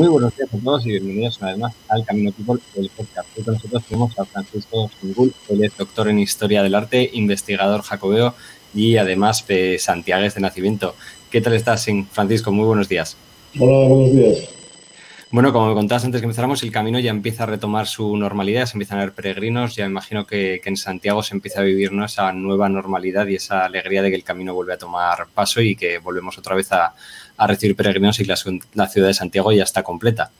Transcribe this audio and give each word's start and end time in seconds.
Muy 0.00 0.08
buenos 0.08 0.34
días 0.34 0.48
a 0.54 0.56
todos 0.56 0.86
y 0.86 0.92
bienvenidos 0.92 1.36
una 1.42 1.50
vez 1.50 1.58
más 1.58 1.74
al 1.90 2.06
Camino 2.06 2.32
People, 2.32 2.58
el 2.74 2.88
podcast. 2.88 3.28
Hoy 3.36 3.44
con 3.44 3.52
nosotros 3.52 3.84
tenemos 3.84 4.18
a 4.18 4.24
Francisco 4.24 4.90
Singul, 4.98 5.34
él 5.50 5.62
es 5.62 5.76
doctor 5.76 6.08
en 6.08 6.18
Historia 6.18 6.62
del 6.62 6.74
Arte, 6.74 7.10
investigador 7.12 7.82
jacobeo 7.82 8.34
y 8.72 8.96
además 8.96 9.46
de 9.46 9.78
Santiago 9.78 10.22
de 10.22 10.40
nacimiento. 10.40 10.94
¿Qué 11.30 11.42
tal 11.42 11.52
estás, 11.52 11.86
Francisco? 12.12 12.50
Muy 12.50 12.64
buenos 12.64 12.88
días. 12.88 13.18
Hola, 13.58 13.88
buenos 13.88 14.14
días. 14.14 14.48
Bueno, 15.32 15.52
como 15.52 15.68
me 15.68 15.74
contabas 15.74 16.06
antes 16.06 16.22
que 16.22 16.24
empezáramos, 16.24 16.62
el 16.62 16.72
camino 16.72 16.98
ya 16.98 17.10
empieza 17.10 17.42
a 17.42 17.46
retomar 17.46 17.86
su 17.86 18.16
normalidad, 18.16 18.64
se 18.64 18.78
empiezan 18.78 19.00
a 19.00 19.02
ver 19.02 19.12
peregrinos, 19.12 19.76
ya 19.76 19.84
me 19.84 19.90
imagino 19.90 20.26
que, 20.26 20.62
en 20.64 20.76
Santiago 20.78 21.22
se 21.22 21.34
empieza 21.34 21.60
a 21.60 21.62
vivir 21.62 21.92
¿no? 21.92 22.06
esa 22.06 22.32
nueva 22.32 22.70
normalidad 22.70 23.26
y 23.26 23.34
esa 23.34 23.66
alegría 23.66 24.00
de 24.00 24.08
que 24.08 24.16
el 24.16 24.24
camino 24.24 24.54
vuelve 24.54 24.72
a 24.72 24.78
tomar 24.78 25.28
paso 25.34 25.60
y 25.60 25.76
que 25.76 25.98
volvemos 25.98 26.38
otra 26.38 26.56
vez 26.56 26.72
a, 26.72 26.94
recibir 27.46 27.76
peregrinos 27.76 28.20
y 28.20 28.24
la, 28.24 28.36
ciudad 28.36 29.08
de 29.08 29.14
Santiago 29.14 29.52
ya 29.52 29.64
está 29.64 29.82
completa. 29.82 30.30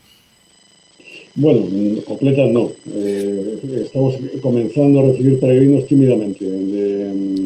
Bueno, 1.35 1.67
completa 2.05 2.45
no. 2.47 2.71
Eh, 2.93 3.59
estamos 3.85 4.17
comenzando 4.43 5.01
a 5.01 5.03
recibir 5.05 5.39
peregrinos 5.39 5.87
tímidamente 5.87 6.45
de, 6.45 7.41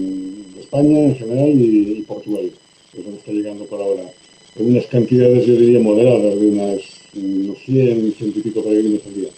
España 0.61 0.99
en 1.01 1.17
general 1.17 1.49
y, 1.51 1.99
y 1.99 2.03
Portugal. 2.03 2.51
Eso 2.93 3.11
está 3.17 3.33
llegando 3.33 3.65
por 3.67 3.81
ahora. 3.81 4.05
En 4.57 4.71
unas 4.71 4.87
cantidades, 4.87 5.47
yo 5.47 5.55
diría, 5.55 5.81
moderadas, 5.81 6.41
de 6.41 6.47
unas 6.47 6.95
unos 7.17 7.59
100, 7.65 8.15
100 8.15 8.29
y 8.37 8.41
pico 8.41 8.63
peregrinos 8.63 9.01
al 9.07 9.15
día. 9.15 9.29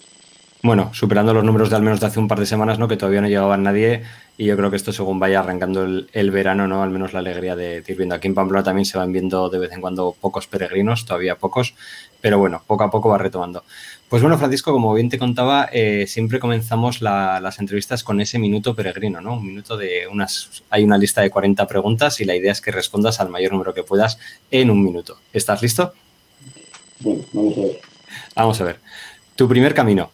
Bueno, 0.63 0.91
superando 0.93 1.33
los 1.33 1.43
números 1.43 1.69
de 1.69 1.75
al 1.75 1.83
menos 1.83 1.99
de 1.99 2.07
hace 2.07 2.19
un 2.19 2.27
par 2.27 2.39
de 2.39 2.45
semanas, 2.45 2.79
¿no? 2.79 2.87
Que 2.87 2.97
todavía 2.97 3.21
no 3.21 3.27
llegaba 3.27 3.57
nadie. 3.57 4.01
Y 4.39 4.45
yo 4.45 4.55
creo 4.55 4.69
que 4.69 4.75
esto, 4.75 4.93
según 4.93 5.19
vaya 5.19 5.39
arrancando 5.39 5.83
el, 5.83 6.31
verano, 6.31 6.67
¿no? 6.67 6.83
Al 6.83 6.91
menos 6.91 7.11
la 7.11 7.19
alegría 7.19 7.55
de, 7.55 7.83
ir 7.85 7.97
viendo. 7.97 8.13
Aquí 8.13 8.27
en 8.27 8.35
Pamplona 8.35 8.63
también 8.63 8.85
se 8.85 8.95
van 8.95 9.11
viendo 9.11 9.49
de 9.49 9.57
vez 9.57 9.71
en 9.71 9.81
cuando 9.81 10.15
pocos 10.19 10.45
peregrinos, 10.45 11.05
todavía 11.05 11.39
pocos. 11.39 11.73
Pero 12.21 12.37
bueno, 12.37 12.61
poco 12.67 12.83
a 12.83 12.91
poco 12.91 13.09
va 13.09 13.17
retomando. 13.17 13.63
Pues 14.07 14.21
bueno, 14.21 14.37
Francisco, 14.37 14.71
como 14.71 14.93
bien 14.93 15.09
te 15.09 15.17
contaba, 15.17 15.69
eh, 15.73 16.05
siempre 16.07 16.39
comenzamos 16.39 17.01
las 17.01 17.59
entrevistas 17.59 18.03
con 18.03 18.21
ese 18.21 18.37
minuto 18.37 18.75
peregrino, 18.75 19.21
¿no? 19.21 19.37
Un 19.37 19.47
minuto 19.47 19.75
de 19.75 20.07
unas. 20.07 20.63
Hay 20.69 20.83
una 20.83 20.99
lista 20.99 21.21
de 21.21 21.31
40 21.31 21.65
preguntas 21.65 22.21
y 22.21 22.25
la 22.25 22.35
idea 22.35 22.51
es 22.51 22.61
que 22.61 22.71
respondas 22.71 23.19
al 23.19 23.29
mayor 23.29 23.53
número 23.53 23.73
que 23.73 23.81
puedas 23.81 24.19
en 24.51 24.69
un 24.69 24.83
minuto. 24.83 25.17
¿Estás 25.33 25.63
listo? 25.63 25.93
Bueno, 26.99 27.23
vamos 27.33 27.57
a 27.57 27.61
ver. 27.61 27.79
Vamos 28.35 28.61
a 28.61 28.63
ver. 28.65 28.79
Tu 29.35 29.47
primer 29.47 29.73
camino. 29.73 30.11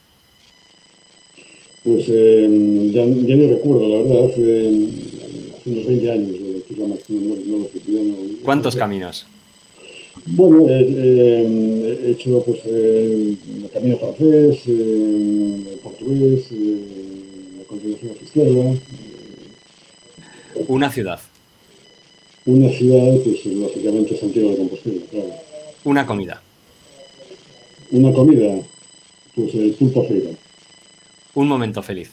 Pues 1.83 2.05
eh, 2.07 2.91
ya, 2.93 3.05
ya, 3.05 3.35
no 3.35 3.47
recuerdo, 3.49 3.89
la 3.89 3.97
verdad, 4.03 4.25
hace, 4.29 4.69
unos 5.65 5.85
20 5.85 6.11
años, 6.11 6.29
eh, 6.31 6.63
no, 6.77 6.87
no, 6.87 7.57
no, 7.57 7.67
¿Cuántos 8.41 8.75
caminos? 8.77 9.27
Bueno, 10.25 10.65
eh, 10.69 11.97
he 12.05 12.11
hecho 12.11 12.41
pues 12.45 12.65
el 12.65 13.37
camino 13.73 13.97
francés, 13.97 14.61
el 14.67 15.79
portugués, 15.83 16.45
la 17.57 17.63
continuación 17.65 18.11
a 18.11 18.23
izquierda. 18.23 18.75
Una 20.67 20.89
ciudad. 20.89 21.19
Una 22.45 22.69
ciudad, 22.69 23.17
pues 23.25 23.45
lógicamente 23.45 24.17
Santiago 24.17 24.51
de 24.51 24.57
Compostela, 24.57 25.05
claro. 25.11 25.29
Una 25.83 26.05
comida. 26.05 26.41
Una 27.91 28.13
comida, 28.13 28.61
pues 29.35 29.53
el 29.55 29.73
pulpo 29.73 30.03
frito. 30.05 30.42
Un 31.35 31.47
momento 31.47 31.81
feliz. 31.81 32.11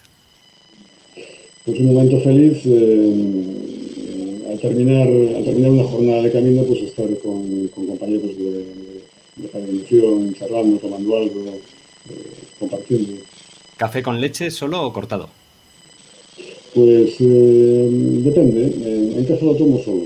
Pues 1.65 1.79
un 1.79 1.95
momento 1.95 2.19
feliz, 2.21 2.63
eh, 2.65 4.47
al, 4.51 4.59
terminar, 4.59 5.07
al 5.09 5.45
terminar 5.45 5.71
una 5.73 5.85
jornada 5.85 6.23
de 6.23 6.33
camino, 6.33 6.63
pues 6.65 6.81
estar 6.81 7.07
con, 7.19 7.69
compañeros 7.69 8.37
de, 8.39 8.65
de, 9.37 10.35
charlando, 10.39 10.79
tomando 10.79 11.17
algo, 11.19 11.41
eh, 11.51 12.31
compartiendo. 12.59 13.23
¿Café 13.77 14.03
con 14.03 14.21
leche 14.21 14.51
solo 14.51 14.87
o 14.87 14.93
cortado? 14.93 15.29
Pues 16.75 17.17
eh, 17.21 17.89
depende. 18.25 19.19
En, 19.19 19.25
casa 19.27 19.45
lo 19.45 19.55
tomo 19.55 19.83
solo. 19.85 20.05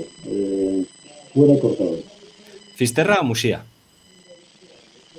fuera 1.33 1.59
cortado. 1.61 1.97
¿Fisterra 2.75 3.21
o 3.21 3.25
musía? 3.25 3.65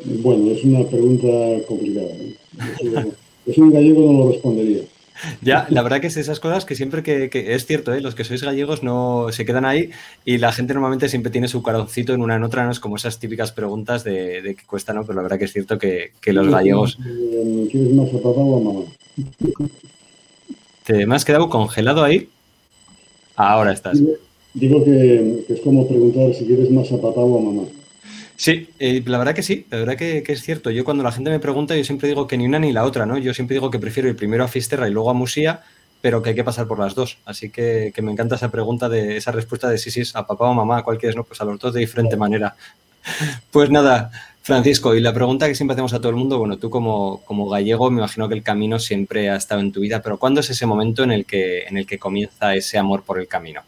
Bueno, 0.03 0.51
es 0.51 0.63
una 0.65 0.85
pregunta 0.85 1.65
complicada. 1.65 2.11
Es 3.45 3.57
un 3.57 3.71
gallego 3.71 4.11
no 4.11 4.19
lo 4.19 4.31
respondería. 4.31 4.81
Ya, 5.41 5.65
la 5.69 5.81
verdad 5.81 6.01
que 6.01 6.07
es 6.07 6.17
esas 6.17 6.39
cosas 6.39 6.65
que 6.65 6.75
siempre 6.75 7.01
que, 7.01 7.29
es 7.33 7.65
cierto, 7.65 7.93
¿eh? 7.93 8.01
los 8.01 8.15
que 8.15 8.25
sois 8.25 8.43
gallegos 8.43 8.83
no 8.83 9.27
se 9.31 9.45
quedan 9.45 9.65
ahí 9.65 9.91
y 10.25 10.37
la 10.39 10.51
gente 10.51 10.73
normalmente 10.73 11.07
siempre 11.07 11.31
tiene 11.31 11.47
su 11.47 11.63
caroncito 11.63 12.13
en 12.13 12.21
una 12.21 12.35
en 12.35 12.43
otra, 12.43 12.65
no 12.65 12.71
es 12.71 12.79
como 12.81 12.97
esas 12.97 13.17
típicas 13.17 13.51
preguntas 13.51 14.03
de, 14.03 14.55
que 14.57 14.65
cuesta, 14.65 14.93
¿no? 14.93 15.03
Pero 15.03 15.15
la 15.15 15.21
verdad 15.23 15.39
que 15.39 15.45
es 15.45 15.53
cierto 15.53 15.77
que, 15.77 16.11
los 16.25 16.49
gallegos. 16.49 16.97
¿Quieres 17.71 17.93
más 17.93 18.09
a 18.09 18.17
papá 18.17 18.41
o 18.41 18.57
a 18.57 18.59
mamá? 18.59 18.85
¿Te 20.85 21.05
me 21.05 21.15
has 21.15 21.23
quedado 21.23 21.49
congelado 21.49 22.03
ahí? 22.03 22.27
Ahora 23.37 23.71
estás. 23.71 23.99
Digo 24.53 24.83
que, 24.83 25.43
que 25.47 25.53
es 25.53 25.61
como 25.61 25.87
preguntar 25.87 26.33
si 26.33 26.45
quieres 26.45 26.69
más 26.71 26.91
a 26.91 27.01
papá 27.01 27.21
o 27.21 27.39
a 27.39 27.41
mamá. 27.41 27.63
Sí, 28.37 28.69
eh, 28.79 29.01
la 29.05 29.17
verdad 29.17 29.33
que 29.33 29.43
sí, 29.43 29.65
la 29.69 29.79
verdad 29.79 29.95
que, 29.95 30.23
es 30.25 30.41
cierto. 30.41 30.69
Yo 30.69 30.83
cuando 30.83 31.03
la 31.03 31.11
gente 31.11 31.29
me 31.29 31.39
pregunta, 31.39 31.75
yo 31.75 31.83
siempre 31.83 32.09
digo 32.09 32.27
que 32.27 32.37
ni 32.37 32.45
una 32.45 32.59
ni 32.59 32.73
la 32.73 32.83
otra, 32.83 33.05
¿no? 33.05 33.17
Yo 33.17 33.33
siempre 33.33 33.55
digo 33.55 33.71
que 33.71 33.79
prefiero 33.79 34.09
ir 34.09 34.15
primero 34.15 34.43
a 34.43 34.47
Fisterra 34.47 34.89
y 34.89 34.91
luego 34.91 35.09
a 35.09 35.13
Musía, 35.13 35.61
pero 36.01 36.21
que 36.21 36.29
hay 36.29 36.35
que 36.35 36.43
pasar 36.43 36.67
por 36.67 36.79
las 36.79 36.95
dos. 36.95 37.17
Así 37.25 37.49
que, 37.49 37.93
me 38.01 38.11
encanta 38.11 38.35
esa 38.35 38.51
pregunta, 38.51 38.89
de 38.89 39.17
esa 39.17 39.31
respuesta 39.31 39.69
de 39.69 39.77
sí, 39.77 39.89
sí, 39.89 40.03
a 40.13 40.27
papá 40.27 40.49
o 40.49 40.53
mamá, 40.53 40.83
¿cuál 40.83 40.97
quieres? 40.97 41.15
No, 41.15 41.23
pues 41.23 41.39
a 41.41 41.45
los 41.45 41.59
dos 41.59 41.73
de 41.73 41.79
diferente 41.81 42.17
manera. 42.17 42.55
Pues 43.51 43.69
nada, 43.69 44.11
Francisco, 44.41 44.95
y 44.95 44.99
la 44.99 45.13
pregunta 45.13 45.47
que 45.47 45.55
siempre 45.55 45.73
hacemos 45.73 45.93
a 45.93 45.99
todo 45.99 46.09
el 46.09 46.15
mundo, 46.15 46.39
bueno, 46.39 46.57
tú 46.57 46.71
como, 46.71 47.21
como 47.23 47.47
gallego 47.47 47.91
me 47.91 47.99
imagino 47.99 48.27
que 48.27 48.33
el 48.33 48.43
camino 48.43 48.79
siempre 48.79 49.29
ha 49.29 49.35
estado 49.35 49.61
en 49.61 49.71
tu 49.71 49.79
vida, 49.79 50.01
pero 50.01 50.17
¿cuándo 50.17 50.41
es 50.41 50.49
ese 50.49 50.65
momento 50.65 51.03
en 51.03 51.11
el 51.11 51.25
que, 51.25 51.65
en 51.65 51.77
el 51.77 51.85
que 51.85 51.99
comienza 51.99 52.55
ese 52.55 52.79
amor 52.79 53.03
por 53.03 53.19
el 53.19 53.27
camino? 53.27 53.61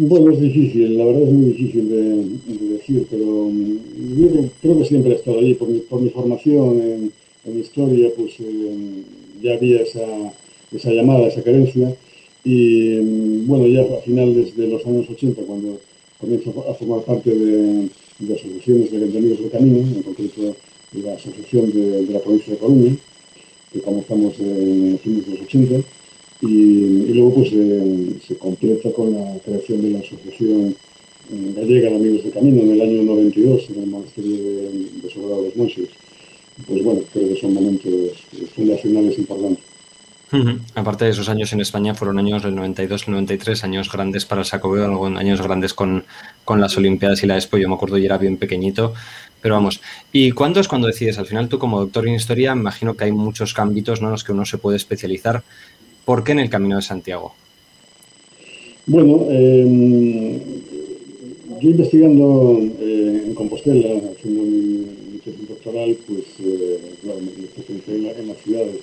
Bueno, 0.00 0.30
es 0.30 0.40
difícil, 0.40 0.96
la 0.96 1.04
verdad 1.06 1.22
es 1.22 1.32
muy 1.32 1.52
difícil 1.54 1.88
de, 1.88 2.68
decir, 2.76 3.04
pero 3.10 3.50
mm, 3.50 4.20
yo 4.20 4.48
creo 4.62 4.78
que 4.78 4.84
siempre 4.84 5.10
he 5.10 5.16
estado 5.16 5.40
ahí. 5.40 5.54
Por 5.54 5.68
mi, 6.00 6.10
formación 6.10 6.80
en, 6.80 7.12
en 7.44 7.58
historia, 7.58 8.08
pues 8.16 8.34
eh, 8.38 9.02
ya 9.42 9.54
había 9.54 9.80
esa, 9.82 10.32
llamada, 10.92 11.26
esa 11.26 11.42
carencia. 11.42 11.96
Y 12.44 13.00
mm, 13.02 13.46
bueno, 13.48 13.66
ya 13.66 13.82
a 13.92 14.00
finales 14.02 14.56
de 14.56 14.68
los 14.68 14.86
años 14.86 15.10
80, 15.10 15.42
cuando 15.42 15.80
comienzo 16.20 16.64
a 16.70 16.74
formar 16.74 17.00
parte 17.00 17.34
de, 17.34 17.88
de 18.20 18.34
asociaciones 18.34 18.92
de 18.92 18.98
Amigos 18.98 19.40
del 19.40 19.50
Camino, 19.50 19.80
en 19.80 20.02
concreto 20.04 20.54
la 20.92 21.14
Asociación 21.14 21.72
de, 21.72 22.04
de 22.04 22.12
la 22.12 22.20
Provincia 22.20 22.52
de 22.52 22.58
Coruña, 22.60 22.96
que 23.72 23.80
comenzamos 23.80 24.38
en 24.38 24.96
fines 25.02 25.26
de 25.26 25.32
los 25.32 25.40
80, 25.40 25.80
y, 26.40 27.12
luego 27.14 27.34
pues 27.34 27.50
eh, 27.52 28.16
se 28.26 28.36
completa 28.36 28.92
con 28.92 29.12
la 29.12 29.38
creación 29.44 29.82
de 29.82 29.90
la 29.90 29.98
Asociación 29.98 30.76
eh, 31.32 31.52
Gallega 31.56 31.90
de 31.90 31.96
Amigos 31.96 32.24
de 32.24 32.30
Camino 32.30 32.62
en 32.62 32.70
el 32.72 32.80
año 32.80 33.02
92 33.02 33.70
en 33.70 33.82
el 33.82 33.86
monasterio 33.88 34.36
de, 34.36 34.70
de 35.02 35.10
Sobrado 35.10 35.42
los. 35.44 35.88
Pues 36.66 36.82
bueno, 36.82 37.00
creo 37.12 37.28
que 37.28 37.40
son 37.40 37.54
momentos 37.54 38.24
fundacionales 38.54 39.18
importantes. 39.18 39.64
Aparte 40.74 41.06
de 41.06 41.12
esos 41.12 41.28
años 41.30 41.52
en 41.54 41.60
España, 41.60 41.94
fueron 41.94 42.18
años 42.18 42.42
del 42.42 42.54
92 42.54 43.04
y 43.06 43.10
93, 43.12 43.64
años 43.64 43.90
grandes 43.90 44.26
para 44.26 44.42
el 44.42 44.46
Sacobeo, 44.46 45.06
años 45.16 45.40
grandes 45.40 45.72
con, 45.72 46.04
con, 46.44 46.60
las 46.60 46.76
Olimpiadas 46.76 47.22
y 47.22 47.26
la 47.26 47.36
Expo. 47.36 47.56
Yo 47.56 47.68
me 47.68 47.76
acuerdo 47.76 47.96
y 47.96 48.04
era 48.04 48.18
bien 48.18 48.36
pequeñito, 48.36 48.92
pero 49.40 49.54
vamos. 49.54 49.80
¿Y 50.12 50.32
cuándo 50.32 50.60
es 50.60 50.68
cuando 50.68 50.86
decides? 50.86 51.18
Al 51.18 51.26
final, 51.26 51.48
tú 51.48 51.58
como 51.58 51.80
doctor 51.80 52.06
en 52.06 52.14
historia, 52.14 52.52
imagino 52.52 52.94
que 52.94 53.04
hay 53.04 53.12
muchos 53.12 53.58
ámbitos 53.58 54.02
¿no? 54.02 54.08
en 54.08 54.12
los 54.12 54.24
que 54.24 54.32
uno 54.32 54.44
se 54.44 54.58
puede 54.58 54.76
especializar. 54.76 55.42
¿Por 56.08 56.24
qué 56.24 56.32
en 56.32 56.38
el 56.38 56.48
Camino 56.48 56.76
de 56.76 56.80
Santiago? 56.80 57.34
Bueno, 58.86 59.26
em, 59.28 60.40
yo 61.60 61.68
investigando 61.68 62.58
eh, 62.80 63.24
en 63.26 63.34
Compostela, 63.34 63.90
haciendo 64.10 64.42
mi, 64.42 65.18
tesis 65.22 65.46
doctoral, 65.46 65.98
pues 66.06 66.24
eh, 66.40 66.78
me 67.04 67.44
especialicé 67.44 67.96
en, 68.20 68.26
las 68.26 68.38
ciudades, 68.38 68.76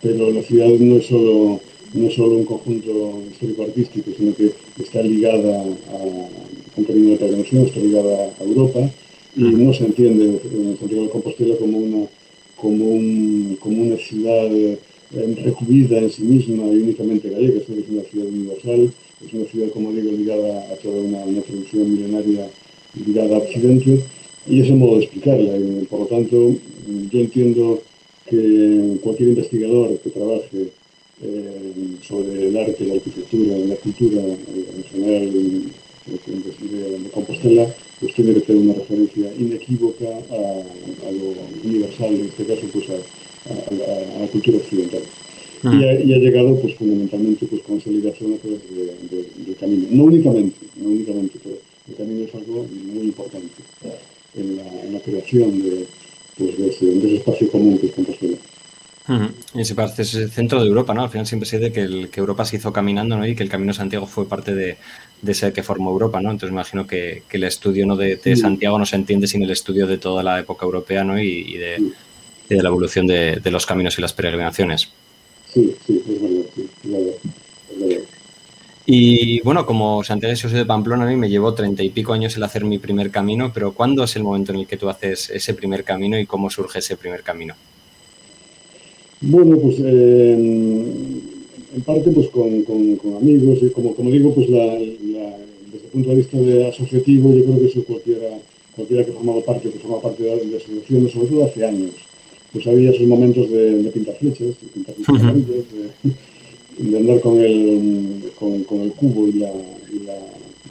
pero 0.00 0.30
la 0.30 0.42
ciudad 0.42 0.68
no 0.68 0.96
es 0.96 1.04
solo 1.04 1.60
no 1.92 2.10
solo 2.10 2.38
un 2.38 2.46
conjunto 2.46 3.20
histórico-artístico, 3.30 4.10
sino 4.16 4.34
que 4.34 4.52
está 4.82 5.02
ligada 5.02 5.60
a 5.60 6.78
un 6.78 6.84
camino 6.86 7.10
de 7.10 7.16
peregrinación, 7.18 7.66
está 7.66 7.80
ligada 7.80 8.32
a 8.40 8.44
Europa 8.44 8.80
y 9.36 9.42
no 9.42 9.74
se 9.74 9.84
entiende 9.84 10.40
en 10.50 10.78
Santiago 10.78 11.02
de 11.02 11.10
Compostela 11.10 11.54
como 11.56 11.76
una, 11.76 12.06
como 12.56 12.86
un, 12.86 13.58
como 13.60 13.82
una 13.82 13.98
ciudad 13.98 14.48
recubida 15.12 15.98
en 15.98 16.10
sí 16.10 16.22
misma 16.22 16.64
y 16.66 16.76
únicamente 16.76 17.30
gallega, 17.30 17.60
es 17.60 17.68
una 17.68 18.02
ciudad 18.02 18.26
universal, 18.26 18.92
es 19.24 19.32
una 19.32 19.44
ciudad, 19.46 19.68
como 19.70 19.92
digo, 19.92 20.12
ligada 20.12 20.72
a 20.72 20.76
toda 20.76 21.02
una, 21.02 21.18
una 21.24 21.42
tradición 21.42 21.92
milenaria 21.92 22.48
ligada 23.06 23.36
a 23.36 23.38
Occidente, 23.38 24.00
y 24.48 24.60
ese 24.60 24.72
modo 24.72 24.96
de 24.96 25.04
explicarla. 25.04 25.52
por 25.88 26.00
lo 26.00 26.06
tanto, 26.06 26.54
yo 27.10 27.20
entiendo 27.20 27.82
que 28.26 28.96
cualquier 29.02 29.30
investigador 29.30 29.98
que 29.98 30.10
trabaje 30.10 30.68
eh, 31.22 31.96
sobre 32.02 32.48
el 32.48 32.56
arte, 32.56 32.84
la 32.86 32.94
arquitectura, 32.94 33.56
la 33.58 33.76
cultura 33.76 34.22
en 34.22 34.84
general 34.90 35.32
de, 35.32 35.82
Compostela, 37.12 37.72
pues 38.00 38.12
tiene 38.14 38.34
que 38.34 38.40
tener 38.40 38.62
una 38.62 38.74
referencia 38.74 39.32
inequívoca 39.38 40.08
a, 40.08 41.10
lo 41.12 41.34
universal, 41.62 42.14
en 42.14 42.26
este 42.26 42.44
caso, 42.44 42.62
pues 42.72 42.90
a, 42.90 42.94
la 43.48 44.26
cultura 44.28 44.58
occidental. 44.58 45.02
Mm. 45.62 45.80
Y, 45.80 45.84
ha, 46.14 46.18
llegado, 46.18 46.60
pues 46.60 46.74
fundamentalmente, 46.74 47.46
pues 47.46 47.62
con 47.62 47.78
esa 47.78 47.90
ligación 47.90 48.34
a 48.34 48.36
través 48.36 48.60
del 48.74 49.56
camino. 49.56 49.86
No 49.90 50.04
únicamente, 50.04 50.66
no 50.76 50.88
únicamente, 50.88 51.38
pero 51.42 51.56
el 51.88 51.94
camino 51.94 52.24
es 52.24 52.34
algo 52.34 52.66
muy 52.92 53.04
importante 53.06 53.62
en 54.34 54.56
la, 54.56 55.00
creación 55.00 55.62
de, 55.62 55.86
pues, 56.36 56.58
de, 56.58 56.68
ese, 56.68 57.14
espacio 57.16 57.50
común 57.50 57.78
que 57.78 57.86
es 57.86 57.92
Compostela. 57.92 58.36
Y 59.54 59.64
se 59.64 59.74
parece 59.74 60.02
es 60.02 60.14
el 60.14 60.30
centro 60.30 60.60
de 60.60 60.68
Europa, 60.68 60.94
¿no? 60.94 61.02
Al 61.02 61.10
final 61.10 61.26
siempre 61.26 61.48
se 61.48 61.58
dice 61.58 61.72
que, 61.72 61.80
el, 61.80 62.08
que 62.08 62.20
Europa 62.20 62.44
se 62.44 62.56
hizo 62.56 62.72
caminando, 62.72 63.16
¿no? 63.16 63.26
Y 63.26 63.34
que 63.34 63.42
el 63.42 63.48
Camino 63.48 63.72
de 63.72 63.76
Santiago 63.76 64.06
fue 64.06 64.28
parte 64.28 64.54
de, 64.54 64.78
de 65.20 65.32
ese 65.32 65.52
que 65.52 65.62
formó 65.62 65.90
Europa, 65.90 66.20
¿no? 66.20 66.30
Entonces 66.30 66.50
me 66.50 66.56
imagino 66.56 66.86
que, 66.86 67.24
que 67.28 67.36
el 67.36 67.44
estudio 67.44 67.84
¿no? 67.84 67.96
de, 67.96 68.18
Santiago 68.36 68.78
no 68.78 68.86
se 68.86 68.96
entiende 68.96 69.26
sin 69.26 69.42
el 69.42 69.50
estudio 69.50 69.86
de 69.86 69.98
toda 69.98 70.22
la 70.22 70.38
época 70.40 70.64
europea, 70.64 71.04
¿no? 71.04 71.20
Y, 71.20 71.54
de, 71.54 71.82
de, 72.56 72.62
la 72.62 72.68
evolución 72.68 73.06
de, 73.06 73.40
los 73.50 73.66
caminos 73.66 73.98
y 73.98 74.02
las 74.02 74.12
peregrinaciones. 74.12 74.88
Sí, 75.52 75.74
sí, 75.86 76.02
es 76.08 76.22
verdad, 76.22 76.46
sí, 76.54 76.68
es 76.84 76.90
verdad. 77.80 78.02
Y 78.84 79.40
bueno, 79.42 79.64
como 79.64 80.02
Santiago 80.02 80.34
José 80.34 80.56
de 80.56 80.66
Pamplona, 80.66 81.04
a 81.04 81.08
mí 81.08 81.16
me 81.16 81.28
llevó 81.28 81.54
treinta 81.54 81.84
y 81.84 81.90
pico 81.90 82.12
años 82.12 82.36
el 82.36 82.42
hacer 82.42 82.64
mi 82.64 82.78
primer 82.78 83.10
camino, 83.10 83.52
pero 83.54 83.72
¿cuándo 83.72 84.02
es 84.02 84.16
el 84.16 84.24
momento 84.24 84.52
en 84.52 84.60
el 84.60 84.66
que 84.66 84.76
tú 84.76 84.88
haces 84.88 85.30
ese 85.30 85.54
primer 85.54 85.84
camino 85.84 86.18
y 86.18 86.26
cómo 86.26 86.50
surge 86.50 86.80
ese 86.80 86.96
primer 86.96 87.22
camino? 87.22 87.54
Bueno, 89.20 89.56
pues 89.56 89.76
eh, 89.78 90.32
en 90.32 91.80
parte 91.82 92.10
pues 92.10 92.28
con, 92.28 92.62
con, 92.62 93.16
amigos 93.16 93.60
y 93.62 93.70
como, 93.70 93.94
como 93.94 94.10
digo, 94.10 94.34
pues 94.34 94.50
la, 94.50 94.64
desde 94.64 95.84
el 95.84 95.90
punto 95.92 96.10
de 96.10 96.16
vista 96.16 96.36
de 96.38 96.68
asociativo, 96.68 97.32
yo 97.32 97.44
creo 97.44 97.58
que 97.60 97.66
eso 97.66 97.84
cualquiera, 97.84 98.38
cualquiera 98.74 99.04
que 99.04 99.12
formaba 99.12 99.40
parte, 99.42 99.70
que 99.70 99.78
formaba 99.78 100.02
parte 100.02 100.24
de, 100.24 100.44
la 100.44 100.56
asociación, 100.56 101.08
sobre 101.08 101.28
todo 101.28 101.44
hace 101.44 101.64
años, 101.64 101.92
pues 102.52 102.66
había 102.66 102.90
esos 102.90 103.06
momentos 103.06 103.50
de, 103.50 103.90
pintar 103.92 104.16
flechas, 104.16 104.48
de 104.48 104.68
pintar 104.74 104.94
flechas, 104.94 105.34
de, 106.78 106.98
andar 106.98 107.20
con 107.20 107.40
el, 107.40 108.30
con, 108.38 108.64
con 108.64 108.80
el 108.82 108.92
cubo 108.92 109.28
y 109.28 109.32
la, 109.34 109.50
y 109.90 110.04
la, 110.04 110.16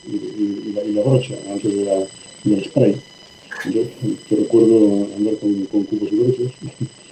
y, 0.07 0.93
la, 0.93 1.01
brocha 1.01 1.35
antes 1.51 1.75
de 1.75 1.85
la, 1.85 2.03
del 2.43 2.63
spray. 2.63 2.95
Yo, 3.65 3.81
yo, 4.29 4.37
recuerdo 4.37 5.07
andar 5.15 5.35
con, 5.37 5.65
con 5.65 5.83
cubos 5.85 6.11
y 6.11 6.15
brochas. 6.15 6.51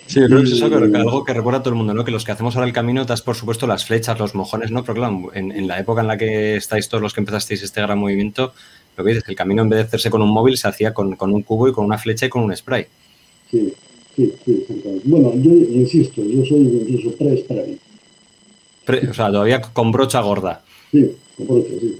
Sí, 0.10 0.19
yo 0.21 0.25
creo 0.25 0.39
que 0.39 0.45
es 0.45 0.54
eso 0.54 0.66
algo 0.66 1.24
que 1.24 1.36
recuerda 1.36 1.60
a 1.60 1.62
todo 1.62 1.75
el 1.75 1.77
mundo, 1.77 1.94
¿no? 1.94 2.04
Que 2.04 2.10
los 2.10 2.25
que 2.25 2.31
hacemos 2.31 2.56
ahora 2.56 2.68
el 2.68 2.74
camino, 2.74 3.06
das 3.06 3.22
por 3.22 3.36
supuesto 3.36 3.68
las 3.68 3.86
flechas, 3.86 4.18
los 4.18 4.33
mojones, 4.33 4.72
¿no? 4.72 4.81
Pero 4.81 4.95
claro, 4.95 5.30
en, 5.36 5.68
la 5.68 5.80
época 5.80 6.01
en 6.01 6.07
la 6.07 6.18
que 6.18 6.56
estáis 6.56 6.89
todos 6.89 7.04
los 7.04 7.13
que 7.13 7.19
empezasteis 7.19 7.62
este 7.62 7.80
gran 7.80 8.00
movimiento, 8.00 8.54
lo 8.98 9.04
que 9.04 9.10
dices, 9.12 9.24
que 9.24 9.31
el 9.31 9.38
camino 9.38 9.62
en 9.62 9.69
vez 9.69 9.77
de 9.77 9.83
hacerse 9.83 10.10
con 10.10 10.24
un 10.24 10.31
móvil 10.31 10.57
se 10.57 10.68
hacía 10.68 10.95
con, 10.95 11.15
un 11.19 11.44
cubo 11.44 11.68
y 11.68 11.74
con 11.74 11.86
una 11.86 12.00
flecha 12.00 12.25
y 12.25 12.30
con 12.30 12.42
un 12.42 12.56
spray. 12.57 12.88
Sí, 13.51 13.72
sí, 14.45 14.66
sí, 14.68 15.01
Bueno, 15.04 15.33
yo 15.36 15.51
insisto, 15.51 16.24
yo 16.24 16.45
soy 16.45 16.60
incluso 16.60 17.12
pre-spray. 17.18 17.77
o 19.10 19.13
sea, 19.13 19.31
todavía 19.31 19.62
con 19.62 19.92
brocha 19.92 20.21
gorda. 20.21 20.63
Sí, 20.92 21.12
con 21.38 21.48
brocha, 21.48 21.69
sí. 21.80 21.98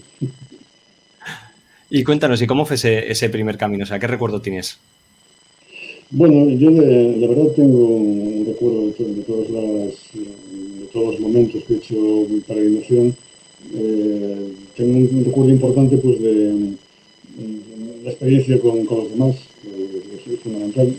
Y 1.92 2.04
cuéntanos, 2.04 2.42
¿y 2.42 2.48
cómo 2.48 2.66
fue 2.66 2.76
ese, 2.76 3.12
ese 3.12 3.30
primer 3.30 3.58
camino? 3.58 3.84
O 3.84 3.88
sea, 3.88 3.98
¿qué 4.00 4.08
recuerdo 4.08 4.42
tienes? 4.42 4.80
Bueno, 6.12 6.50
yo 6.50 6.72
de, 6.72 7.18
la 7.18 7.28
verdad 7.28 7.52
tengo 7.56 7.86
un 7.86 8.46
recuerdo 8.48 8.88
de, 8.88 9.24
todos 10.92 11.12
los 11.14 11.20
momentos 11.20 11.64
que 11.66 11.74
he 11.74 11.78
hecho 11.78 11.96
mi 12.28 12.40
peregrinación. 12.40 13.16
Eh, 13.76 14.54
tengo 14.76 14.98
un, 14.98 15.26
recuerdo 15.26 15.52
importante 15.52 15.98
pues 15.98 16.20
de, 16.20 16.74
la 18.04 18.10
experiencia 18.10 18.60
con, 18.60 18.86
los 18.86 19.12
demás, 19.12 19.36
es 20.32 20.40
fundamental. 20.40 20.96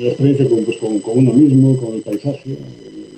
La 0.00 0.08
experiencia 0.08 0.48
con, 0.48 0.64
pues, 0.64 0.76
con, 0.78 1.00
uno 1.18 1.32
mismo, 1.32 1.76
con 1.76 1.94
el 1.94 2.00
paisaje, 2.02 2.56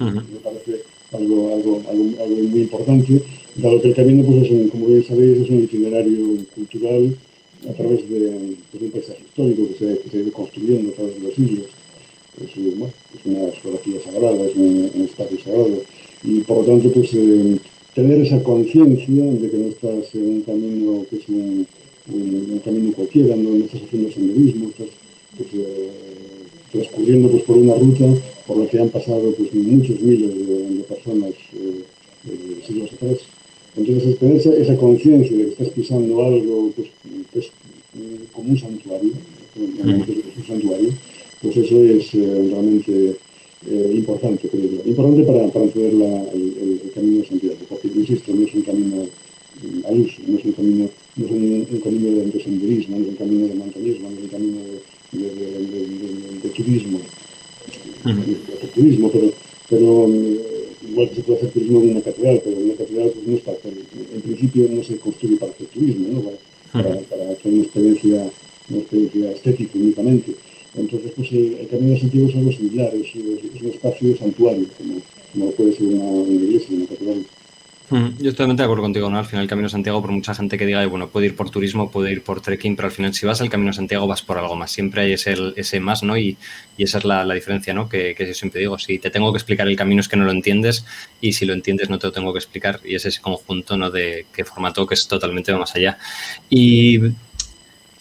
me 0.01 0.39
parece 0.43 0.83
algo, 1.13 1.55
algo, 1.55 1.83
algo, 1.89 2.37
muy 2.37 2.63
importante, 2.63 3.23
dado 3.57 3.81
que 3.81 3.89
el 3.89 3.95
camino, 3.95 4.25
pues, 4.25 4.51
es 4.51 4.71
como 4.71 4.87
bien 4.87 5.05
sabéis, 5.05 5.39
es 5.39 5.51
un 5.51 5.65
itinerario 5.65 6.39
cultural 6.55 7.17
a 7.69 7.73
través 7.73 8.09
de, 8.11 8.57
un 8.81 8.91
paisaje 8.91 9.23
histórico 9.25 9.69
que 9.69 9.75
se, 9.75 9.99
que 9.99 10.17
ha 10.17 10.21
ido 10.21 10.33
construyendo 10.33 10.91
a 10.91 10.95
través 10.95 11.15
de 11.15 11.21
los 11.21 11.35
siglos. 11.35 11.67
Es, 12.43 12.57
una 13.27 13.53
geografía 13.53 14.01
sagrada, 14.01 14.45
es 14.45 14.57
un, 14.57 14.91
espacio 15.05 15.39
sagrado. 15.39 15.83
Y 16.25 16.41
por 16.41 16.59
lo 16.59 16.65
tanto, 16.65 16.91
pues 16.91 17.11
eh, 17.15 17.59
tener 17.95 18.21
esa 18.23 18.43
conciencia 18.43 19.25
de 19.25 19.51
que 19.51 19.57
no 19.57 19.69
estás 19.69 20.15
en 20.15 20.27
un 20.27 20.41
camino 20.41 21.05
que 21.09 21.17
es 21.17 21.29
un, 21.29 21.67
camino 22.65 22.93
cualquiera, 22.93 23.37
no, 23.37 23.55
estás 23.65 23.83
haciendo 23.83 24.11
senderismo, 24.11 24.71
estás 24.71 24.89
pues, 25.37 25.49
eh, 25.55 25.91
transcurriendo 26.73 27.29
pues, 27.29 27.43
por 27.45 27.57
una 27.59 27.75
ruta 27.75 28.07
por 28.47 28.57
la 28.57 28.67
que 28.67 28.81
han 28.81 28.89
pasado 28.89 29.33
pues, 29.37 29.53
muchos 29.55 30.01
miles 30.01 30.31
de, 30.35 30.85
personas 30.89 31.31
eh, 31.55 31.85
siglos 32.67 32.93
atrás. 32.93 33.19
Entonces, 33.77 34.19
tener 34.19 34.37
esa, 34.37 34.77
conciencia 34.77 35.37
de 35.37 35.45
que 35.45 35.51
estás 35.51 35.69
pisando 35.69 36.23
algo 36.23 36.71
pues, 36.77 36.89
que 37.33 37.39
es 37.39 37.51
como 38.33 38.51
un 38.51 38.59
santuario, 38.59 39.13
un 39.57 40.47
santuario, 40.47 40.91
pues 41.41 41.57
eso 41.57 41.83
es 41.85 42.15
eh, 42.15 42.49
realmente 42.51 43.17
eh, 43.67 43.93
importante, 43.95 44.49
creo 44.49 44.63
yo. 44.63 44.83
Importante 44.85 45.23
para, 45.25 45.49
para 45.49 45.65
entender 45.65 45.93
el, 45.93 46.91
camino 46.95 47.19
de 47.23 47.29
Santiago, 47.29 47.57
porque, 47.69 47.89
insisto, 47.89 48.33
no 48.35 48.47
es 48.47 48.55
un 48.55 48.63
camino 48.63 48.97
mm, 49.05 49.87
al 49.87 50.01
uso, 50.01 50.23
no 50.27 50.39
es 50.39 50.45
un 50.45 50.53
camino, 50.53 50.89
no 51.17 51.27
es 51.27 51.31
un, 51.31 51.81
camino 51.83 52.11
de, 52.11 52.43
senderismo, 52.43 52.99
no 52.99 53.05
es 53.05 53.09
un 53.11 53.17
camino 53.17 53.49
de 53.49 53.55
montañismo, 53.55 54.11
no 54.11 54.17
es 54.17 54.23
un 54.25 54.29
camino 54.29 54.59
de, 54.59 54.81
turismo, 56.51 57.01
de, 58.05 58.69
turismo, 58.75 59.11
pero, 59.11 59.33
pero 59.69 60.09
mm, 60.09 60.37
igual 60.91 61.09
que 61.11 61.15
se 61.17 61.23
puede 61.23 61.39
hacer 61.39 61.51
turismo 61.51 61.81
en 61.81 61.91
una 61.91 62.01
catedral, 62.01 62.41
pero 62.45 62.57
en 62.57 62.65
una 62.65 62.75
catedral 62.75 63.11
pues, 63.11 63.27
no 63.27 63.37
está, 63.37 63.53
en 64.15 64.21
principio 64.23 64.69
no 64.71 64.83
se 64.83 64.97
construye 64.97 65.37
para 65.37 65.53
hacer 65.53 65.67
turismo, 65.69 66.09
¿no? 66.09 66.23
para, 66.73 66.99
para, 67.01 67.31
hacer 67.33 67.53
una 67.53 67.63
experiencia, 67.63 68.31
una 68.71 68.79
experiencia 68.79 69.33
estética 69.33 69.79
únicamente. 69.79 70.33
Entonces, 70.75 71.13
pues 71.15 71.31
el, 71.33 71.69
Camino 71.71 71.93
de 71.93 72.01
Santiago 72.01 72.29
es 72.29 72.37
algo 72.37 72.53
similar, 72.53 72.95
es, 72.95 73.09
es, 73.09 73.63
un 73.63 73.69
espacio 73.69 74.09
de 74.09 74.17
santuario, 74.17 74.67
como, 74.79 74.95
como 75.33 75.51
puede 75.53 75.75
ser 75.75 75.87
una, 75.89 76.05
una 76.05 76.33
iglesia, 76.33 76.77
una 76.77 76.87
catedral. 76.87 77.27
Yo 77.93 77.99
estoy 77.99 78.31
totalmente 78.31 78.63
de 78.63 78.65
acuerdo 78.65 78.83
contigo, 78.83 79.11
¿no? 79.11 79.19
Al 79.19 79.27
final 79.27 79.43
el 79.43 79.49
Camino 79.49 79.69
Santiago, 79.69 80.01
por 80.01 80.11
mucha 80.13 80.35
gente 80.35 80.57
que 80.57 80.65
diga, 80.65 80.85
bueno, 80.87 81.09
puede 81.09 81.27
ir 81.27 81.37
por 81.37 81.51
turismo, 81.51 81.91
puede 81.91 82.11
ir 82.11 82.23
por 82.23 82.41
trekking, 82.41 82.75
pero 82.75 82.87
al 82.89 82.93
final 82.93 83.13
si 83.13 83.27
vas 83.27 83.41
al 83.43 83.51
Camino 83.51 83.73
Santiago 83.73 84.07
vas 84.07 84.23
por 84.23 84.39
algo 84.39 84.57
más. 84.57 84.71
Siempre 84.71 85.03
hay 85.03 85.13
ese, 85.13 85.37
ese 85.57 85.79
más, 85.79 86.03
¿no? 86.03 86.17
Y, 86.17 86.39
y 86.79 86.85
esa 86.85 86.99
es 86.99 87.05
la, 87.05 87.25
la, 87.25 87.35
diferencia, 87.35 87.75
¿no? 87.75 87.89
Que, 87.89 88.15
que 88.15 88.27
yo 88.27 88.33
siempre 88.33 88.61
digo, 88.61 88.79
si 88.79 88.99
te 88.99 89.11
tengo 89.11 89.31
que 89.33 89.37
explicar 89.37 89.69
el 89.69 89.77
camino 89.77 90.01
es 90.01 90.09
que 90.09 90.17
no 90.17 90.25
lo 90.25 90.31
entiendes 90.31 90.87
y 91.21 91.35
si 91.35 91.45
lo 91.45 91.53
entiendes 91.53 91.91
no 91.91 91.99
te 91.99 92.07
lo 92.07 92.13
tengo 92.13 92.33
que 92.33 92.39
explicar 92.39 92.81
y 92.83 92.95
es 92.95 93.05
ese 93.05 93.21
conjunto, 93.21 93.77
¿no? 93.77 93.91
De 93.91 94.25
qué 94.35 94.45
formato 94.45 94.87
que 94.87 94.95
es 94.95 95.07
totalmente 95.07 95.53
más 95.55 95.75
allá. 95.75 95.99
Y 96.49 96.99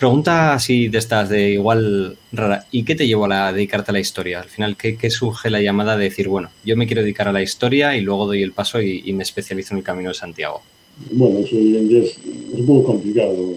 Pregunta 0.01 0.55
así 0.55 0.87
de 0.87 0.97
estas, 0.97 1.29
de 1.29 1.51
igual 1.51 2.17
rara. 2.31 2.65
¿Y 2.71 2.81
qué 2.81 2.95
te 2.95 3.05
llevó 3.05 3.31
a 3.31 3.53
dedicarte 3.53 3.91
a 3.91 3.93
la 3.93 3.99
historia? 3.99 4.39
Al 4.39 4.49
final, 4.49 4.75
¿qué, 4.75 5.09
surge 5.11 5.51
la 5.51 5.61
llamada 5.61 5.95
de 5.95 6.05
decir, 6.05 6.27
bueno, 6.27 6.49
yo 6.65 6.75
me 6.75 6.87
quiero 6.87 7.03
dedicar 7.03 7.27
a 7.27 7.31
la 7.31 7.43
historia 7.43 7.95
y 7.95 8.01
luego 8.01 8.25
doy 8.25 8.41
el 8.41 8.51
paso 8.51 8.81
y, 8.81 9.13
me 9.13 9.21
especializo 9.21 9.75
en 9.75 9.77
el 9.77 9.83
Camino 9.83 10.09
de 10.09 10.15
Santiago? 10.15 10.63
Bueno, 11.11 11.37
eso 11.37 11.55
es, 11.55 12.17
un 12.51 12.65
poco 12.65 12.93
complicado. 12.93 13.53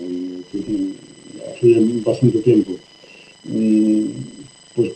Hace 1.50 1.80
bastante 2.04 2.38
tiempo. 2.40 2.72
Mm, 3.44 4.04
pues 4.74 4.92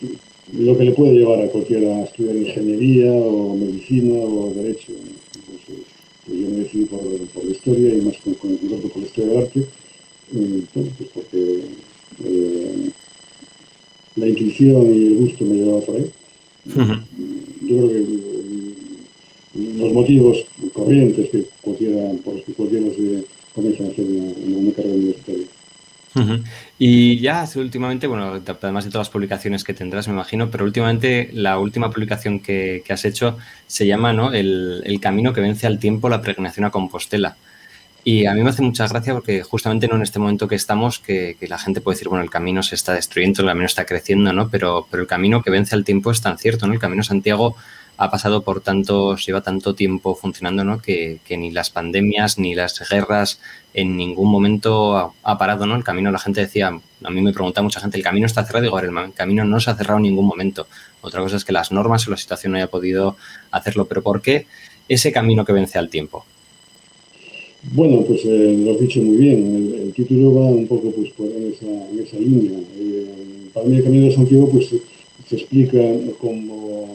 lo 0.53 0.77
que 0.77 0.85
le 0.85 0.91
puede 0.91 1.15
llevar 1.15 1.41
a 1.41 1.49
cualquiera 1.49 1.97
a 1.97 2.03
estudiar 2.03 2.37
ingeniería 2.37 3.11
o 3.11 3.57
medicina 3.57 4.19
o 4.19 4.53
derecho. 4.55 4.93
Pues, 5.47 5.81
pues 6.27 6.41
yo 6.41 6.51
me 6.51 6.59
decidí 6.59 6.85
por, 6.85 7.03
la 7.43 7.51
historia 7.51 7.95
y 7.95 8.03
más 8.03 8.19
con, 8.19 8.35
con, 8.35 8.55
por 8.59 8.99
la 8.99 9.07
historia 9.07 9.33
del 9.33 9.45
arte 9.45 9.67
pues 10.31 11.09
porque 11.15 11.61
eh, 12.25 12.91
la 14.17 14.27
intuición 14.27 14.95
y 14.95 15.07
el 15.07 15.17
gusto 15.17 15.45
me 15.45 15.57
llevaba 15.57 15.81
por 15.81 15.97
ahí. 15.97 16.11
Yo 16.67 17.77
creo 17.77 17.89
que 17.89 17.99
eh, 17.99 19.73
los 19.77 19.93
motivos 19.93 20.45
corrientes 20.73 21.31
que 21.31 21.45
cualquiera, 21.61 22.13
por 22.25 22.35
los 22.35 22.45
que 22.45 22.53
cualquiera 22.53 22.87
se 22.95 23.25
comienza 23.55 23.85
a 23.85 23.89
hacer 23.89 24.05
una, 24.05 24.59
una 24.59 24.73
carrera 24.73 24.95
universitaria. 24.95 25.47
Y 26.79 27.21
ya 27.21 27.49
últimamente, 27.57 28.07
bueno, 28.07 28.43
además 28.45 28.85
de 28.85 28.91
todas 28.91 29.07
las 29.07 29.13
publicaciones 29.13 29.63
que 29.63 29.75
tendrás, 29.75 30.09
me 30.09 30.15
imagino, 30.15 30.51
pero 30.51 30.65
últimamente 30.65 31.31
la 31.33 31.59
última 31.59 31.91
publicación 31.91 32.41
que, 32.41 32.83
has 32.89 33.05
hecho 33.05 33.39
se 33.67 33.87
llama 33.87 34.13
¿no? 34.13 34.33
el, 34.33 34.83
el, 34.85 35.01
camino 35.01 35.33
que 35.33 35.41
vence 35.41 35.67
al 35.67 35.79
tiempo, 35.79 36.09
la 36.09 36.21
peregrinación 36.21 36.67
a 36.67 36.71
Compostela. 36.71 37.37
Y 38.11 38.25
a 38.25 38.33
mí 38.33 38.43
me 38.43 38.49
hace 38.49 38.63
mucha 38.63 38.89
gracia 38.89 39.13
porque 39.13 39.43
justamente 39.43 39.85
en 39.85 40.01
este 40.01 40.19
momento 40.19 40.49
que 40.49 40.55
estamos, 40.55 40.99
que, 40.99 41.37
la 41.43 41.59
gente 41.59 41.83
puede 41.83 41.97
decir, 41.97 42.09
bueno, 42.09 42.25
el 42.25 42.31
camino 42.31 42.63
se 42.63 42.75
está 42.75 42.95
destruyendo, 42.95 43.43
el 43.43 43.49
camino 43.49 43.67
está 43.67 43.85
creciendo, 43.85 44.33
¿no? 44.33 44.49
Pero, 44.49 44.87
pero 44.91 45.03
el 45.03 45.07
camino 45.07 45.43
que 45.43 45.51
vence 45.51 45.75
al 45.75 45.85
tiempo 45.85 46.11
es 46.11 46.23
tan 46.23 46.39
cierto, 46.39 46.67
¿no? 46.67 46.73
El 46.73 46.79
camino 46.79 47.03
Santiago 47.03 47.55
ha 47.99 48.11
pasado 48.11 48.45
por 48.45 48.63
tantos, 48.63 49.27
lleva 49.27 49.43
tanto 49.43 49.75
tiempo 49.75 50.15
funcionando, 50.15 50.65
¿no? 50.65 50.81
Que, 50.81 51.21
ni 51.29 51.51
las 51.51 51.69
pandemias 51.69 52.39
ni 52.39 52.55
las 52.55 52.81
guerras 52.89 53.41
en 53.75 53.99
ningún 53.99 54.31
momento 54.31 55.15
ha, 55.23 55.37
parado, 55.37 55.67
¿no? 55.67 55.77
El 55.77 55.85
camino, 55.85 56.11
la 56.11 56.19
gente 56.19 56.41
decía, 56.41 56.69
a 56.69 57.11
mí 57.11 57.21
me 57.21 57.35
pregunta 57.35 57.61
mucha 57.61 57.79
gente, 57.79 57.99
el 57.99 58.03
camino 58.03 58.25
está 58.25 58.43
cerrado, 58.43 58.63
digo, 58.63 58.81
el 58.81 59.13
camino 59.13 59.45
no 59.45 59.61
se 59.61 59.71
ha 59.71 59.75
cerrado 59.75 59.99
en 59.99 60.05
ningún 60.05 60.25
momento. 60.25 60.67
Otra 61.03 61.21
cosa 61.21 61.37
es 61.37 61.45
que 61.45 61.53
las 61.53 61.73
normas 61.73 62.09
o 62.09 62.11
la 62.11 62.17
situación 62.17 62.53
no 62.53 62.57
haya 62.57 62.69
podido 62.69 63.19
hacerlo, 63.51 63.85
pero 63.85 64.03
¿por 64.03 64.23
qué 64.23 64.47
ese 64.89 65.13
camino 65.13 65.45
que 65.45 65.53
vence 65.53 65.79
al 65.79 65.91
tiempo? 65.91 66.25
Bueno, 67.73 68.03
pues 68.03 68.25
eh, 68.25 68.57
lo 68.65 68.73
has 68.73 68.81
dicho 68.81 69.03
muy 69.03 69.17
bien. 69.17 69.75
El, 69.83 69.93
título 69.93 70.35
va 70.35 70.47
un 70.47 70.67
poco 70.67 70.91
pues, 70.91 71.11
por 71.11 71.27
en, 71.27 71.53
esa, 71.53 72.19
línea. 72.19 72.59
Eh, 72.79 73.05
para 73.53 73.67
mí 73.67 73.77
el 73.77 73.85
Camino 73.85 74.07
de 74.07 74.15
Santiago 74.15 74.49
pues, 74.49 74.69
se 75.29 75.37
explica 75.37 75.79
como 76.19 76.89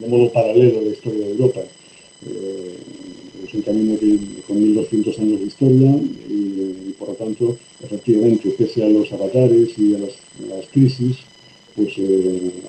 de 0.00 0.08
modo 0.08 0.32
paralelo 0.32 0.78
a 0.78 0.82
la 0.82 0.90
historia 0.90 1.26
de 1.26 1.30
Europa. 1.32 1.60
Eh, 2.26 2.76
es 3.46 3.54
un 3.54 3.62
camino 3.62 3.98
con 4.46 4.56
1.200 4.56 5.18
años 5.18 5.40
de 5.40 5.46
historia 5.46 6.00
y, 6.30 6.92
por 6.98 7.08
lo 7.08 7.14
tanto, 7.14 7.56
efectivamente, 7.82 8.48
pese 8.56 8.82
a 8.82 8.88
los 8.88 9.12
avatares 9.12 9.78
y 9.78 9.94
a 9.94 9.98
las, 9.98 10.66
crisis, 10.72 11.18
pues 11.76 11.92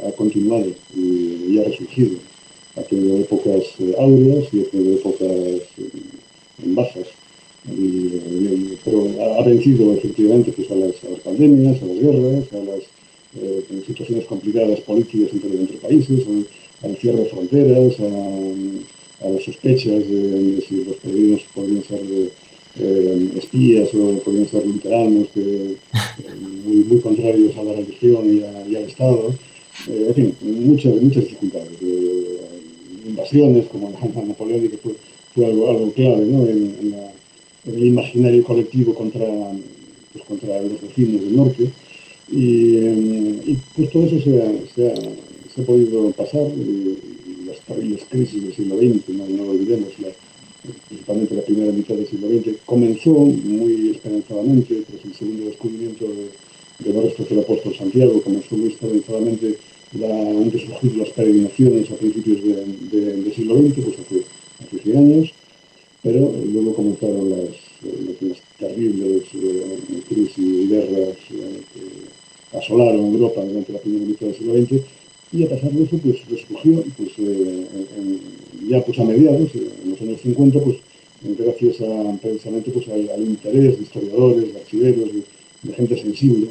ha 0.06 0.12
continuado 0.12 0.68
y, 0.96 1.58
ha 1.60 1.64
resurgido. 1.64 2.18
Ha 2.76 2.82
tenido 2.82 3.18
épocas 3.18 3.64
áureas 3.98 4.46
y 4.52 4.62
ha 4.62 4.66
tenido 4.66 4.96
épocas 4.96 5.62
bajas 6.58 7.08
pero 8.84 9.10
ha, 9.40 9.44
vencido 9.44 9.94
efectivamente 9.94 10.52
pues, 10.52 10.70
a, 10.70 10.76
las, 10.76 10.96
pandemias, 11.24 11.82
a 11.82 11.86
las 11.86 12.00
guerras, 12.00 12.54
a 12.54 12.58
las 12.58 12.84
eh, 13.42 13.84
situaciones 13.86 14.26
complicadas 14.26 14.80
políticas 14.82 15.32
entre, 15.34 15.78
países, 15.78 16.24
al 16.84 16.96
cierre 16.98 17.22
de 17.22 17.26
fronteras, 17.26 18.00
a, 18.00 19.30
las 19.30 19.44
sospechas 19.44 20.08
de, 20.08 20.64
si 20.68 20.84
los 20.84 20.98
peregrinos 20.98 21.42
podrían 21.56 21.84
ser 21.84 22.02
eh, 22.78 23.30
espías 23.38 23.90
o 23.96 24.20
podrían 24.20 24.48
ser 24.48 24.66
luteranos, 24.66 25.28
que, 25.34 25.76
muy, 26.66 27.00
contrarios 27.00 27.58
a 27.58 27.64
la 27.64 27.74
religión 27.74 28.44
y, 28.70 28.76
al 28.76 28.84
Estado. 28.84 29.34
Eh, 29.88 30.06
en 30.10 30.14
fin, 30.14 30.36
muchas, 30.42 31.02
muchas 31.02 31.24
dificultades. 31.24 31.72
invasiones 33.08 33.66
como 33.68 33.90
la, 33.90 34.22
napoleónica 34.28 34.78
fue, 34.84 34.94
fue 35.34 35.46
algo, 35.48 35.72
algo 35.72 35.92
clave 35.94 36.26
¿no? 36.26 36.46
en 36.46 36.92
la 36.92 37.15
el 37.66 37.86
imaginario 37.86 38.44
colectivo 38.44 38.94
contra, 38.94 39.26
pues, 40.14 40.26
contra 40.26 40.62
los 40.62 40.82
vecinos 40.82 41.22
del 41.22 41.36
norte. 41.36 41.70
Y, 42.32 42.78
eh, 42.78 43.58
pues 43.76 43.90
todo 43.92 44.06
eso 44.06 44.20
se 44.22 44.42
ha, 44.42 44.52
se 44.74 45.62
ha, 45.62 45.66
podido 45.66 46.12
pasar, 46.12 46.48
y, 46.58 46.98
las 47.46 47.60
terribles 47.62 48.04
crisis 48.10 48.44
del 48.44 48.56
siglo 48.56 48.78
XX, 48.78 49.10
no, 49.10 49.28
lo 49.28 49.52
olvidemos, 49.52 49.90
principalmente 50.88 51.36
la 51.36 51.44
primera 51.44 51.72
mitad 51.72 51.94
del 51.96 52.08
siglo 52.08 52.28
XX, 52.28 52.58
comenzó 52.66 53.12
muy 53.14 53.92
esperanzadamente, 53.92 54.82
tras 54.90 55.06
el 55.06 55.14
segundo 55.14 55.46
descubrimiento 55.46 56.06
de, 56.08 56.92
los 56.92 57.04
restos 57.04 57.30
del 57.30 57.40
apóstol 57.40 57.76
Santiago, 57.76 58.22
comenzó 58.22 58.58
muy 58.58 58.70
esperanzadamente 58.70 59.58
la, 59.94 60.08
antes 60.08 60.68
de 60.68 60.98
las 60.98 61.10
peregrinaciones 61.10 61.92
a 61.92 61.96
principios 61.96 62.42
del 62.44 63.34
siglo 63.34 63.62
XX, 63.62 63.74
pues 63.76 64.00
hace, 64.00 64.24
hace 64.66 64.80
100 64.80 64.98
años, 64.98 65.34
pero 66.06 66.32
luego 66.54 66.76
comenzaron 66.76 67.32
las, 67.32 67.50
las 68.22 68.38
terribles 68.60 69.24
eh, 69.34 70.02
crisis 70.08 70.38
y 70.38 70.68
guerras 70.68 71.18
eh, 71.32 71.62
que 71.74 72.58
asolaron 72.60 73.12
Europa 73.12 73.44
durante 73.44 73.74
la 73.74 73.80
primera 73.80 74.06
mitad 74.06 74.28
del 74.28 74.36
siglo 74.36 74.54
XX 74.54 74.86
y 75.34 75.44
a 75.46 75.50
pesar 75.50 75.72
de 75.72 75.84
eso 75.84 75.98
pues 75.98 76.18
resurgió 76.30 76.84
pues, 76.96 77.10
eh, 77.18 77.66
ya 78.70 78.86
pues 78.86 79.00
a 79.00 79.04
mediados, 79.04 79.50
en 79.56 79.90
los 79.90 80.00
años 80.00 80.22
50, 80.22 80.60
pues 80.60 80.78
gracias 81.40 81.82
a, 81.82 82.18
precisamente 82.22 82.70
pues, 82.70 82.88
al, 82.88 83.22
interés 83.22 83.78
de 83.78 83.84
historiadores, 83.84 84.54
de 84.54 84.60
archiveros, 84.60 85.10
de, 85.64 85.74
gente 85.74 86.00
sensible 86.00 86.50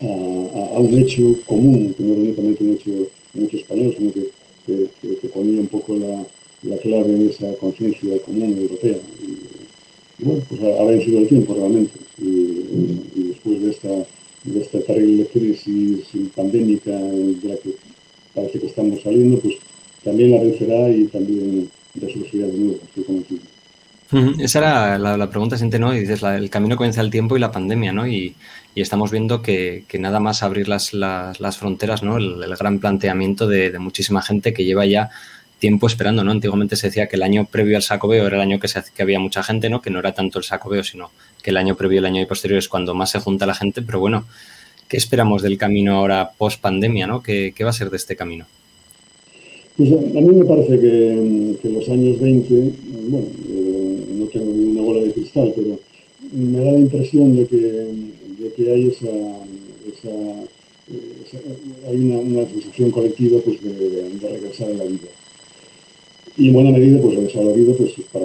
a, 0.00 0.78
un 0.80 0.98
hecho 0.98 1.36
común, 1.44 1.92
que 1.92 2.02
no 2.02 2.14
era 2.14 2.22
únicamente 2.22 2.64
un 2.64 2.72
hecho, 2.72 2.90
un 3.34 3.44
hecho 3.44 3.58
español, 3.58 3.94
sino 3.98 4.12
que, 4.14 4.30
que 5.20 5.28
ponía 5.28 5.60
un 5.60 5.66
poco 5.66 5.94
la, 5.94 6.24
la 6.62 6.76
clave 6.78 7.12
en 7.12 7.28
esa 7.28 7.52
conciencia 7.56 8.20
común 8.24 8.56
europea. 8.56 8.96
Y, 10.18 10.24
bueno, 10.24 10.42
pues 10.48 10.60
ha, 10.62 10.84
vencido 10.84 11.18
el 11.18 11.28
tiempo 11.28 11.54
realmente. 11.54 11.92
Y, 12.18 13.28
después 13.28 13.62
de 13.62 13.70
esta, 13.70 13.88
de 14.44 14.60
esta 14.60 14.80
terrible 14.80 15.26
crisis 15.26 16.06
pandémica 16.34 16.90
de 16.90 17.48
la 17.48 17.56
que 17.56 17.74
parece 18.34 18.60
que 18.60 18.66
estamos 18.66 19.02
saliendo, 19.02 19.38
pues 19.38 19.56
también 20.04 20.30
la 20.30 20.42
vencerá 20.42 20.88
y 20.90 21.04
también 21.04 21.68
resurgirá 21.94 22.46
de 22.46 22.58
nuevo, 22.58 22.78
estoy 22.84 23.04
convencido. 23.04 23.40
Esa 24.38 24.58
era 24.58 24.98
la, 24.98 25.30
pregunta 25.30 25.56
siguiente, 25.56 25.78
¿no? 25.78 25.94
Y 25.94 26.00
dices, 26.00 26.22
el 26.22 26.50
camino 26.50 26.76
comienza 26.76 27.00
el 27.00 27.10
tiempo 27.10 27.34
y 27.34 27.40
la 27.40 27.50
pandemia, 27.50 27.92
¿no? 27.92 28.06
Y, 28.06 28.34
estamos 28.74 29.10
viendo 29.10 29.40
que, 29.40 29.84
nada 29.98 30.20
más 30.20 30.42
abrir 30.42 30.68
las, 30.68 30.92
las, 30.92 31.56
fronteras, 31.56 32.02
¿no? 32.02 32.18
El, 32.18 32.54
gran 32.56 32.78
planteamiento 32.78 33.46
de, 33.46 33.70
de, 33.70 33.78
muchísima 33.78 34.20
gente 34.20 34.52
que 34.52 34.64
lleva 34.64 34.84
ya 34.84 35.10
tiempo 35.62 35.86
esperando, 35.86 36.24
¿no? 36.24 36.32
Antiguamente 36.32 36.74
se 36.74 36.88
decía 36.88 37.06
que 37.06 37.14
el 37.14 37.22
año 37.22 37.46
previo 37.46 37.76
al 37.76 37.84
sacobeo 37.84 38.26
era 38.26 38.34
el 38.34 38.42
año 38.42 38.58
que, 38.58 38.66
se, 38.66 38.82
que 38.92 39.00
había 39.00 39.20
mucha 39.20 39.44
gente, 39.44 39.70
¿no? 39.70 39.80
Que 39.80 39.90
no 39.90 40.00
era 40.00 40.10
tanto 40.12 40.40
el 40.40 40.44
sacobeo, 40.44 40.82
sino 40.82 41.12
que 41.40 41.50
el 41.50 41.56
año 41.56 41.76
previo, 41.76 42.00
el 42.00 42.04
año 42.04 42.26
posterior 42.26 42.58
es 42.58 42.66
cuando 42.66 42.96
más 42.96 43.12
se 43.12 43.20
junta 43.20 43.46
la 43.46 43.54
gente, 43.54 43.80
pero 43.80 44.00
bueno, 44.00 44.24
¿qué 44.88 44.96
esperamos 44.96 45.40
del 45.40 45.56
camino 45.58 45.94
ahora 45.94 46.32
post 46.36 46.60
pandemia, 46.60 47.06
¿no? 47.06 47.22
¿Qué, 47.22 47.54
va 47.62 47.70
a 47.70 47.72
ser 47.72 47.90
de 47.90 47.96
este 47.96 48.16
camino? 48.16 48.44
Pues 49.76 49.92
a, 49.92 50.20
mí 50.20 50.34
me 50.34 50.44
parece 50.44 50.80
que, 50.80 51.68
los 51.70 51.88
años 51.88 52.20
20, 52.20 52.54
bueno, 53.08 53.26
eh, 53.48 54.06
no 54.18 54.26
tengo 54.26 54.46
ninguna 54.46 54.82
bola 54.82 55.02
de 55.04 55.12
cristal, 55.12 55.52
pero 55.54 55.78
me 56.32 56.58
da 56.58 56.72
la 56.72 56.78
impresión 56.80 57.36
de 57.36 57.46
que, 57.46 58.68
hay 58.68 58.88
esa, 58.88 59.06
hay 61.88 61.96
una, 61.96 62.48
sensación 62.48 62.90
colectiva 62.90 63.40
pues, 63.44 63.62
de, 63.62 64.10
de 64.10 64.28
regresar 64.28 64.68
a 64.68 64.74
la 64.74 64.84
vida 64.86 65.08
y 66.36 66.48
en 66.48 66.54
buena 66.54 66.70
medida, 66.70 67.00
pues 67.00 67.14
regresar 67.14 67.42
a 67.42 67.46
la 67.46 67.52
vida, 67.52 67.74
pues 67.76 67.92
para, 68.10 68.24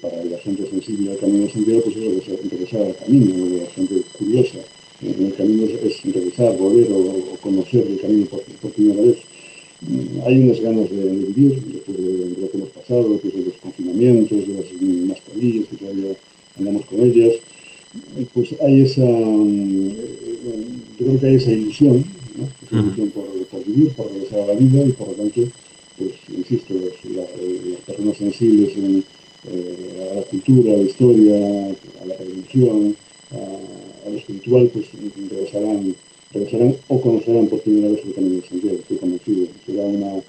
para, 0.00 0.24
la 0.24 0.38
gente 0.38 0.66
sensible 0.70 1.10
al 1.10 1.18
camino 1.18 1.44
de 1.44 1.50
Santiago, 1.50 1.82
pues 1.84 1.96
es 1.96 2.50
regresar 2.50 2.82
al 2.82 2.96
camino, 2.96 3.58
la 3.58 3.70
gente 3.70 3.94
curiosa. 4.16 4.58
En 5.02 5.26
el 5.26 5.34
camino 5.34 5.64
es, 5.64 6.02
regresar, 6.02 6.56
volver 6.56 6.88
o, 6.90 7.36
conocer 7.42 7.86
el 7.86 8.00
camino 8.00 8.26
por, 8.26 8.42
primera 8.72 9.02
vez. 9.02 9.18
Mm, 9.82 10.20
hay 10.26 10.38
unas 10.40 10.60
ganas 10.60 10.90
de, 10.90 11.04
vivir 11.04 11.62
después 11.66 11.96
de, 11.98 12.40
lo 12.40 12.50
que 12.50 12.56
hemos 12.56 12.70
pasado, 12.70 13.10
después 13.10 13.34
de 13.34 13.44
los 13.44 13.54
confinamientos, 13.62 14.48
de 14.48 14.54
las 14.54 14.64
mascarillas 15.06 15.68
que 15.68 15.76
todavía 15.76 16.16
andamos 16.58 16.86
con 16.86 17.00
ellas. 17.00 17.34
Pues 18.32 18.54
hay 18.60 18.80
esa, 18.80 19.04
mm, 19.04 19.88
yo 20.98 21.06
creo 21.06 21.20
que 21.20 21.26
hay 21.26 21.34
esa 21.34 21.52
ilusión, 21.52 22.04
¿no? 22.38 22.48
esa 22.66 22.82
ilusión 22.82 23.10
por, 23.10 23.26
por 23.50 23.64
vivir, 23.66 23.90
por 23.92 24.10
regresar 24.10 24.40
a 24.40 24.46
la 24.46 24.54
vida 24.54 24.82
y 24.82 24.92
por 24.92 25.08
lo 25.08 25.14
tanto 25.14 25.42
pues 25.98 26.12
insisto, 26.36 26.74
las 26.74 27.80
personas 27.86 28.16
sensibles 28.16 28.72
eh, 28.76 30.10
a 30.10 30.14
la 30.14 30.22
cultura, 30.22 30.74
a 30.74 30.76
la 30.76 30.82
historia, 30.82 31.34
a 32.02 32.06
la 32.06 32.16
religión, 32.16 32.96
a, 33.32 34.10
lo 34.10 34.16
espiritual, 34.16 34.70
pues 34.72 34.86
regresarán, 35.30 35.94
regresarán 36.32 36.76
o 36.88 37.00
conocerán 37.00 37.46
por 37.48 37.60
primera 37.60 37.88
vez 37.88 38.00
el 38.06 38.14
camino 38.14 38.40
de 38.40 38.48
Santiago, 38.48 38.78
estoy 38.78 38.96
convencido. 38.96 39.46
Será 39.66 39.82
una, 39.84 40.22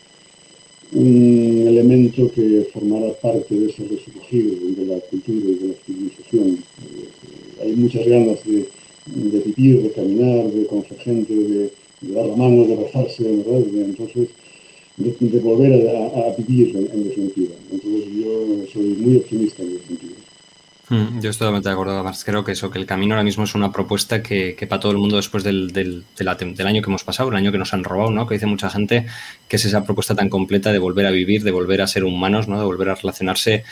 un 0.93 1.65
elemento 1.67 2.31
que 2.31 2.67
formará 2.73 3.13
parte 3.13 3.55
de 3.55 3.69
ese 3.69 3.83
resurgir 3.83 4.59
de 4.59 4.85
la 4.85 4.99
cultura 5.01 5.47
y 5.47 5.55
de 5.55 5.67
la 5.69 5.73
civilización. 5.85 6.47
Eh, 6.49 7.61
hay 7.61 7.75
muchas 7.75 8.05
ganas 8.07 8.43
de, 8.43 8.65
de, 9.05 9.39
vivir, 9.39 9.83
de 9.83 9.91
caminar, 9.91 10.51
de 10.51 10.65
conocer 10.65 10.97
gente, 10.99 11.33
de, 11.33 11.71
dar 12.01 12.25
la 12.25 12.35
mano, 12.35 12.65
de 12.65 12.75
rezarse, 12.75 13.23
¿verdad? 13.23 13.61
Entonces, 13.73 14.29
de, 14.99 15.39
volver 15.39 15.89
a, 15.89 16.35
vivir 16.37 16.75
en, 16.75 17.03
definitiva. 17.03 17.55
Entonces 17.71 18.05
yo 18.13 18.65
soy 18.71 18.83
muy 18.97 19.17
optimista 19.17 19.63
en 19.63 19.75
ese 19.75 19.87
sentido. 19.87 20.13
Mm, 20.89 21.19
yo 21.21 21.29
estoy 21.29 21.45
totalmente 21.45 21.69
de 21.69 21.73
acuerdo, 21.73 21.93
además 21.93 22.23
creo 22.25 22.43
que 22.43 22.53
eso, 22.53 22.71
que 22.71 22.79
el 22.79 22.87
camino 22.87 23.13
ahora 23.13 23.23
mismo 23.23 23.43
es 23.43 23.53
una 23.53 23.71
propuesta 23.71 24.23
que, 24.23 24.55
que 24.55 24.65
para 24.65 24.79
todo 24.79 24.91
el 24.91 24.97
mundo 24.97 25.17
después 25.17 25.43
del, 25.43 25.71
del, 25.71 26.03
del, 26.17 26.67
año 26.67 26.81
que 26.81 26.89
hemos 26.89 27.03
pasado, 27.03 27.29
el 27.29 27.35
año 27.35 27.51
que 27.51 27.59
nos 27.59 27.73
han 27.75 27.83
robado, 27.83 28.09
¿no? 28.09 28.25
Que 28.25 28.35
dice 28.35 28.47
mucha 28.47 28.71
gente 28.71 29.05
que 29.47 29.57
es 29.57 29.65
esa 29.65 29.83
propuesta 29.83 30.15
tan 30.15 30.29
completa 30.29 30.71
de 30.71 30.79
volver 30.79 31.05
a 31.05 31.11
vivir, 31.11 31.43
de 31.43 31.51
volver 31.51 31.83
a 31.83 31.87
ser 31.87 32.03
humanos, 32.03 32.47
¿no? 32.47 32.57
De 32.57 32.65
volver 32.65 32.89
a 32.89 32.95
relacionarse 32.95 33.63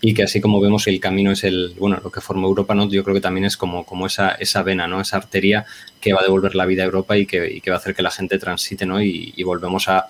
y 0.00 0.14
que 0.14 0.22
así 0.22 0.40
como 0.40 0.60
vemos 0.60 0.86
el 0.88 0.98
camino 0.98 1.30
es 1.30 1.44
el, 1.44 1.74
bueno, 1.78 2.00
lo 2.02 2.10
que 2.10 2.22
forma 2.22 2.48
Europa, 2.48 2.74
¿no? 2.74 2.88
Yo 2.88 3.04
creo 3.04 3.14
que 3.14 3.20
también 3.20 3.44
es 3.44 3.58
como, 3.58 3.84
como 3.84 4.06
esa, 4.06 4.30
esa 4.30 4.62
vena, 4.62 4.88
¿no? 4.88 5.00
Esa 5.00 5.18
arteria 5.18 5.66
que 6.00 6.14
va 6.14 6.20
a 6.20 6.24
devolver 6.24 6.54
la 6.54 6.64
vida 6.64 6.82
a 6.82 6.86
Europa 6.86 7.18
y 7.18 7.26
que, 7.26 7.52
y 7.52 7.60
que 7.60 7.70
va 7.70 7.76
a 7.76 7.80
hacer 7.80 7.94
que 7.94 8.02
la 8.02 8.10
gente 8.10 8.38
transite, 8.38 8.86
¿no? 8.86 9.00
y 9.00 9.42
volvemos 9.44 9.88
a, 9.88 10.08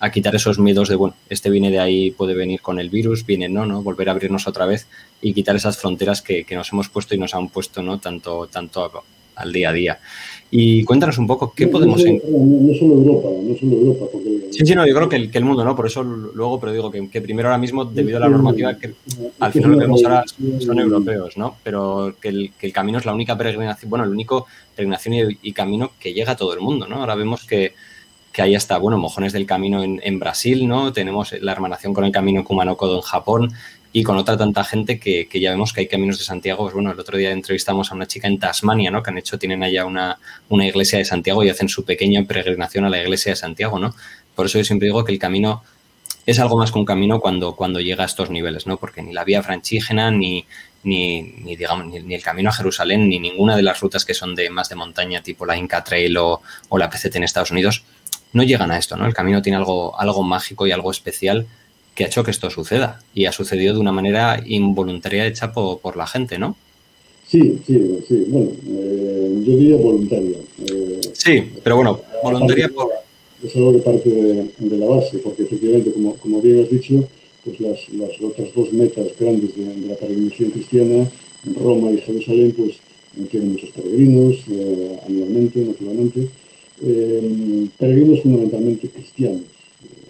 a 0.00 0.10
quitar 0.10 0.34
esos 0.34 0.58
miedos 0.58 0.88
de, 0.88 0.96
bueno, 0.96 1.14
este 1.28 1.50
viene 1.50 1.70
de 1.70 1.78
ahí, 1.78 2.10
puede 2.10 2.34
venir 2.34 2.62
con 2.62 2.80
el 2.80 2.88
virus, 2.88 3.26
viene 3.26 3.50
no, 3.50 3.66
¿no? 3.66 3.82
Volver 3.82 4.08
a 4.08 4.12
abrirnos 4.12 4.48
otra 4.48 4.64
vez 4.64 4.86
y 5.20 5.34
quitar 5.34 5.54
esas 5.54 5.76
fronteras 5.76 6.22
que, 6.22 6.46
nos 6.52 6.72
hemos 6.72 6.88
puesto 6.88 7.14
y 7.14 7.18
nos 7.18 7.34
han 7.34 7.48
puesto, 7.48 7.82
¿no? 7.82 7.98
Tanto, 7.98 8.46
tanto 8.46 8.90
al 9.36 9.52
día 9.52 9.68
a 9.68 9.72
día. 9.74 9.98
Y 10.50 10.84
cuéntanos 10.84 11.18
un 11.18 11.26
poco 11.26 11.52
qué 11.54 11.66
no, 11.66 11.72
podemos... 11.72 12.02
No, 12.02 12.12
no, 12.12 12.74
solo 12.74 12.94
Europa, 12.94 13.28
no 13.42 13.56
solo 13.56 13.72
Europa. 13.76 14.06
Porque, 14.10 14.48
sí, 14.50 14.64
sí, 14.64 14.74
no, 14.74 14.86
yo 14.86 14.94
creo 14.94 15.08
que 15.08 15.16
el, 15.16 15.30
que 15.30 15.36
el 15.36 15.44
mundo, 15.44 15.64
¿no? 15.64 15.76
Por 15.76 15.86
eso 15.86 16.02
luego, 16.02 16.58
pero 16.58 16.72
digo 16.72 16.90
que, 16.90 17.06
que, 17.10 17.20
primero 17.20 17.48
ahora 17.48 17.58
mismo, 17.58 17.84
debido 17.84 18.16
a 18.16 18.20
la 18.20 18.28
normativa, 18.30 18.76
que 18.78 18.94
al 19.38 19.52
final 19.52 19.72
lo 19.72 19.78
que 19.78 19.84
vemos 19.84 20.02
ahora 20.02 20.24
son 20.60 20.80
europeos, 20.80 21.36
¿no? 21.36 21.56
Pero 21.62 22.14
que 22.20 22.30
el, 22.30 22.52
que 22.58 22.66
el 22.66 22.72
camino 22.72 22.98
es 22.98 23.04
la 23.04 23.12
única 23.12 23.36
peregrinación, 23.36 23.90
bueno, 23.90 24.06
el 24.06 24.10
único 24.10 24.46
peregrinación 24.74 25.14
y, 25.14 25.38
y 25.42 25.52
camino 25.52 25.92
que 26.00 26.14
llega 26.14 26.32
a 26.32 26.36
todo 26.36 26.54
el 26.54 26.60
mundo, 26.60 26.88
¿no? 26.88 26.96
Ahora 26.96 27.14
vemos 27.14 27.44
que, 27.44 27.74
que 28.32 28.42
hay 28.42 28.54
hasta, 28.54 28.78
bueno, 28.78 28.98
mojones 28.98 29.32
del 29.32 29.46
camino 29.46 29.82
en, 29.82 30.00
en, 30.04 30.18
Brasil, 30.18 30.68
¿no? 30.68 30.92
Tenemos 30.92 31.32
la 31.40 31.52
hermanación 31.52 31.92
con 31.94 32.04
el 32.04 32.12
camino 32.12 32.44
Kumanokodo 32.44 32.96
en 32.96 33.02
Japón 33.02 33.52
y 33.92 34.04
con 34.04 34.16
otra 34.16 34.36
tanta 34.36 34.62
gente 34.62 35.00
que, 35.00 35.26
que, 35.26 35.40
ya 35.40 35.50
vemos 35.50 35.72
que 35.72 35.80
hay 35.80 35.88
caminos 35.88 36.18
de 36.18 36.24
Santiago. 36.24 36.62
Pues 36.62 36.74
bueno, 36.74 36.92
el 36.92 37.00
otro 37.00 37.18
día 37.18 37.32
entrevistamos 37.32 37.90
a 37.90 37.94
una 37.94 38.06
chica 38.06 38.28
en 38.28 38.38
Tasmania, 38.38 38.90
¿no? 38.90 39.02
Que 39.02 39.10
han 39.10 39.18
hecho, 39.18 39.38
tienen 39.38 39.62
allá 39.64 39.84
una, 39.84 40.18
una 40.48 40.66
iglesia 40.66 40.98
de 40.98 41.04
Santiago 41.04 41.42
y 41.42 41.48
hacen 41.48 41.68
su 41.68 41.84
pequeña 41.84 42.22
peregrinación 42.24 42.84
a 42.84 42.88
la 42.88 43.02
iglesia 43.02 43.32
de 43.32 43.36
Santiago, 43.36 43.78
¿no? 43.78 43.94
Por 44.34 44.46
eso 44.46 44.58
yo 44.58 44.64
siempre 44.64 44.86
digo 44.86 45.04
que 45.04 45.12
el 45.12 45.18
camino 45.18 45.62
es 46.26 46.38
algo 46.38 46.56
más 46.56 46.70
que 46.70 46.78
un 46.78 46.84
camino 46.84 47.20
cuando, 47.20 47.56
cuando 47.56 47.80
llega 47.80 48.04
a 48.04 48.06
estos 48.06 48.30
niveles, 48.30 48.66
¿no? 48.66 48.76
Porque 48.76 49.02
ni 49.02 49.12
la 49.12 49.24
vía 49.24 49.42
franchígena, 49.42 50.12
ni, 50.12 50.46
ni, 50.84 51.22
ni 51.22 51.56
digamos, 51.56 51.86
ni, 51.86 51.98
ni, 52.00 52.14
el 52.14 52.22
camino 52.22 52.50
a 52.50 52.52
Jerusalén, 52.52 53.08
ni 53.08 53.18
ninguna 53.18 53.56
de 53.56 53.62
las 53.62 53.80
rutas 53.80 54.04
que 54.04 54.14
son 54.14 54.36
de 54.36 54.50
más 54.50 54.68
de 54.68 54.76
montaña, 54.76 55.22
tipo 55.22 55.46
la 55.46 55.56
Inca 55.56 55.82
Trail 55.82 56.16
o, 56.18 56.42
o 56.68 56.78
la 56.78 56.88
PCT 56.88 57.16
en 57.16 57.24
Estados 57.24 57.50
Unidos, 57.50 57.84
no 58.32 58.42
llegan 58.42 58.70
a 58.70 58.78
esto, 58.78 58.96
¿no? 58.96 59.06
El 59.06 59.14
camino 59.14 59.42
tiene 59.42 59.58
algo, 59.58 59.98
algo 59.98 60.22
mágico 60.22 60.66
y 60.66 60.72
algo 60.72 60.90
especial 60.90 61.46
que 61.94 62.04
ha 62.04 62.06
hecho 62.06 62.22
que 62.24 62.30
esto 62.30 62.50
suceda 62.50 63.00
y 63.14 63.26
ha 63.26 63.32
sucedido 63.32 63.74
de 63.74 63.80
una 63.80 63.92
manera 63.92 64.42
involuntaria 64.46 65.26
hecha 65.26 65.52
por, 65.52 65.80
por 65.80 65.96
la 65.96 66.06
gente, 66.06 66.38
¿no? 66.38 66.56
Sí, 67.26 67.60
sí, 67.66 67.98
sí. 68.08 68.24
Bueno, 68.28 68.50
eh, 68.68 69.42
yo 69.46 69.56
diría 69.56 69.76
voluntaria. 69.76 70.36
Eh, 70.66 71.00
sí, 71.12 71.44
pero 71.62 71.76
bueno, 71.76 72.00
voluntaria 72.22 72.68
por... 72.68 72.88
Es 73.42 73.56
algo 73.56 73.72
que 73.72 73.78
parte 73.78 74.10
de, 74.10 74.50
de, 74.58 74.76
la 74.76 74.86
base, 74.86 75.18
porque 75.18 75.44
efectivamente, 75.44 75.92
como, 75.92 76.14
como 76.16 76.42
bien 76.42 76.62
has 76.62 76.70
dicho, 76.70 77.08
pues 77.44 77.58
las, 77.60 77.88
las 77.90 78.20
otras 78.20 78.52
dos 78.54 78.72
metas 78.72 79.06
grandes 79.18 79.56
de, 79.56 79.64
de 79.64 79.86
la 79.86 79.94
peregrinación 79.94 80.50
cristiana, 80.50 81.10
Roma 81.56 81.90
y 81.90 81.98
Jerusalén, 81.98 82.52
pues 82.56 82.76
tienen 83.30 83.52
muchos 83.52 83.70
peregrinos 83.70 84.36
eh, 84.50 84.98
anualmente, 85.06 85.60
naturalmente. 85.60 86.28
Eh, 86.82 87.68
peregrinos 87.78 88.22
fundamentalmente 88.22 88.88
cristianos. 88.88 89.42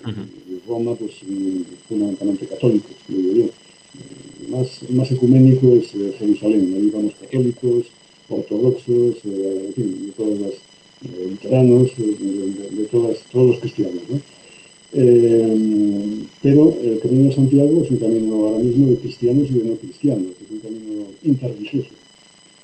Uh 0.05 0.09
-huh. 0.09 0.41
Roma, 0.67 0.95
pues 0.95 1.13
fundamentalmente 1.89 2.47
católicos, 2.47 2.93
digo 3.09 3.33
yo. 3.35 3.47
Más, 4.49 4.69
más 4.91 5.11
ecuménico 5.11 5.75
es 5.75 5.95
eh, 5.95 6.13
Jerusalén, 6.19 6.73
ahí 6.77 6.91
vamos 6.91 7.15
católicos, 7.21 7.87
ortodoxos, 8.29 9.17
eh, 9.25 9.67
en 9.67 9.75
fin, 9.75 10.07
de 10.07 10.13
todas 10.13 10.41
las 10.41 10.55
eh, 11.05 11.37
de, 11.97 12.05
de, 12.05 12.77
de, 12.77 12.85
todas, 12.87 13.17
todos 13.33 13.49
los 13.51 13.59
cristianos. 13.59 14.03
¿no? 14.09 14.21
pero 16.43 16.77
el 16.83 16.99
Camino 16.99 17.29
de 17.29 17.35
Santiago 17.35 17.83
es 17.85 17.91
un 17.93 17.99
camino 17.99 18.35
ahora 18.35 18.59
mismo 18.59 18.89
de 18.89 18.97
cristianos 18.97 19.49
y 19.49 19.55
de 19.55 19.65
no 19.65 19.77
cristianos, 19.77 20.33
es 20.43 20.51
un 20.51 20.59
camino 20.59 21.07
interreligioso. 21.23 21.91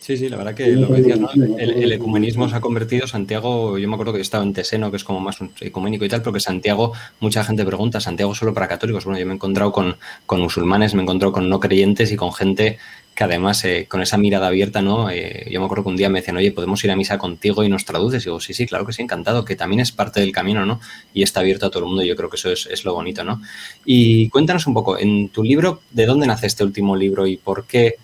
Sí, 0.07 0.17
sí, 0.17 0.29
la 0.29 0.37
verdad 0.37 0.55
que 0.55 0.69
lo 0.69 0.87
que 0.87 1.03
decías, 1.03 1.19
¿no? 1.19 1.29
el, 1.35 1.83
el, 1.83 1.91
ecumenismo 1.91 2.49
se 2.49 2.55
ha 2.55 2.61
convertido, 2.61 3.09
Santiago, 3.09 3.77
yo 3.77 3.89
me 3.89 3.95
acuerdo 3.95 4.13
que 4.13 4.21
he 4.21 4.23
estado 4.23 4.45
en 4.45 4.53
Teseno, 4.53 4.89
que 4.93 4.99
es 4.99 5.03
como 5.03 5.19
más 5.19 5.41
un 5.41 5.51
ecuménico 5.61 6.05
y 6.05 6.09
tal, 6.09 6.21
pero 6.23 6.33
que 6.33 6.39
Santiago, 6.39 6.93
mucha 7.19 7.43
gente 7.43 7.65
pregunta, 7.65 7.99
¿Santiago 7.99 8.33
solo 8.33 8.55
para 8.55 8.69
católicos? 8.69 9.05
Bueno, 9.05 9.19
yo 9.19 9.27
me 9.27 9.33
he 9.33 9.35
encontrado 9.35 9.73
con, 9.73 9.97
con 10.25 10.41
musulmanes, 10.41 10.95
me 10.95 11.01
he 11.01 11.03
encontrado 11.03 11.33
con 11.33 11.49
no 11.49 11.59
creyentes 11.59 12.13
y 12.13 12.17
con 12.17 12.33
gente 12.33 12.79
que 13.17 13.25
además 13.25 13.65
eh, 13.65 13.87
con 13.89 14.01
esa 14.01 14.17
mirada 14.17 14.47
abierta, 14.47 14.81
¿no? 14.81 15.11
Eh, 15.11 15.49
yo 15.51 15.59
me 15.59 15.67
acuerdo 15.67 15.83
que 15.83 15.91
un 15.91 15.97
día 15.97 16.09
me 16.09 16.21
decían, 16.21 16.37
oye, 16.37 16.53
¿podemos 16.53 16.85
ir 16.85 16.93
a 16.93 16.95
misa 16.95 17.19
contigo 17.19 17.65
y 17.65 17.69
nos 17.69 17.85
traduces? 17.85 18.23
Y 18.23 18.27
digo, 18.27 18.39
sí, 18.39 18.55
sí, 18.55 18.65
claro 18.65 18.87
que 18.87 18.93
sí, 18.93 19.03
encantado, 19.03 19.45
que 19.45 19.57
también 19.57 19.81
es 19.81 19.91
parte 19.91 20.21
del 20.21 20.31
camino, 20.31 20.65
¿no? 20.65 20.79
Y 21.15 21.25
está 21.25 21.41
abierto 21.41 21.67
a 21.67 21.71
todo 21.71 21.81
el 21.81 21.89
mundo, 21.89 22.05
yo 22.05 22.15
creo 22.15 22.31
que 22.31 22.37
eso 22.37 22.53
es, 22.53 22.69
es 22.71 22.85
lo 22.85 22.95
bonito, 22.95 23.25
¿no? 23.25 23.43
Y 23.85 24.29
cuéntanos 24.29 24.69
un 24.69 24.75
poco, 24.75 24.99
en 24.99 25.31
tu 25.31 25.43
libro, 25.43 25.81
¿de 25.91 26.07
dónde 26.07 26.29
nace 26.29 26.47
este 26.47 26.63
último 26.63 26.95
libro 26.95 27.27
y 27.27 27.39
por 27.39 27.65
qué 27.65 27.97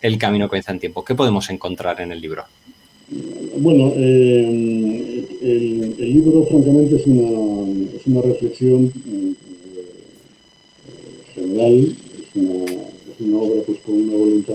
el 0.00 0.18
camino 0.18 0.48
comienza 0.48 0.72
en 0.72 0.80
tiempo? 0.80 1.04
¿Qué 1.04 1.14
podemos 1.14 1.48
encontrar 1.50 2.00
en 2.00 2.12
el 2.12 2.20
libro? 2.20 2.44
Bueno, 3.56 3.92
eh, 3.96 5.26
el, 5.42 5.96
libro 5.98 6.44
francamente 6.46 6.96
es 6.96 7.06
una, 7.06 8.22
reflexión 8.22 8.92
eh, 9.06 9.34
general, 11.34 11.96
es 12.20 13.20
una, 13.20 13.38
obra 13.38 13.62
pues 13.66 13.78
con 13.80 13.94
una 13.94 14.16
voluntad 14.16 14.54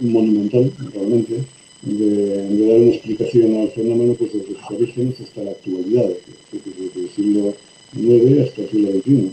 monumental 0.00 0.72
realmente 0.94 1.34
de, 1.82 2.66
dar 2.66 2.80
una 2.80 2.92
explicación 2.92 3.56
al 3.56 3.70
fenómeno 3.70 4.14
pues 4.14 4.32
desde 4.32 4.54
sus 4.54 4.70
orígenes 4.70 5.20
hasta 5.20 5.42
la 5.42 5.50
actualidad, 5.50 6.08
desde 6.52 7.00
el 7.00 7.10
siglo 7.10 7.54
IX 7.96 8.48
hasta 8.48 8.62
el 8.62 8.70
siglo 8.70 8.92
XXI. 8.92 9.30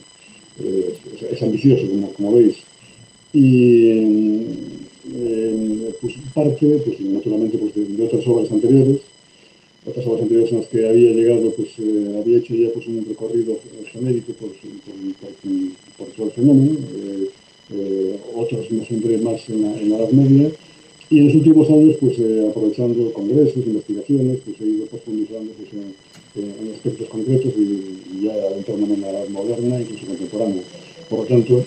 Eh, 0.60 0.94
es, 1.16 1.24
es, 1.24 1.44
ambicioso, 1.44 1.88
como, 1.88 2.14
como 2.14 2.34
veis. 2.36 2.58
Y 3.34 4.84
eh, 5.12 5.94
pues 6.00 6.14
parte, 6.34 6.66
pues 6.86 7.00
naturalmente, 7.02 7.58
pues 7.58 7.74
de, 7.76 8.04
otras 8.04 8.26
obras 8.28 8.52
anteriores, 8.52 9.02
otras 9.86 10.06
obras 10.08 10.22
anteriores 10.22 10.52
en 10.52 10.60
las 10.60 10.68
que 10.68 10.88
había 10.88 11.12
llegado, 11.12 11.52
pues 11.52 11.70
eh, 11.80 12.20
había 12.22 12.38
hecho 12.38 12.56
ya 12.56 12.70
pues 12.74 12.88
un 12.88 13.06
recorrido 13.08 13.60
genérico 13.92 14.34
por, 14.34 14.50
por, 14.50 14.96
por, 15.20 15.32
por 15.98 16.08
todo 16.16 16.26
el 16.28 16.32
fenómeno, 16.32 16.78
eh, 16.96 17.30
eh, 17.74 18.20
otros 18.36 18.72
me 18.72 18.86
centré 18.86 19.18
más 19.18 19.42
en 19.50 19.90
la, 19.90 19.98
Edad 19.98 20.10
Media, 20.12 20.52
y 21.10 21.20
en 21.20 21.26
los 21.28 21.36
últimos 21.36 21.70
años, 21.70 21.98
pues 22.00 22.18
aprovechando 22.50 23.12
congresos, 23.14 23.58
investigaciones, 23.58 24.40
pues 24.46 24.60
he 24.62 24.66
ido 24.66 24.86
profundizando 24.86 25.52
pues, 25.52 25.70
en, 25.74 26.68
en 26.68 26.74
aspectos 26.74 27.08
concretos 27.10 27.54
y, 27.58 28.00
y 28.16 28.24
ya 28.24 28.34
adentrándome 28.34 28.96
en 28.96 29.02
la 29.02 29.10
Edad 29.10 29.28
Moderna, 29.30 29.82
incluso 29.82 30.08
contemporánea. 30.08 30.64
Por 31.10 31.20
lo 31.20 31.26
tanto, 31.26 31.64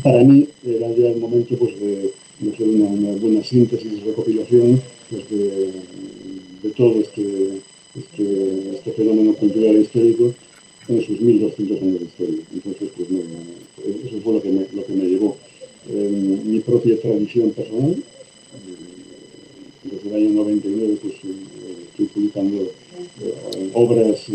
para 0.00 0.24
mí 0.24 0.48
era 0.64 0.90
ya 0.92 1.10
el 1.10 1.18
momento 1.18 1.56
pues 1.56 1.78
de 1.78 2.12
de 2.42 2.52
hacer 2.52 2.68
una, 2.68 2.86
una, 2.86 3.12
buena 3.20 3.42
síntesis, 3.42 4.02
recopilación 4.02 4.80
pues, 5.10 5.30
de, 5.30 5.72
de, 6.62 6.70
todo 6.76 7.00
este, 7.00 7.60
este, 7.96 8.74
este, 8.74 8.92
fenómeno 8.92 9.34
cultural 9.34 9.76
e 9.76 9.82
histórico 9.82 10.34
en 10.88 11.02
sus 11.02 11.20
1200 11.20 11.82
años 11.82 12.00
de 12.00 12.06
historia. 12.06 12.42
Entonces, 12.52 12.88
pues 12.96 13.10
no, 13.10 13.20
eso 14.04 14.20
fue 14.22 14.34
lo 14.34 14.42
que 14.42 14.50
me, 14.50 14.66
lo 14.74 14.84
que 14.84 14.92
me 14.92 15.04
llevó. 15.04 15.36
Eh, 15.88 16.40
mi 16.44 16.60
propia 16.60 17.00
tradición 17.00 17.50
personal, 17.50 17.92
eh, 17.92 18.02
desde 19.84 20.08
el 20.08 20.14
año 20.14 20.34
99 20.42 20.98
pues, 21.00 21.14
eh, 21.14 21.88
estoy 21.90 22.06
publicando 22.06 22.62
eh, 22.62 23.70
obras 23.74 24.26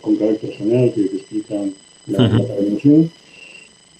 con 0.00 0.16
carácter 0.16 0.52
general 0.52 0.92
que, 0.94 1.08
que 1.08 1.16
explican 1.16 1.74
la, 2.06 2.28
la 2.28 2.46
peregrinación 2.46 3.10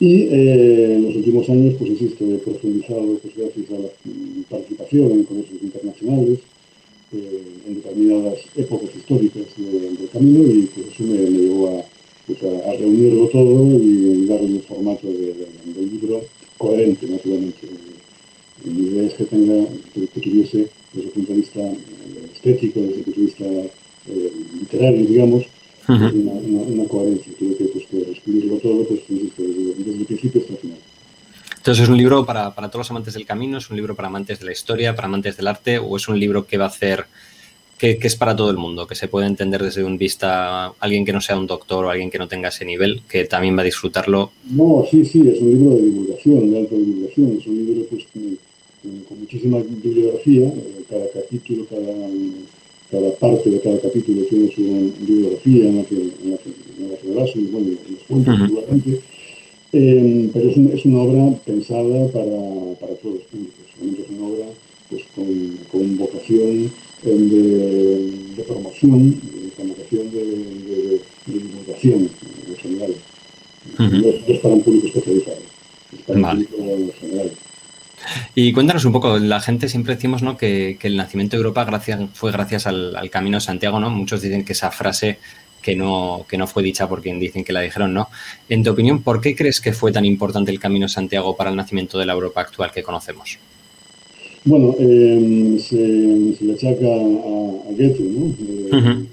y 0.03 0.23
eh, 0.23 0.97
en 0.97 1.05
los 1.05 1.15
últimos 1.15 1.49
años, 1.49 1.77
pues 1.79 1.93
insisto, 1.93 2.25
he 2.25 2.39
profundizado 2.39 3.19
pues, 3.23 3.37
gracias 3.37 3.71
a 3.71 3.79
la 3.79 3.89
participación 4.51 5.13
en 5.13 5.23
congresos 5.23 5.63
internacionales, 5.63 6.39
eh, 7.13 7.43
en 7.69 7.75
determinadas 7.77 8.41
épocas 8.57 8.91
históricas 8.97 9.45
de, 9.57 9.81
del 9.81 10.09
camino 10.13 10.43
y 10.43 10.63
pues 10.75 10.89
eso 10.89 11.05
me, 11.05 11.19
llevó 11.19 11.79
a, 11.79 11.85
pues, 12.27 12.43
a, 12.43 12.73
reunirlo 12.73 13.29
todo 13.29 13.79
y 13.79 14.27
darle 14.27 14.55
un 14.55 14.63
formato 14.63 15.07
de, 15.07 15.47
libro 15.93 16.25
coherente, 16.59 17.07
naturalmente. 17.07 17.69
Mi 18.65 18.89
idea 18.89 19.07
es 19.07 19.15
que 19.15 19.25
tenga, 19.27 19.69
que, 19.95 20.09
que 20.09 20.21
tuviese 20.21 20.69
desde 20.95 21.07
el 21.07 21.13
punto 21.13 21.33
de 21.33 21.39
vista 21.39 21.73
estético, 22.35 22.81
desde 22.81 22.97
el 22.97 23.05
punto 23.05 23.21
de 23.21 23.27
vista 23.27 23.45
eh, 23.45 24.33
literario, 24.59 25.07
digamos, 25.07 25.45
uh 25.89 25.93
-huh. 25.93 26.13
una, 26.13 26.33
una, 26.33 26.63
una, 26.63 26.89
coherencia. 26.89 27.33
Tuve 27.39 27.57
que, 27.57 27.65
pues, 27.65 27.87
que 27.87 28.59
todo 28.63 28.85
pues, 28.85 29.01
desde, 29.09 29.75
desde, 29.77 30.01
el 30.01 30.07
principio 30.07 30.41
hasta 30.41 30.53
el 30.55 30.59
final. 30.59 30.79
Entonces, 31.57 31.85
¿es 31.85 31.89
un 31.89 31.97
libro 31.97 32.27
para, 32.27 32.55
para, 32.55 32.69
todos 32.69 32.81
los 32.81 32.91
amantes 32.91 33.15
del 33.15 33.25
camino? 33.25 33.59
¿Es 33.59 33.71
un 33.71 33.77
libro 33.77 33.95
para 33.95 34.09
amantes 34.09 34.41
de 34.41 34.47
la 34.47 34.53
historia, 34.53 34.97
para 34.97 35.07
amantes 35.07 35.37
del 35.37 35.47
arte? 35.47 35.79
¿O 35.79 35.97
es 35.97 36.09
un 36.09 36.19
libro 36.19 36.45
que 36.45 36.59
va 36.59 36.65
a 36.65 36.69
hacer, 36.69 37.07
que, 37.79 37.99
que 37.99 38.07
es 38.09 38.17
para 38.17 38.35
todo 38.35 38.51
el 38.51 38.57
mundo, 38.57 38.87
que 38.87 38.97
se 38.97 39.07
puede 39.07 39.27
entender 39.29 39.63
desde 39.63 39.85
un 39.85 39.97
vista 39.97 40.73
alguien 40.81 41.05
que 41.05 41.13
no 41.13 41.21
sea 41.21 41.39
un 41.39 41.47
doctor 41.47 41.85
o 41.85 41.91
alguien 41.91 42.11
que 42.11 42.19
no 42.19 42.27
tenga 42.27 42.49
ese 42.49 42.65
nivel, 42.65 43.03
que 43.09 43.27
también 43.27 43.57
va 43.57 43.63
a 43.63 43.65
disfrutarlo? 43.65 44.33
No, 44.51 44.85
sí, 44.91 45.05
sí, 45.05 45.21
es 45.29 45.41
un 45.41 45.51
libro 45.51 45.77
de 45.77 45.83
divulgación, 45.83 46.51
de 46.51 46.59
alta 46.59 46.75
divulgación. 46.75 47.39
Es 47.39 47.47
un 47.47 47.57
libro 47.65 47.87
pues, 47.91 48.05
con, 48.13 48.39
con 49.09 49.21
muchísima 49.21 49.59
bibliografía, 49.59 50.47
eh, 50.49 50.85
cada 50.91 51.05
capítulo, 51.15 51.65
cada 51.67 51.93
cada 52.93 53.11
parte 53.15 53.49
de 53.49 53.59
cada 53.61 53.81
capítulo 53.81 54.23
tiene 54.29 54.53
su 54.55 54.61
bibliografía 55.07 55.67
en 55.67 55.77
la 55.79 55.85
que, 55.85 55.95
en 55.95 56.31
la 56.31 56.37
que, 56.37 56.51
en 56.79 56.91
la 56.91 56.97
que 56.99 57.09
me 57.09 57.15
baso 57.15 57.39
y 57.39 57.45
bueno, 57.45 57.69
los 57.91 58.03
cuentos 58.07 58.37
seguramente, 58.37 58.91
uh 58.91 58.93
-huh. 58.93 59.01
eh, 59.73 60.31
pero 60.33 60.51
es, 60.51 60.57
un, 60.59 60.67
es, 60.77 60.85
una 60.85 61.01
obra 61.01 61.37
pensada 61.47 62.07
para, 62.13 62.39
para 62.81 62.95
todos 63.01 63.15
los 63.17 63.25
públicos, 63.33 63.65
realmente 63.79 64.03
es 64.03 64.11
una 64.11 64.27
obra 64.29 64.47
pues, 64.91 65.03
con, 65.15 65.29
con 65.73 65.97
vocación 65.97 66.71
de, 67.03 67.13
de, 68.37 68.43
promoción, 68.47 69.21
con 69.57 69.69
vocación 69.69 70.05
de, 70.13 70.23
de, 70.69 71.01
divulgación 71.27 72.11
en 72.51 72.57
general. 72.63 72.93
Uh 72.93 73.83
-huh. 73.83 74.03
no, 74.03 74.09
es, 74.11 74.21
no, 74.29 74.35
es, 74.35 74.41
para 74.41 74.55
un 74.55 74.63
público 74.63 74.87
especializado, 74.89 75.43
es 75.97 76.03
para 76.07 76.21
vale. 76.21 76.41
un 76.41 76.47
público 76.47 76.93
general. 77.01 77.31
Y 78.35 78.53
cuéntanos 78.53 78.85
un 78.85 78.93
poco, 78.93 79.19
la 79.19 79.41
gente 79.41 79.69
siempre 79.69 79.95
decimos 79.95 80.23
¿no? 80.23 80.37
que, 80.37 80.79
el 80.83 80.97
nacimiento 80.97 81.37
de 81.37 81.43
Europa 81.43 81.81
fue 82.13 82.33
gracias 82.33 82.67
al, 82.67 83.11
Camino 83.11 83.37
de 83.37 83.43
Santiago, 83.43 83.79
¿no? 83.79 83.91
Muchos 83.91 84.23
dicen 84.23 84.45
que 84.45 84.53
esa 84.53 84.71
frase 84.71 85.19
que 85.61 85.77
no, 85.77 86.27
que 86.29 86.37
no 86.37 86.47
fue 86.47 86.63
dicha 86.63 86.89
por 86.89 87.03
quien 87.03 87.21
dicen 87.21 87.45
que 87.45 87.53
la 87.53 87.61
dijeron, 87.61 87.95
¿no? 87.95 88.09
En 88.49 88.65
tu 88.65 88.71
opinión, 88.71 89.03
¿por 89.03 89.21
qué 89.21 89.37
crees 89.37 89.61
que 89.61 89.73
fue 89.73 89.93
tan 89.93 90.05
importante 90.05 90.51
el 90.51 90.59
Camino 90.59 90.87
de 90.87 90.93
Santiago 90.93 91.37
para 91.37 91.51
el 91.51 91.57
nacimiento 91.57 91.99
de 91.99 92.07
la 92.07 92.15
Europa 92.15 92.41
actual 92.41 92.73
que 92.73 92.83
conocemos? 92.83 93.39
Bueno, 94.45 94.75
eh, 94.79 95.57
se, 95.61 95.77
le 95.77 96.53
achaca 96.55 96.87
a, 96.87 97.73
Goethe, 97.73 98.03
¿no? 98.03 99.07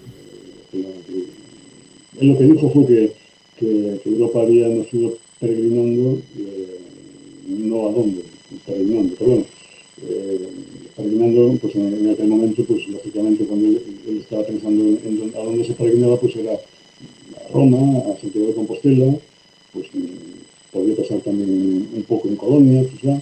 él 2.19 2.27
lo 2.27 2.37
que 2.37 2.43
dijo 2.43 2.69
fue 2.71 2.85
que, 2.85 3.13
que, 3.57 4.01
Europa 4.05 4.41
había 4.41 4.67
nacido 4.67 5.17
peregrinando, 5.39 6.19
eh, 6.37 6.79
no 7.47 7.87
a 7.87 7.91
dónde, 7.91 8.23
peregrinando, 8.65 9.15
pero 9.17 9.31
bueno, 9.31 9.45
eh, 10.07 10.49
peregrinando, 10.95 11.57
pues 11.61 11.75
en, 11.75 12.09
aquel 12.09 12.27
momento, 12.27 12.63
pues 12.65 12.87
lógicamente 12.87 13.45
cuando 13.45 13.67
él, 13.67 14.17
estaba 14.19 14.45
pensando 14.45 14.83
en, 14.83 15.31
a 15.35 15.39
dónde 15.39 15.65
se 15.65 15.73
peregrinaba, 15.73 16.19
pues 16.19 16.35
era 16.35 16.53
a 16.53 17.53
Roma, 17.53 17.99
a 18.11 18.19
Santiago 18.19 18.47
de 18.47 18.53
Compostela, 18.53 19.15
pues 19.73 19.87
podría 20.71 20.95
pasar 20.95 21.19
también 21.21 21.89
un 21.93 22.03
poco 22.03 22.27
en 22.27 22.35
Colonia, 22.35 22.85
quizá, 22.89 23.21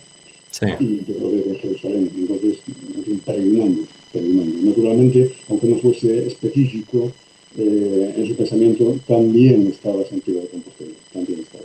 y 0.79 1.05
yo 1.05 1.15
creo 1.15 1.43
que 1.43 1.49
en 1.49 1.55
Jerusalén, 1.57 2.11
entonces, 2.15 2.57
en 2.95 3.03
fin, 3.03 3.21
peregrinando, 3.25 3.83
peregrinando. 4.11 4.69
Naturalmente, 4.69 5.31
aunque 5.49 5.67
no 5.67 5.77
fuese 5.77 6.27
específico, 6.27 7.11
eh, 7.57 8.13
en 8.17 8.27
su 8.27 8.35
pensamiento 8.35 8.99
también 9.07 9.67
estaba 9.67 10.03
Santiago 10.05 10.41
de 10.41 10.47
Compostela, 10.47 10.91
también 11.13 11.39
estaba. 11.39 11.63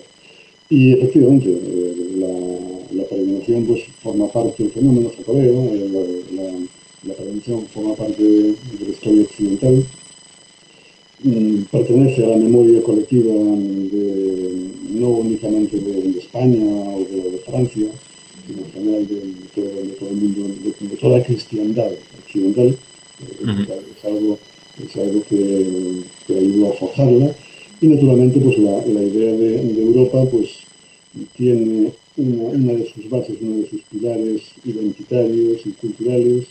Y 0.72 0.92
efectivamente, 0.92 1.50
eh, 1.50 1.94
la, 2.16 3.02
la, 3.02 3.04
peregrinación 3.06 3.66
pues, 3.66 3.82
forma 4.02 4.26
parte 4.28 4.62
del 4.62 4.72
fenómeno 4.72 5.12
jacobeo, 5.14 5.64
eh, 5.64 5.86
la, 6.32 6.44
la, 7.08 7.14
peregrinación 7.14 7.66
forma 7.66 7.94
parte 7.94 8.22
de, 8.22 8.54
la 8.80 8.90
historia 8.90 9.22
occidental, 9.24 9.84
mm, 11.24 11.56
pertenece 11.70 12.24
a 12.24 12.28
la 12.28 12.36
memoria 12.38 12.82
colectiva 12.82 13.34
no 13.34 15.08
únicamente 15.08 15.76
de, 15.78 16.18
España 16.18 16.64
o 16.64 17.00
de, 17.00 17.38
Francia, 17.44 17.88
sino 18.46 18.62
en 18.62 18.72
general 18.72 19.06
de, 19.08 19.20
todo, 19.54 20.08
el 20.08 20.16
mundo, 20.16 20.54
de, 20.64 20.96
toda 20.96 21.18
la 21.18 21.24
cristiandad 21.24 21.92
occidental. 22.24 22.74
Es 23.30 24.04
algo 24.06 24.38
es 24.82 24.96
algo 24.96 25.22
que, 25.28 25.66
que 26.26 26.38
ayudó 26.38 26.72
a 26.72 26.76
forjarla. 26.76 27.34
Y 27.82 27.88
naturalmente 27.88 28.38
pues 28.38 28.58
la, 28.58 28.70
la 28.86 29.02
idea 29.02 29.32
de, 29.32 29.82
Europa 29.82 30.24
pues 30.30 30.50
tiene 31.36 31.90
una, 32.16 32.74
de 32.74 32.86
sus 32.86 33.10
bases, 33.10 33.36
uno 33.40 33.62
de 33.62 33.70
sus 33.70 33.82
pilares 33.90 34.40
identitarios 34.64 35.66
y 35.66 35.70
culturales, 35.70 36.44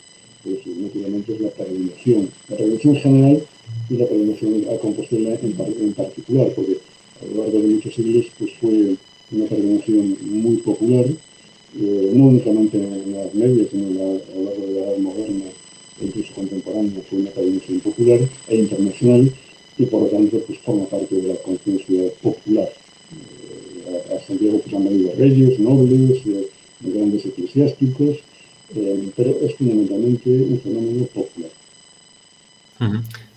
pues 0.44 0.58
naturalmente 0.68 1.34
es 1.34 1.40
la 1.40 1.50
peregrinación. 1.52 2.30
La 2.50 2.58
peregrinación 2.58 2.96
general 2.98 3.44
y 3.90 3.94
la 3.96 4.06
peregrinación 4.08 4.66
a 4.74 4.78
Compostela 4.78 5.40
en, 5.42 5.94
particular, 5.94 6.52
porque 6.54 6.78
a 7.22 7.26
lo 7.34 7.44
largo 7.44 7.62
de 7.62 7.68
muchos 7.76 7.96
siglos 7.96 8.26
pues 8.38 8.52
fue 8.60 8.98
una 9.32 9.46
peregrinación 9.46 10.18
muy 10.24 10.58
popular, 10.58 11.06
eh, 11.06 12.12
no 12.14 12.26
únicamente 12.26 12.76
en 12.78 13.14
la 13.14 13.22
Edad 13.22 13.34
Media, 13.34 13.66
sino 13.72 13.88
a 13.88 14.36
lo 14.36 14.44
largo 14.44 14.68
de 14.68 14.74
la 14.74 14.82
Edad 14.82 14.98
Moderna 14.98 15.46
incluso 16.02 16.34
contemporánea, 16.34 17.02
fue 17.10 17.20
una 17.20 17.30
tradición 17.30 17.80
popular 17.80 18.20
e 18.50 18.56
internacional 18.56 19.32
y 19.82 19.86
por 19.88 20.04
lo 20.04 20.08
tanto 20.08 20.40
pues, 20.46 20.60
forma 20.60 20.86
parte 20.86 21.16
de 21.16 21.34
la 21.34 21.36
conciencia 21.42 22.04
popular. 22.22 22.70
Eh, 23.88 24.16
a, 24.16 24.28
Santiago 24.28 24.60
pues, 24.60 24.76
han 24.76 24.84
venido 24.84 25.12
reyes, 25.18 25.60
nobles, 25.60 26.22
eh, 26.26 26.48
grandes 26.82 27.26
eclesiásticos, 27.26 28.18
eh, 28.76 29.10
pero 29.16 29.36
es 29.42 29.56
fundamentalmente 29.56 30.30
un 30.30 30.62
fenómeno 30.62 31.06
popular. 31.06 31.50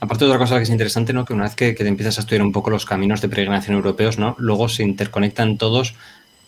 Aparte 0.01 0.25
de 0.25 0.31
otra 0.31 0.39
cosa 0.39 0.57
que 0.57 0.63
es 0.63 0.71
interesante, 0.71 1.13
¿no? 1.13 1.27
que 1.27 1.35
una 1.35 1.45
vez 1.45 1.55
que, 1.55 1.75
que, 1.75 1.83
te 1.85 1.89
empiezas 1.89 2.17
a 2.17 2.23
estudiar 2.23 2.43
un 2.43 2.53
poco 2.53 2.71
los 2.71 2.87
caminos 2.87 3.21
de 3.21 3.29
peregrinación 3.29 3.77
europeos, 3.77 4.19
¿no? 4.19 4.37
luego 4.39 4.71
se 4.71 4.83
interconectan 4.83 5.59
todos, 5.59 5.95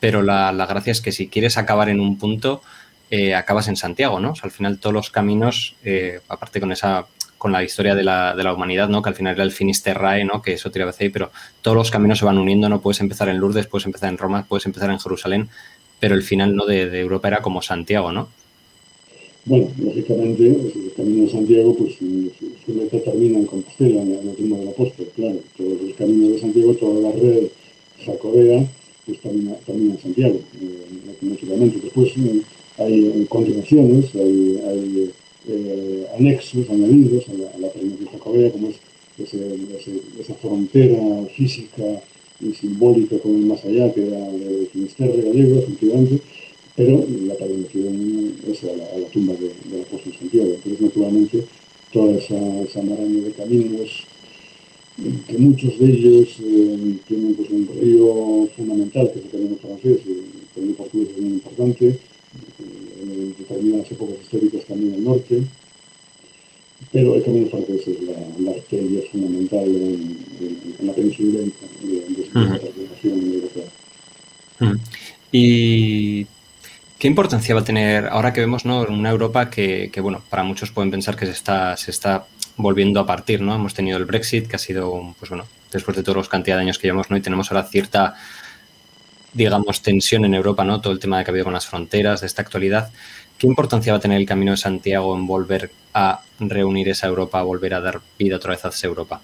pero 0.01 0.23
la, 0.23 0.51
la 0.53 0.65
gracia 0.65 0.93
es 0.93 1.03
que 1.03 1.13
si 1.13 1.29
quieres 1.29 1.59
acabar 1.59 1.91
en 1.91 2.01
un 2.01 2.19
punto, 2.19 2.63
eh, 3.11 3.35
acabas 3.35 3.69
en 3.69 3.77
Santiago, 3.77 4.19
¿no? 4.19 4.33
al 4.43 4.51
final 4.51 4.79
todos 4.79 4.95
los 4.95 5.11
caminos, 5.11 5.77
aparte 6.29 6.59
con 6.59 6.73
esa 6.73 7.07
con 7.39 7.53
la 7.53 7.63
historia 7.63 7.95
de 7.95 8.03
la, 8.03 8.35
de 8.35 8.43
la, 8.43 8.55
humanidad, 8.55 8.89
¿no? 8.89 9.03
Que 9.03 9.11
al 9.11 9.15
final 9.15 9.35
era 9.35 9.45
el 9.45 9.53
Finisterrae, 9.53 10.25
¿no? 10.25 10.43
Que 10.43 10.55
eso 10.55 10.71
tira 10.71 10.93
ahí, 10.99 11.09
pero 11.11 11.31
todos 11.63 11.77
los 11.77 11.91
caminos 11.91 12.19
se 12.19 12.25
van 12.25 12.39
uniendo, 12.39 12.69
no 12.69 12.81
puedes 12.81 13.01
empezar 13.01 13.29
en 13.29 13.39
Lourdes, 13.39 13.67
puedes 13.67 13.87
empezar 13.87 14.09
en 14.09 14.19
Roma, 14.19 14.47
puedes 14.49 14.67
empezar 14.67 14.91
en 14.91 14.99
Jerusalén, 14.99 15.49
pero 16.01 16.15
el 16.15 16.23
final, 16.23 16.57
¿no? 16.57 16.65
De, 16.65 17.01
Europa 17.01 17.29
era 17.29 17.43
como 17.43 17.63
Santiago, 17.63 18.13
¿no? 18.13 18.29
Bueno, 19.45 19.69
lógicamente, 19.79 20.47
el 20.47 20.93
camino 20.97 21.27
de 21.27 21.31
Santiago, 21.31 21.77
pues 21.77 21.95
su, 21.97 22.73
meta 22.73 22.99
termina 23.01 23.39
en 23.39 23.47
Compostela, 23.47 24.03
en 24.03 24.27
la 24.27 24.33
tumba 24.33 24.59
del 24.59 24.69
apóstol, 24.69 25.09
claro. 25.15 25.39
Todos 25.57 25.83
los 25.83 25.95
caminos 25.95 26.33
de 26.33 26.41
Santiago, 26.41 26.75
toda 26.75 27.01
la 27.01 27.13
red 27.13 27.45
jacobea, 28.05 28.67
pues 29.05 29.21
termina, 29.21 29.55
termina 29.65 29.95
en 29.95 30.01
Santiago, 30.01 30.41
eh, 30.61 30.83
Después, 31.83 32.13
hay 32.79 33.27
continuaciones, 33.29 34.15
hay, 34.15 34.61
hay 34.69 35.11
eh, 35.49 36.07
anexos 36.19 36.69
añadidos 36.71 37.29
a 37.29 37.35
la, 37.35 37.51
a 37.51 37.59
la 37.59 37.71
jacobea, 38.13 38.51
como 38.51 38.69
es 38.69 38.77
esa 39.19 40.35
frontera 40.35 41.25
física 41.35 42.03
y 42.41 42.53
simbólica 42.53 43.19
con 43.19 43.35
el 43.35 43.47
más 43.47 43.65
allá, 43.65 43.93
que 43.93 44.07
era 44.07 44.29
el 44.29 44.69
Finisterre 44.73 45.23
gallego, 45.23 45.59
efectivamente, 45.59 46.21
pero 46.77 47.07
la 47.27 47.35
peregrinación 47.35 48.35
es 48.47 48.65
a 48.65 48.99
la, 48.99 49.09
tumba 49.09 49.33
de, 49.35 49.53
del 49.71 49.83
apóstol 49.83 50.13
Santiago. 50.19 50.53
Entonces, 50.55 50.81
naturalmente, 50.81 51.45
toda 51.93 52.19
esa, 52.19 52.83
maraña 52.83 53.23
de 53.23 53.33
caminos, 53.33 54.05
que 55.27 55.39
muchos 55.39 55.79
de 55.79 55.87
ellos 55.87 56.37
eh, 56.41 56.97
tienen 57.09 57.35
pues, 57.35 57.51
un 57.51 57.69
río 57.81 58.49
fundamental, 58.57 59.11
que 59.13 59.19
es 59.21 59.25
el 59.27 59.31
camino 59.31 59.57
francés, 59.57 60.01
el 60.07 60.25
camino 60.55 60.75
portugués 60.75 61.09
es 61.17 61.23
muy 61.23 61.33
importante, 61.33 61.99
en 63.17 63.37
determinadas 63.37 63.91
épocas 63.91 64.17
históricas 64.23 64.65
también 64.67 64.95
al 64.95 65.05
norte, 65.05 65.43
pero 66.93 67.15
el 67.15 67.25
camino 67.25 67.49
francés 67.49 67.89
es 67.89 68.03
la, 68.03 68.15
la 68.39 68.51
arteria 68.53 69.01
fundamental 69.11 69.65
en, 69.65 70.19
en, 70.81 70.87
la 70.87 70.93
península 70.93 71.41
de, 71.41 71.45
de, 71.45 72.23
esta 72.23 72.39
uh 72.41 73.09
europea. 73.09 73.65
¿Y 75.33 76.27
qué 76.99 77.09
importancia 77.09 77.55
va 77.55 77.63
a 77.63 77.65
tener 77.65 78.07
ahora 78.07 78.33
que 78.33 78.41
vemos 78.41 78.65
¿no, 78.65 78.83
una 78.83 79.11
Europa 79.11 79.51
que, 79.51 79.91
que, 79.93 80.01
bueno, 80.01 80.23
para 80.29 80.43
muchos 80.43 80.71
pueden 80.71 80.91
pensar 80.91 81.17
que 81.17 81.27
se 81.27 81.33
está, 81.33 81.77
se 81.77 81.91
está 81.91 82.27
volviendo 82.57 83.01
a 83.01 83.07
partir, 83.07 83.41
¿no? 83.41 83.55
Hemos 83.55 83.75
tenido 83.75 83.99
el 83.99 84.05
Brexit, 84.05 84.47
que 84.47 84.57
ha 84.57 84.59
sido, 84.59 85.15
pues 85.19 85.31
bueno, 85.31 85.45
después 85.73 85.97
de 85.97 86.03
todos 86.03 86.17
los 86.17 86.29
cantidad 86.29 86.57
de 86.57 86.63
años 86.63 86.79
que 86.79 86.89
llevamos, 86.89 87.11
¿no? 87.11 87.17
Y 87.17 87.21
tenemos 87.21 87.51
ahora 87.51 87.65
cierta 87.65 88.15
digamos, 89.37 89.83
tensión 89.83 90.25
en 90.25 90.35
Europa, 90.35 90.65
¿no? 90.65 90.81
Todo 90.81 90.93
el 90.93 90.99
tema 90.99 91.19
de 91.19 91.25
que 91.25 91.31
ha 91.31 91.33
habido 91.33 91.45
con 91.45 91.53
las 91.53 91.67
fronteras, 91.67 92.23
de 92.23 92.27
esta 92.27 92.43
actualidad. 92.43 92.91
¿Qué 93.39 93.47
importancia 93.47 93.93
va 93.93 93.99
a 93.99 94.01
tener 94.01 94.19
el 94.19 94.27
Camino 94.27 94.53
de 94.53 94.57
Santiago 94.57 95.15
en 95.15 95.27
volver 95.27 95.71
a 95.93 96.23
reunir 96.41 96.89
esa 96.89 97.07
Europa, 97.07 97.43
volver 97.43 97.75
a 97.75 97.81
dar 97.81 98.01
vida 98.19 98.37
otra 98.37 98.53
vez 98.53 98.65
a 98.65 98.69
esa 98.69 98.87
Europa? 98.87 99.21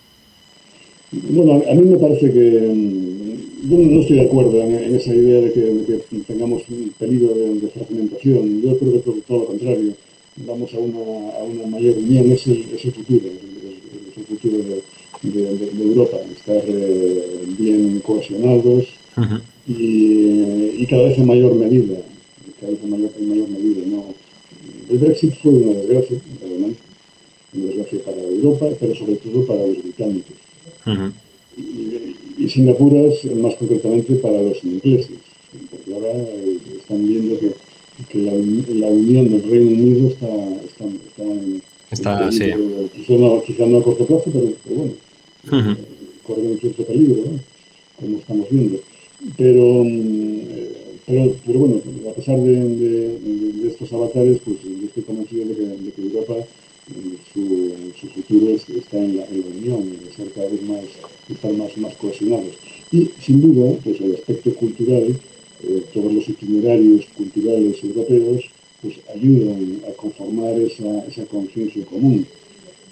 Bueno, 1.13 1.63
a 1.69 1.75
mí 1.75 1.83
me 1.83 1.99
parece 1.99 2.33
que 2.33 2.73
mm, 2.75 3.71
yo 3.71 3.79
no 3.79 4.01
estoy 4.01 4.17
de 4.17 4.23
acuerdo 4.23 4.61
en, 4.63 4.95
esa 4.95 5.15
idea 5.15 5.41
de 5.41 5.53
que, 5.53 6.21
tengamos 6.27 6.63
un 6.69 6.93
peligro 6.99 7.35
de, 7.35 7.69
fragmentación. 7.69 8.63
Yo 8.63 8.79
creo 8.79 8.93
que 8.93 8.99
todo, 8.99 9.39
lo 9.39 9.47
contrario. 9.47 9.93
Vamos 10.37 10.73
a 10.75 10.79
una, 10.79 11.37
a 11.39 11.43
una 11.43 11.67
mayor 11.67 11.97
unión, 11.97 12.33
es 12.33 12.47
el, 12.47 12.67
es 12.75 12.85
el 12.85 12.93
futuro, 12.93 13.27
es 13.27 14.17
el 14.17 14.25
futuro 14.25 14.57
de, 14.59 14.83
de 15.23 15.85
Europa, 15.85 16.17
estar 16.35 16.63
eh, 16.67 17.45
bien 17.59 18.01
cohesionados, 18.01 18.87
y, 19.67 20.83
y, 20.83 20.87
cada 20.87 21.05
vez 21.05 21.19
en 21.19 21.27
mayor 21.27 21.55
medida, 21.55 21.99
cada 22.61 22.73
vez 22.73 22.81
en 22.83 22.91
mayor, 22.91 23.11
en 23.19 23.29
mayor 23.29 23.49
medida. 23.49 23.83
¿no? 23.87 24.05
El 24.91 24.99
Brexit 24.99 25.35
fue 25.43 25.53
una 25.53 25.73
desgracia, 25.79 26.19
realmente, 26.41 26.81
una 27.55 27.67
desgracia 27.67 28.05
para 28.05 28.23
Europa, 28.23 28.67
pero 28.81 28.95
sobre 28.95 29.17
todo 29.17 29.47
para 29.47 29.67
los 29.67 29.83
británicos. 29.83 30.37
y, 31.57 32.43
y, 32.45 32.49
sin 32.49 32.69
apuras, 32.69 33.25
más 33.37 33.55
concretamente 33.57 34.15
para 34.17 34.43
los 34.43 34.63
ingleses, 34.65 35.19
porque 35.71 35.95
ahora 35.95 36.13
están 36.77 37.07
viendo 37.07 37.39
que, 37.39 37.53
que 38.09 38.19
la, 38.19 38.33
la, 38.33 38.87
unión 38.89 39.31
del 39.31 39.43
Reino 39.49 39.71
Unido 39.71 40.09
está, 40.09 40.27
está, 40.65 40.85
está 40.87 41.23
en, 41.23 41.63
Está, 41.91 42.25
en 42.25 42.31
peligro, 42.31 42.89
sí. 42.95 43.01
quizá, 43.01 43.13
no, 43.19 43.43
quizá, 43.43 43.67
no, 43.67 43.79
a 43.79 43.83
corto 43.83 44.07
plazo, 44.07 44.31
pero, 44.33 44.51
pero 44.65 44.77
bueno, 44.77 44.93
uh 45.45 45.51
-huh. 45.51 45.77
corre 46.23 46.41
un 46.41 46.59
cierto 46.59 46.85
peligro, 46.85 47.17
¿no? 47.17 47.39
como 48.01 48.19
estamos 48.19 48.47
viendo. 48.51 48.81
Pero, 49.37 49.85
pero, 51.07 51.37
pero 51.47 51.59
bueno, 51.59 51.81
a 52.11 52.15
pesar 52.15 52.41
de, 52.41 53.69
estos 53.69 53.93
avatares, 53.93 54.39
pues 54.45 54.57
yo 54.63 54.87
estoy 54.87 55.03
convencido 55.05 55.47
de 55.47 55.55
que, 55.55 56.03
Europa, 56.03 56.35
eh, 56.39 57.17
su, 57.33 57.73
su, 57.99 58.09
futuro 58.09 58.51
está 58.51 58.99
en 58.99 59.17
la, 59.17 59.25
en 59.27 59.41
la 59.41 59.47
unión, 59.47 59.83
en 59.83 60.13
ser 60.15 60.31
cada 60.33 60.49
vez 60.49 60.63
más, 60.63 60.85
estar 61.31 61.53
más, 61.53 61.77
más 61.79 61.95
cohesionados. 61.95 62.55
Y 62.91 63.11
sin 63.21 63.41
duda, 63.41 63.77
pues 63.85 64.01
el 64.01 64.15
aspecto 64.15 64.53
cultural 64.55 65.17
todos 65.93 66.13
los 66.13 66.29
itinerarios 66.29 67.07
culturales 67.17 67.83
europeos 67.85 68.51
pues 68.81 68.97
ayudan 69.15 69.81
a 69.89 69.93
conformar 69.93 70.59
esa, 70.61 71.05
esa 71.07 71.25
conciencia 71.27 71.85
común. 71.85 72.27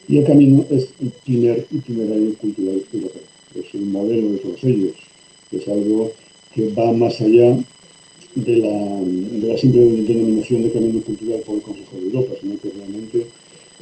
Y 0.08 0.18
el 0.18 0.24
camino 0.24 0.64
es 0.70 0.88
el 1.00 1.10
primer 1.24 1.66
itinerario 1.70 2.34
cultural 2.34 2.82
europeo. 2.92 3.22
Es 3.56 3.74
un 3.74 3.90
modelo 3.90 4.32
de 4.32 4.38
todos 4.38 4.62
ellos. 4.64 4.92
Es 5.52 5.66
algo 5.68 6.12
que 6.54 6.68
va 6.68 6.92
más 6.92 7.20
allá 7.20 7.58
de 8.34 8.56
la, 8.56 9.00
de 9.02 9.48
la 9.48 9.58
simple 9.58 9.80
denominación 10.02 10.62
de 10.62 10.70
camino 10.70 11.00
cultural 11.02 11.40
por 11.40 11.56
el 11.56 11.62
Consejo 11.62 11.96
de 11.96 12.06
Europa, 12.06 12.34
sino 12.40 12.60
que 12.60 12.70
realmente 12.70 13.26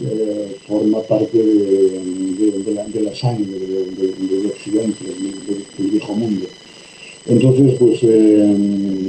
eh, 0.00 0.56
forma 0.66 1.02
parte 1.02 1.36
de, 1.36 3.02
la, 3.02 3.14
sangre 3.14 3.58
del 3.58 4.46
Occidente, 4.46 5.04
del, 5.04 5.90
viejo 5.90 6.14
mundo. 6.14 6.46
Entonces, 7.26 7.74
pues 7.78 8.02
eh, 8.04 8.42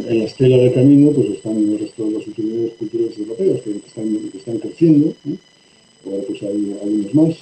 en 0.10 0.20
la 0.20 0.26
estela 0.26 0.58
del 0.58 0.74
camino 0.74 1.12
pues 1.12 1.30
están 1.30 1.58
el 1.58 1.80
resto 1.80 2.06
de 2.06 2.12
los 2.12 2.28
itinerarios 2.28 2.74
culturales 2.74 3.18
europeos 3.18 3.62
que, 3.62 3.72
están, 3.72 4.30
que 4.32 4.38
están 4.38 4.58
creciendo, 4.58 5.14
ahora 6.06 6.24
pues 6.28 6.42
hay 6.42 6.76
algunos 6.82 7.14
más. 7.14 7.36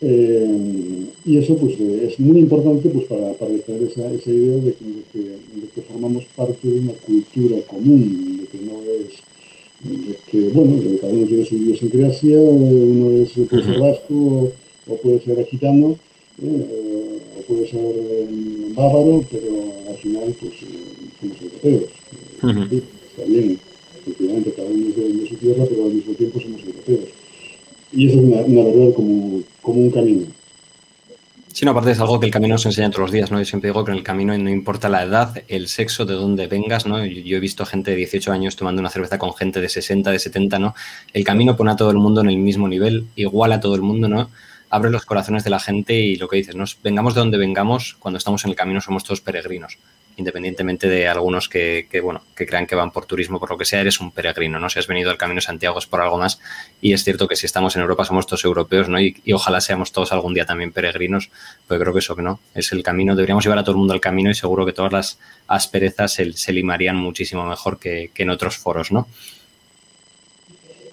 Eh, 0.00 1.04
y 1.24 1.38
eso 1.38 1.56
pues 1.56 1.74
es 1.78 2.20
muy 2.20 2.38
importante 2.38 2.88
pues 2.88 3.06
para, 3.06 3.32
para 3.32 3.58
traer 3.58 3.82
esa, 3.82 4.08
esa 4.12 4.30
idea 4.30 4.56
de 4.58 4.72
que, 4.72 5.18
de 5.18 5.66
que, 5.74 5.82
formamos 5.82 6.24
parte 6.36 6.68
de 6.68 6.78
una 6.78 6.92
cultura 6.92 7.56
común, 7.66 8.38
de 8.40 8.46
que 8.46 8.64
no 8.64 8.80
es 8.82 10.18
que, 10.30 10.40
bueno, 10.50 10.80
cada 11.00 11.12
uno 11.12 11.26
tiene 11.26 11.44
su 11.44 11.56
idiosincrasia, 11.56 12.38
uno 12.38 13.22
es 13.22 13.32
puede 13.48 13.64
ser 13.64 13.80
vasco 13.80 14.52
o, 14.88 14.96
puede 14.96 15.20
ser 15.20 15.44
gitano, 15.46 15.96
eh, 16.42 17.18
o 17.38 17.42
puede 17.42 17.68
ser 17.68 17.80
bávaro, 18.74 19.24
pero 19.30 19.48
al 19.88 19.96
final 19.96 20.34
pues 20.40 20.52
somos 21.20 21.42
europeos. 21.42 21.90
Está 23.10 23.24
bien, 23.26 23.58
efectivamente 24.00 24.52
cada 24.52 24.68
uno 24.68 24.88
es 24.88 24.96
de, 24.96 25.28
su 25.28 25.34
tierra, 25.36 25.64
pero 25.68 25.86
al 25.86 25.94
mismo 25.94 26.14
tiempo 26.14 26.40
somos 26.40 26.60
europeos. 26.62 27.17
Y 27.92 28.08
eso 28.08 28.18
es 28.18 28.24
una, 28.24 28.40
una 28.42 28.64
verdad 28.64 28.94
como, 28.94 29.42
un 29.62 29.90
camino. 29.90 30.26
Sí, 31.52 31.64
no, 31.64 31.72
aparte 31.72 31.90
es 31.90 32.00
algo 32.00 32.20
que 32.20 32.26
el 32.26 32.32
camino 32.32 32.54
nos 32.54 32.66
enseña 32.66 32.90
todos 32.90 33.02
los 33.02 33.10
días, 33.10 33.30
¿no? 33.30 33.38
Yo 33.38 33.44
siempre 33.44 33.70
digo 33.70 33.84
que 33.84 33.90
en 33.90 33.98
el 33.98 34.04
camino 34.04 34.36
no 34.36 34.50
importa 34.50 34.88
la 34.88 35.02
edad, 35.02 35.42
el 35.48 35.68
sexo, 35.68 36.04
de 36.04 36.14
dónde 36.14 36.46
vengas, 36.46 36.86
¿no? 36.86 37.04
Yo 37.04 37.36
he 37.36 37.40
visto 37.40 37.66
gente 37.66 37.90
de 37.90 37.96
18 37.96 38.30
años 38.30 38.54
tomando 38.54 38.80
una 38.80 38.90
cerveza 38.90 39.18
con 39.18 39.34
gente 39.34 39.60
de 39.60 39.68
60, 39.68 40.10
de 40.10 40.18
70, 40.18 40.58
¿no? 40.58 40.74
El 41.12 41.24
camino 41.24 41.56
pone 41.56 41.72
a 41.72 41.76
todo 41.76 41.90
el 41.90 41.96
mundo 41.96 42.20
en 42.20 42.28
el 42.28 42.36
mismo 42.36 42.68
nivel, 42.68 43.06
igual 43.16 43.52
a 43.52 43.60
todo 43.60 43.74
el 43.74 43.82
mundo, 43.82 44.08
¿no? 44.08 44.30
Abre 44.70 44.90
los 44.90 45.04
corazones 45.06 45.42
de 45.44 45.50
la 45.50 45.58
gente 45.58 45.98
y 45.98 46.16
lo 46.16 46.28
que 46.28 46.36
dices, 46.36 46.54
¿no? 46.54 46.64
Vengamos 46.84 47.14
de 47.14 47.20
donde 47.20 47.38
vengamos, 47.38 47.96
cuando 47.98 48.18
estamos 48.18 48.44
en 48.44 48.50
el 48.50 48.56
camino 48.56 48.80
somos 48.80 49.02
todos 49.02 49.20
peregrinos 49.20 49.78
independientemente 50.18 50.88
de 50.88 51.08
algunos 51.08 51.48
que, 51.48 51.86
bueno, 52.02 52.22
que 52.36 52.44
crean 52.44 52.66
que 52.66 52.74
van 52.74 52.90
por 52.90 53.06
turismo, 53.06 53.38
por 53.38 53.50
lo 53.50 53.56
que 53.56 53.64
sea, 53.64 53.80
eres 53.80 54.00
un 54.00 54.10
peregrino, 54.10 54.58
¿no? 54.58 54.68
Si 54.68 54.78
has 54.78 54.86
venido 54.86 55.10
al 55.10 55.16
Camino 55.16 55.36
de 55.36 55.42
Santiago 55.42 55.78
es 55.78 55.86
por 55.86 56.00
algo 56.00 56.18
más 56.18 56.40
y 56.82 56.92
es 56.92 57.04
cierto 57.04 57.28
que 57.28 57.36
si 57.36 57.46
estamos 57.46 57.76
en 57.76 57.82
Europa 57.82 58.04
somos 58.04 58.26
todos 58.26 58.44
europeos, 58.44 58.88
¿no? 58.88 59.00
Y, 59.00 59.16
ojalá 59.32 59.60
seamos 59.60 59.92
todos 59.92 60.12
algún 60.12 60.34
día 60.34 60.44
también 60.44 60.72
peregrinos, 60.72 61.30
pues 61.66 61.80
creo 61.80 61.92
que 61.92 62.00
eso 62.00 62.16
que 62.16 62.22
no, 62.22 62.40
es 62.54 62.72
el 62.72 62.82
camino, 62.82 63.14
deberíamos 63.14 63.44
llevar 63.44 63.60
a 63.60 63.62
todo 63.62 63.72
el 63.72 63.78
mundo 63.78 63.94
al 63.94 64.00
camino 64.00 64.30
y 64.30 64.34
seguro 64.34 64.66
que 64.66 64.72
todas 64.72 64.92
las 64.92 65.18
asperezas 65.46 66.12
se, 66.12 66.52
limarían 66.52 66.96
muchísimo 66.96 67.46
mejor 67.46 67.78
que, 67.78 68.10
en 68.16 68.30
otros 68.30 68.58
foros, 68.58 68.90
¿no? 68.90 69.06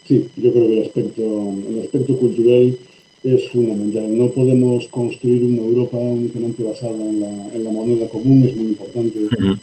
Sí, 0.07 0.29
yo 0.35 0.51
creo 0.51 0.67
que 0.67 0.77
el 0.77 0.85
aspecto, 0.85 1.53
el 1.67 1.81
aspecto 1.81 2.17
cultural 2.17 2.77
es 3.25 3.49
fundamental. 3.49 4.15
No 4.15 4.29
podemos 4.29 4.87
construir 4.87 5.43
una 5.43 5.63
Europa 5.63 5.97
únicamente 5.97 6.63
basada 6.63 6.93
en 6.93 7.63
la, 7.63 7.71
moneda 7.71 8.07
común, 8.07 8.43
es 8.47 8.55
muy 8.55 8.67
importante, 8.67 9.19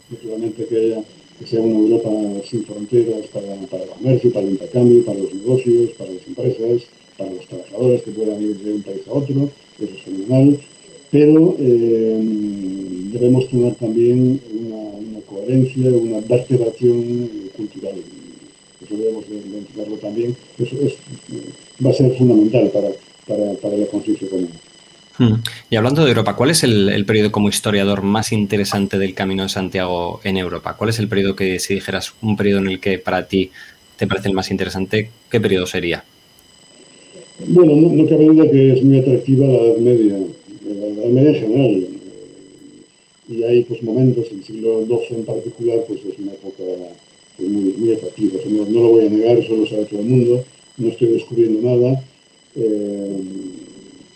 naturalmente, 0.09 0.65
que, 0.65 0.97
sea 1.45 1.61
una 1.61 1.79
Europa 1.79 2.09
sin 2.49 2.63
fronteras 2.63 3.27
para, 3.27 3.55
para, 3.69 3.83
el 3.83 3.89
comercio, 3.89 4.31
para 4.31 4.45
el 4.45 4.53
intercambio, 4.53 5.03
para 5.03 5.19
los 5.19 5.33
negocios, 5.33 5.89
para 5.97 6.11
las 6.11 6.25
empresas, 6.27 6.83
para 7.17 7.31
los 7.31 7.45
trabajadores 7.47 8.01
que 8.03 8.11
puedan 8.11 8.41
ir 8.41 8.57
de 8.59 8.73
un 8.73 8.81
país 8.81 9.01
a 9.07 9.13
otro, 9.13 9.49
eso 9.79 9.93
es 9.93 10.01
fenomenal, 10.03 10.59
pero 11.11 11.55
eh, 11.59 12.19
debemos 13.11 13.49
tener 13.49 13.75
también 13.75 14.39
una, 14.51 15.19
coherencia, 15.25 15.89
una 15.89 16.19
vertebración 16.21 17.29
cultural. 17.55 17.95
Eso 18.83 18.97
debemos 18.97 19.29
de, 19.29 19.37
entenderlo 19.37 19.97
también. 19.97 20.35
Eso 20.57 20.75
es, 20.81 20.93
va 21.85 21.89
a 21.89 21.93
ser 21.93 22.15
fundamental 22.17 22.69
para 22.69 22.89
para, 23.27 23.53
para 23.53 23.77
la 23.77 23.85
conciencia 23.87 24.29
común. 24.29 24.49
Hmm. 25.17 25.35
Y 25.69 25.75
hablando 25.75 26.03
de 26.03 26.09
Europa, 26.09 26.35
¿cuál 26.35 26.49
es 26.49 26.63
el, 26.63 27.05
periodo 27.05 27.31
como 27.31 27.49
historiador 27.49 28.01
más 28.01 28.31
interesante 28.31 28.97
del 28.97 29.13
Camino 29.13 29.43
de 29.43 29.49
Santiago 29.49 30.19
en 30.23 30.37
Europa? 30.37 30.75
¿Cuál 30.75 30.89
es 30.89 30.99
el 30.99 31.07
periodo 31.07 31.35
que, 31.35 31.59
si 31.59 31.75
dijeras 31.75 32.13
un 32.21 32.35
periodo 32.35 32.59
en 32.59 32.67
el 32.67 32.79
que 32.79 32.97
para 32.97 33.27
ti 33.27 33.51
te 33.95 34.07
parece 34.07 34.29
el 34.29 34.33
más 34.33 34.49
interesante, 34.49 35.11
qué 35.29 35.39
periodo 35.39 35.67
sería? 35.67 36.03
Bueno, 37.47 37.75
no, 37.75 38.05
cabe 38.07 38.25
duda 38.25 38.49
que 38.49 38.73
es 38.73 38.83
muy 38.83 38.99
atractiva 38.99 39.45
la 39.45 39.59
Edad 39.59 39.77
Media, 39.77 40.17
la 40.65 40.87
Edad 40.87 41.09
Media 41.09 41.29
en 41.29 41.35
general. 41.35 41.87
Y 43.29 43.43
hay 43.43 43.63
pues, 43.63 43.83
momentos, 43.83 44.25
el 44.31 44.43
siglo 44.43 44.85
XII 44.85 45.17
en 45.17 45.25
particular, 45.25 45.79
pues 45.87 45.99
es 45.99 46.17
una 46.17 46.33
época 46.33 46.63
pues, 47.37 47.49
muy, 47.49 47.73
muy 47.73 47.93
atractiva. 47.93 48.39
no, 48.49 48.65
no, 48.65 48.81
lo 48.81 48.87
voy 48.89 49.05
a 49.05 49.09
negar, 49.09 49.37
eso 49.37 49.55
lo 49.55 49.67
sabe 49.67 49.85
todo 49.85 49.99
el 49.99 50.07
mundo, 50.07 50.43
no 50.77 50.89
estoy 50.89 51.09
descubriendo 51.09 51.61
nada 51.61 52.03
eh, 52.55 53.21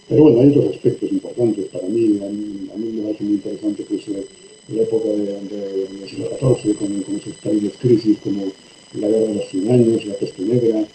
pero 0.10 0.24
bueno, 0.24 0.42
hay 0.42 0.50
otros 0.50 0.76
aspectos 0.76 1.12
importantes 1.12 1.66
para 1.68 1.88
mí. 1.88 2.20
A 2.24 2.30
mí, 2.30 2.92
me 2.94 3.02
parece 3.04 3.24
muy 3.24 3.34
interesante 3.34 3.84
pues, 3.84 4.08
eh, 4.08 4.26
la 4.70 4.84
época 4.84 5.10
de, 5.10 5.26
del 5.26 6.10
siglo 6.10 6.30
XIV, 6.40 6.76
con, 6.76 7.02
con 7.04 7.16
esas 7.16 7.34
terribles 7.42 7.74
crisis 7.80 8.18
como 8.20 8.46
la 8.94 9.08
guerra 9.08 9.28
de 9.28 9.36
los 9.36 9.50
100 9.50 9.72
años, 9.72 10.06
la 10.06 10.14
peste 10.14 10.44
negra. 10.44 10.88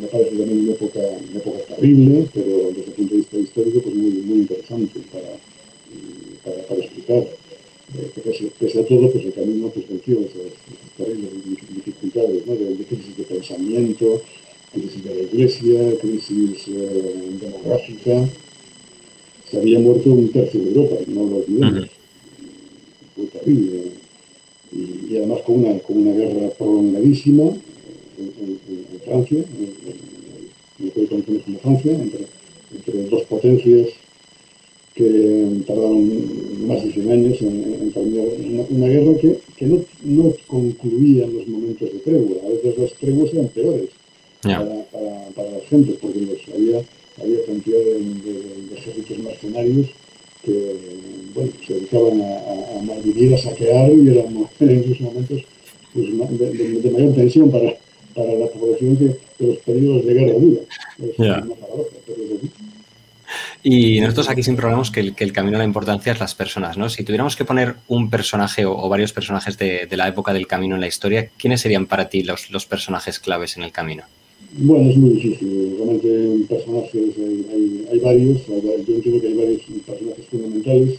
Me 0.00 0.06
parece 0.06 0.36
también 0.36 0.60
una 0.60 0.72
época, 0.72 1.00
una 1.00 1.38
época 1.38 1.58
terrible, 1.74 2.28
pero 2.32 2.68
desde 2.68 2.84
el 2.84 2.92
punto 2.92 3.14
de 3.14 3.20
vista 3.20 3.38
histórico 3.38 3.80
pues 3.80 3.94
muy, 3.94 4.10
muy 4.10 4.38
interesante 4.40 5.00
para, 5.10 5.36
para, 6.44 6.66
para 6.68 6.80
explicar. 6.80 7.26
Eh, 7.96 8.10
pese, 8.58 8.80
a 8.80 8.86
todo, 8.86 9.10
pues 9.10 9.24
el 9.24 9.32
camino 9.32 9.68
pues, 9.68 9.88
venció 9.88 10.18
esas, 10.20 10.36
esas 10.36 10.90
terribles 10.96 11.30
dificultades 11.74 12.46
¿no? 12.46 12.54
de, 12.54 12.76
de 12.76 12.84
crisis 12.84 13.16
de 13.16 13.24
pensamiento, 13.24 14.22
crisis 14.74 15.04
de 15.04 15.14
la 15.14 15.22
iglesia, 15.22 15.98
crisis 16.00 16.68
eh, 16.68 17.30
demográfica. 17.40 18.28
Se 19.48 19.58
había 19.58 19.78
muerto 19.78 20.10
un 20.10 20.28
tercio 20.30 20.60
de 20.60 20.68
Europa, 20.68 20.96
no 21.06 21.26
lo 21.26 21.36
olvidemos. 21.36 21.88
Fue 23.14 23.26
terrible. 23.26 23.82
Y, 24.72 25.16
además 25.16 25.42
con 25.42 25.64
una, 25.64 25.78
con 25.78 25.98
una 25.98 26.12
guerra 26.12 26.50
prolongadísima 26.58 27.44
en, 27.44 29.00
Francia, 29.04 29.38
en, 29.38 30.92
el 30.96 31.08
conocemos 31.08 31.42
como 31.44 31.58
Francia, 31.60 31.92
entre, 31.92 32.26
entre 32.74 33.04
dos 33.04 33.22
potencias 33.24 33.88
que 34.94 35.62
tardaron 35.66 36.66
más 36.66 36.82
de 36.84 36.92
100 36.92 37.10
años 37.12 37.40
en, 37.42 37.92
terminar 37.92 38.26
una, 38.70 38.88
guerra 38.88 39.18
que, 39.20 39.38
que 39.56 39.66
no, 39.66 39.84
no, 40.04 40.34
concluía 40.46 41.24
en 41.24 41.34
los 41.34 41.46
momentos 41.46 41.92
de 41.92 41.98
tregua. 42.00 42.36
A 42.44 42.48
veces 42.48 42.78
las 42.78 42.94
treguas 42.94 43.32
eran 43.32 43.48
peores 43.48 43.90
para, 44.44 44.84
para, 44.92 45.28
para, 45.34 45.50
las 45.50 45.64
gentes, 45.68 45.96
porque 46.00 46.18
había, 46.54 46.82
había 47.20 47.46
cantidad 47.46 47.78
de, 47.78 48.76
ejércitos 48.76 49.18
mercenarios 49.18 49.88
que 50.44 50.76
bueno, 51.34 51.50
se 51.66 51.74
dedicaban 51.74 52.20
a, 52.20 52.24
a, 52.24 52.78
a 52.78 52.82
malvivir, 52.82 53.34
a 53.34 53.38
saquear 53.38 53.90
y 53.92 54.10
eran 54.10 54.46
en 54.60 54.84
esos 54.84 55.00
momentos 55.00 55.42
pues, 55.92 56.06
de, 56.38 56.80
de, 56.80 56.90
mayor 56.90 57.14
tensión 57.14 57.50
para, 57.50 57.74
para 58.14 58.32
la 58.34 58.46
población 58.48 58.96
que, 58.96 59.16
los 59.44 59.56
periodos 59.58 60.06
de 60.06 60.14
guerra 60.14 60.38
dura. 60.38 60.60
Es 60.98 61.18
una 61.18 61.54
paradoja, 61.54 61.96
pero 62.06 62.22
es 62.22 62.50
y 63.62 63.98
nosotros 64.00 64.28
aquí 64.28 64.42
siempre 64.42 64.66
hablamos 64.66 64.90
que 64.90 65.00
el, 65.00 65.14
que 65.14 65.24
el, 65.24 65.32
camino 65.32 65.56
a 65.56 65.60
la 65.60 65.64
importancia 65.64 66.12
es 66.12 66.20
las 66.20 66.34
personas, 66.34 66.76
¿no? 66.76 66.90
Si 66.90 67.02
tuviéramos 67.02 67.34
que 67.34 67.46
poner 67.46 67.76
un 67.88 68.10
personaje 68.10 68.66
o, 68.66 68.76
o 68.76 68.88
varios 68.90 69.14
personajes 69.14 69.56
de, 69.56 69.86
de, 69.86 69.96
la 69.96 70.06
época 70.06 70.34
del 70.34 70.46
camino 70.46 70.74
en 70.74 70.82
la 70.82 70.86
historia, 70.86 71.30
¿quiénes 71.38 71.62
serían 71.62 71.86
para 71.86 72.10
ti 72.10 72.22
los, 72.22 72.50
los 72.50 72.66
personajes 72.66 73.18
claves 73.18 73.56
en 73.56 73.62
el 73.62 73.72
camino? 73.72 74.04
Bueno, 74.56 74.88
es 74.88 74.96
muy 74.96 75.10
difícil. 75.10 75.74
Realmente 75.76 76.46
personajes 76.48 76.94
hay, 76.94 77.86
hay, 77.90 77.98
varios. 77.98 78.46
Yo 78.46 78.94
entiendo 78.94 79.20
que 79.20 79.26
hay 79.26 79.34
varios 79.34 79.62
personajes 79.84 80.24
fundamentales. 80.30 80.98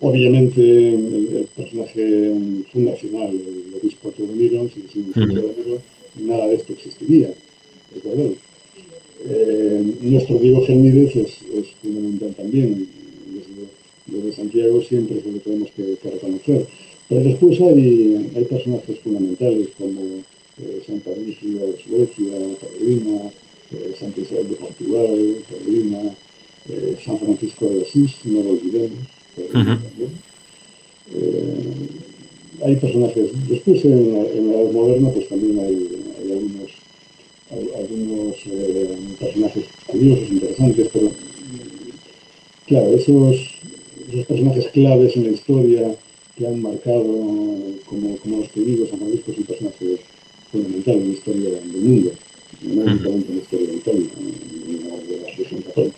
Obviamente 0.00 0.60
el, 0.94 1.48
personaje 1.56 2.32
fundacional, 2.72 3.30
el 3.30 3.74
obispo 3.80 4.10
Teodomiro, 4.10 4.68
si 4.68 4.84
sin 4.92 5.12
Teodomiro, 5.12 5.80
nada 6.20 6.46
de 6.46 6.54
esto 6.54 6.74
existiría. 6.74 7.30
Es 7.96 8.04
verdad. 8.04 8.30
Eh, 9.30 9.94
nuestro 10.02 10.38
Diego 10.38 10.64
Gemírez 10.64 11.16
es, 11.16 11.42
es, 11.58 11.66
fundamental 11.82 12.34
también. 12.36 12.86
Desde, 13.34 14.16
desde, 14.22 14.36
Santiago 14.36 14.80
siempre 14.82 15.18
es 15.18 15.26
lo 15.26 15.32
que 15.32 15.40
tenemos 15.40 15.70
que, 15.72 15.96
que 16.00 16.10
reconocer. 16.10 16.66
Pero 17.08 17.20
después 17.22 17.60
hay, 17.60 18.30
hay 18.36 18.44
personajes 18.44 19.00
fundamentales 19.00 19.68
como 19.76 20.22
eh, 20.62 20.82
Santa 20.86 21.10
de 21.10 21.36
Suecia, 21.36 22.32
Carolina, 22.60 23.30
eh, 23.72 23.94
Santa 23.98 24.20
Isabel 24.20 24.48
de 24.48 24.56
Portugal, 24.56 25.36
Carolina, 25.50 26.14
eh, 26.68 26.96
San 27.04 27.18
Francisco 27.18 27.68
de 27.68 27.82
Asís, 27.82 28.12
no 28.24 28.42
lo 28.42 28.50
olvidemos, 28.50 28.98
uh 29.36 29.42
-huh. 29.52 29.78
también. 29.82 30.10
hay 32.64 32.76
personajes. 32.76 33.30
Después 33.48 33.84
en 33.84 34.12
la, 34.14 34.20
edad 34.20 34.72
moderna 34.72 35.10
pues 35.10 35.28
también 35.28 35.58
hay, 35.58 35.88
algunos, 36.32 36.70
algunos 37.76 38.36
eh, 38.46 38.96
personajes 39.20 39.64
curiosos, 39.86 40.30
interesantes, 40.30 40.88
pero 40.92 41.10
claro, 42.66 42.94
esos, 42.94 43.36
esos 44.10 44.26
personajes 44.26 44.68
claves 44.68 45.16
en 45.16 45.24
la 45.24 45.30
historia 45.30 45.96
que 46.36 46.46
han 46.46 46.62
marcado, 46.62 47.04
como, 47.84 48.16
como 48.18 48.38
los 48.38 48.48
que 48.48 48.60
digo, 48.60 48.86
San 48.86 48.98
Francisco 48.98 49.32
es 49.32 49.38
un 49.38 49.44
personaje 49.44 49.98
fundamental 50.50 50.94
en 50.94 51.08
la 51.08 51.14
historia 51.14 51.50
del 51.50 51.82
mundo, 51.82 52.12
no 52.62 52.82
únicamente 52.82 53.28
en 53.32 53.36
la 53.36 53.42
historia 53.42 53.66
de 53.66 53.74
Italia, 53.74 54.08
de 55.08 55.20
la 55.20 55.26
religión 55.30 55.62
católica. 55.62 55.96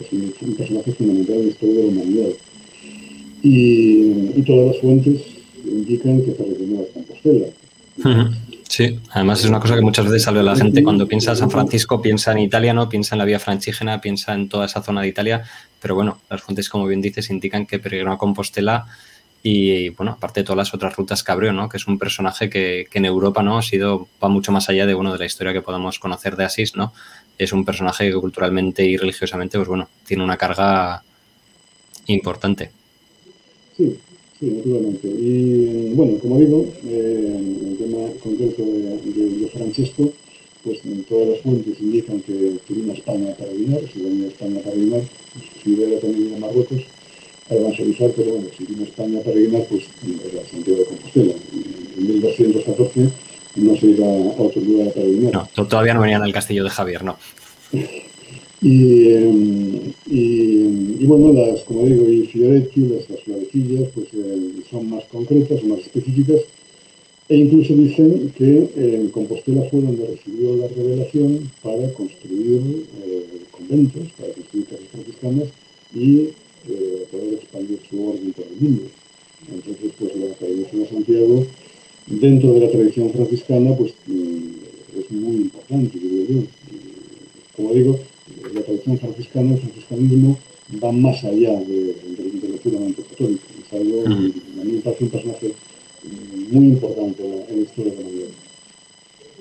Es 0.00 0.12
un, 0.12 0.34
un, 0.40 0.54
personaje 0.54 0.92
fundamental 0.92 1.36
en 1.36 1.42
la 1.42 1.48
historia 1.48 1.74
de 1.74 1.82
la 1.82 1.88
humanidad. 1.88 2.32
Y, 3.42 4.42
todas 4.42 4.66
las 4.68 4.80
fuentes 4.80 5.22
indican 5.64 6.22
que 6.24 6.32
peregrinó 6.32 6.80
a 6.80 6.92
Compostela. 6.92 7.46
Sí, 8.68 8.98
además 9.10 9.40
es 9.40 9.50
una 9.50 9.60
cosa 9.60 9.74
que 9.74 9.82
muchas 9.82 10.06
veces 10.06 10.22
sale 10.22 10.40
a 10.40 10.42
la 10.42 10.56
gente 10.56 10.82
cuando 10.82 11.06
piensa 11.06 11.32
en 11.32 11.36
San 11.36 11.50
Francisco, 11.50 12.00
piensa 12.00 12.32
en 12.32 12.38
Italia, 12.38 12.72
¿no? 12.72 12.88
Piensa 12.88 13.14
en 13.14 13.18
la 13.18 13.26
vía 13.26 13.38
franchígena, 13.38 14.00
piensa 14.00 14.32
en 14.32 14.48
toda 14.48 14.64
esa 14.64 14.82
zona 14.82 15.02
de 15.02 15.08
Italia, 15.08 15.44
pero 15.78 15.94
bueno, 15.94 16.22
las 16.30 16.40
fuentes, 16.40 16.70
como 16.70 16.86
bien 16.86 17.02
dices, 17.02 17.28
indican 17.28 17.66
que 17.66 17.78
peregrinó 17.78 18.12
a 18.12 18.18
Compostela 18.18 18.86
y, 19.42 19.88
bueno, 19.90 20.12
aparte 20.12 20.40
de 20.40 20.44
todas 20.44 20.58
las 20.58 20.74
otras 20.74 20.96
rutas 20.96 21.22
que 21.22 21.32
abrió, 21.32 21.52
¿no? 21.52 21.68
Que 21.68 21.76
es 21.76 21.86
un 21.86 21.98
personaje 21.98 22.48
que, 22.48 22.86
que, 22.90 22.98
en 22.98 23.06
Europa, 23.06 23.42
¿no? 23.42 23.58
Ha 23.58 23.62
sido, 23.62 24.08
va 24.22 24.28
mucho 24.28 24.52
más 24.52 24.68
allá 24.68 24.86
de, 24.86 24.94
uno 24.94 25.12
de 25.12 25.18
la 25.18 25.26
historia 25.26 25.52
que 25.52 25.62
podamos 25.62 25.98
conocer 25.98 26.36
de 26.36 26.44
Asís, 26.44 26.76
¿no? 26.76 26.92
Es 27.38 27.52
un 27.52 27.64
personaje 27.64 28.10
que 28.10 28.16
culturalmente 28.16 28.84
y 28.84 28.96
religiosamente, 28.96 29.58
pues 29.58 29.68
bueno, 29.68 29.88
tiene 30.06 30.22
una 30.22 30.36
carga 30.36 31.02
importante. 32.06 32.70
Sí, 33.76 33.98
Sí, 34.42 34.50
naturalmente. 34.50 35.06
Y 35.06 35.92
bueno, 35.94 36.18
como 36.18 36.36
digo, 36.40 36.66
eh, 36.84 37.38
el 37.64 37.76
tema 37.78 38.08
concreto 38.20 38.64
de, 38.64 39.38
de, 39.38 39.48
Francesco, 39.50 40.12
pues 40.64 40.80
todas 41.08 41.28
las 41.28 41.40
fuentes 41.42 41.80
indican 41.80 42.20
que, 42.22 42.58
vino 42.68 42.90
a 42.90 42.96
España 42.96 43.26
para 43.36 43.50
peregrinar, 43.50 43.82
si 43.92 44.02
venía 44.02 44.26
España 44.26 44.56
para 44.56 44.72
peregrinar, 44.72 45.02
pues, 45.32 45.44
su 45.62 45.70
idea 45.70 45.90
era 45.90 46.00
también 46.00 46.34
a 46.34 46.38
Marruecos 46.38 46.82
evangelizar, 47.54 48.10
pero 48.16 48.32
bueno, 48.32 48.48
si 48.56 48.64
vino 48.64 48.82
a 48.82 48.86
España 48.86 49.18
para 49.20 49.32
peregrinar, 49.32 49.64
pues 49.68 49.84
era 50.32 50.44
Santiago 50.46 50.80
de 50.80 50.84
Compostela. 50.86 51.34
En 51.96 52.06
1214 52.06 53.08
no 53.56 53.76
se 53.76 53.86
iba 53.86 54.06
a 54.06 54.42
otro 54.42 54.60
lugar 54.60 54.88
a 54.88 54.92
peregrinar. 54.92 55.32
No, 55.32 55.66
todavía 55.66 55.94
no 55.94 56.00
venían 56.00 56.22
al 56.22 56.32
castillo 56.32 56.64
de 56.64 56.70
Javier, 56.70 57.04
no. 57.04 57.16
Y, 58.64 59.08
y, 60.06 60.96
y, 61.00 61.04
bueno, 61.04 61.32
las, 61.32 61.62
como 61.62 61.84
digo, 61.84 62.08
y 62.08 62.28
Fioretti, 62.28 62.82
las, 62.82 63.10
las 63.10 63.20
florecillas, 63.22 63.88
pues 63.92 64.06
eh, 64.14 64.62
son 64.70 64.88
más 64.88 65.02
concretas, 65.06 65.58
son 65.58 65.70
más 65.70 65.80
específicas, 65.80 66.42
e 67.28 67.36
incluso 67.36 67.74
dicen 67.74 68.32
que 68.36 68.68
en 68.76 69.08
Compostela 69.08 69.62
fue 69.70 69.80
donde 69.80 70.06
recibió 70.06 70.54
la 70.56 70.68
revelación 70.68 71.50
para 71.62 71.92
construir 71.94 72.86
eh, 73.02 73.24
conventos, 73.50 74.12
para 74.18 74.32
construir 74.32 74.66
casas 74.66 74.86
franciscanas 74.92 75.48
y 75.94 76.28
eh, 76.68 77.06
poder 77.10 77.34
expandir 77.34 77.78
su 77.88 78.08
orden 78.08 78.32
por 78.32 78.46
el 78.46 78.56
mundo. 78.60 78.82
Entonces, 79.52 79.92
pues 79.98 80.16
la 80.16 80.34
peregrinación 80.34 80.82
a 80.82 80.88
Santiago, 80.88 81.46
dentro 82.06 82.52
de 82.54 82.60
la 82.60 82.70
tradición 82.70 83.10
franciscana, 83.12 83.76
pues 83.76 83.92
mm, 84.06 84.98
es 85.00 85.10
muy 85.10 85.36
importante, 85.36 85.98
diría 85.98 86.26
yo. 86.28 86.42
Como 87.56 87.74
digo, 87.74 87.98
la 88.54 88.62
tradición 88.62 88.98
franciscana, 88.98 89.54
el 89.54 89.60
franciscanismo, 89.60 90.38
va 90.82 90.92
más 90.92 91.22
allá 91.24 91.58
de, 91.60 91.84
de, 91.84 92.40
de 92.40 92.48
lo 92.48 92.56
puramente 92.56 93.02
católico. 93.02 93.42
Es 93.60 93.72
algo, 93.78 94.06
a 94.06 94.08
mí 94.64 94.72
me 94.72 94.80
parece 94.80 95.04
un 95.04 95.10
personaje 95.10 95.52
muy 96.50 96.66
importante 96.66 97.24
en 97.24 97.30
la, 97.30 97.44
en 97.46 97.56
la 97.56 97.62
historia 97.62 97.92
de 97.92 97.96
la 98.02 98.08
humanidad. 98.08 98.28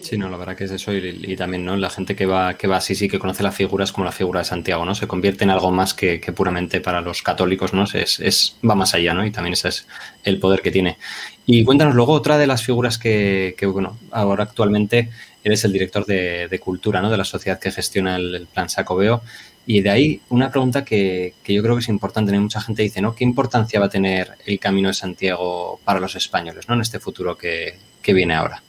Sí, 0.01 0.17
no, 0.17 0.29
la 0.29 0.37
verdad 0.37 0.55
que 0.55 0.63
es 0.63 0.71
eso 0.71 0.91
y, 0.93 1.19
y, 1.21 1.35
también, 1.35 1.63
¿no? 1.63 1.77
La 1.77 1.89
gente 1.89 2.15
que 2.15 2.25
va, 2.25 2.55
que 2.55 2.67
va 2.67 2.77
así, 2.77 2.95
sí, 2.95 3.07
que 3.07 3.19
conoce 3.19 3.43
las 3.43 3.55
figuras 3.55 3.91
como 3.91 4.05
la 4.05 4.11
figura 4.11 4.39
de 4.39 4.45
Santiago, 4.45 4.83
¿no? 4.83 4.95
Se 4.95 5.07
convierte 5.07 5.43
en 5.43 5.51
algo 5.51 5.71
más 5.71 5.93
que, 5.93 6.19
puramente 6.35 6.81
para 6.81 7.01
los 7.01 7.21
católicos, 7.21 7.73
¿no? 7.73 7.83
Es, 7.83 8.19
es, 8.19 8.57
va 8.67 8.73
más 8.73 8.95
allá, 8.95 9.13
¿no? 9.13 9.23
Y 9.25 9.31
también 9.31 9.53
ese 9.53 9.69
es 9.69 9.87
el 10.23 10.39
poder 10.39 10.61
que 10.61 10.71
tiene. 10.71 10.97
Y 11.45 11.63
cuéntanos 11.63 11.93
luego 11.93 12.13
otra 12.13 12.39
de 12.39 12.47
las 12.47 12.63
figuras 12.63 12.97
que, 12.97 13.55
que 13.57 13.67
bueno, 13.67 13.99
ahora 14.11 14.43
actualmente 14.43 15.09
eres 15.43 15.63
el 15.65 15.73
director 15.73 16.05
de, 16.05 16.59
cultura, 16.63 16.99
¿no? 17.01 17.11
De 17.11 17.17
la 17.17 17.25
sociedad 17.25 17.59
que 17.59 17.71
gestiona 17.71 18.15
el, 18.15 18.33
el 18.33 18.47
plan 18.47 18.69
Sacobeo. 18.69 19.21
Y 19.67 19.81
de 19.81 19.91
ahí 19.91 20.21
una 20.29 20.49
pregunta 20.49 20.83
que, 20.83 21.35
que, 21.43 21.53
yo 21.53 21.61
creo 21.61 21.75
que 21.75 21.81
es 21.81 21.89
importante, 21.89 22.37
mucha 22.39 22.61
gente 22.61 22.81
dice, 22.81 23.01
¿no? 23.01 23.13
¿Qué 23.13 23.23
importancia 23.23 23.79
va 23.79 23.85
a 23.85 23.89
tener 23.89 24.31
el 24.47 24.59
Camino 24.59 24.87
de 24.87 24.95
Santiago 24.95 25.79
para 25.85 25.99
los 25.99 26.15
españoles, 26.15 26.67
¿no? 26.67 26.73
En 26.73 26.81
este 26.81 26.99
futuro 26.99 27.37
que, 27.37 27.77
que 28.01 28.13
viene 28.13 28.33
ahora. 28.33 28.63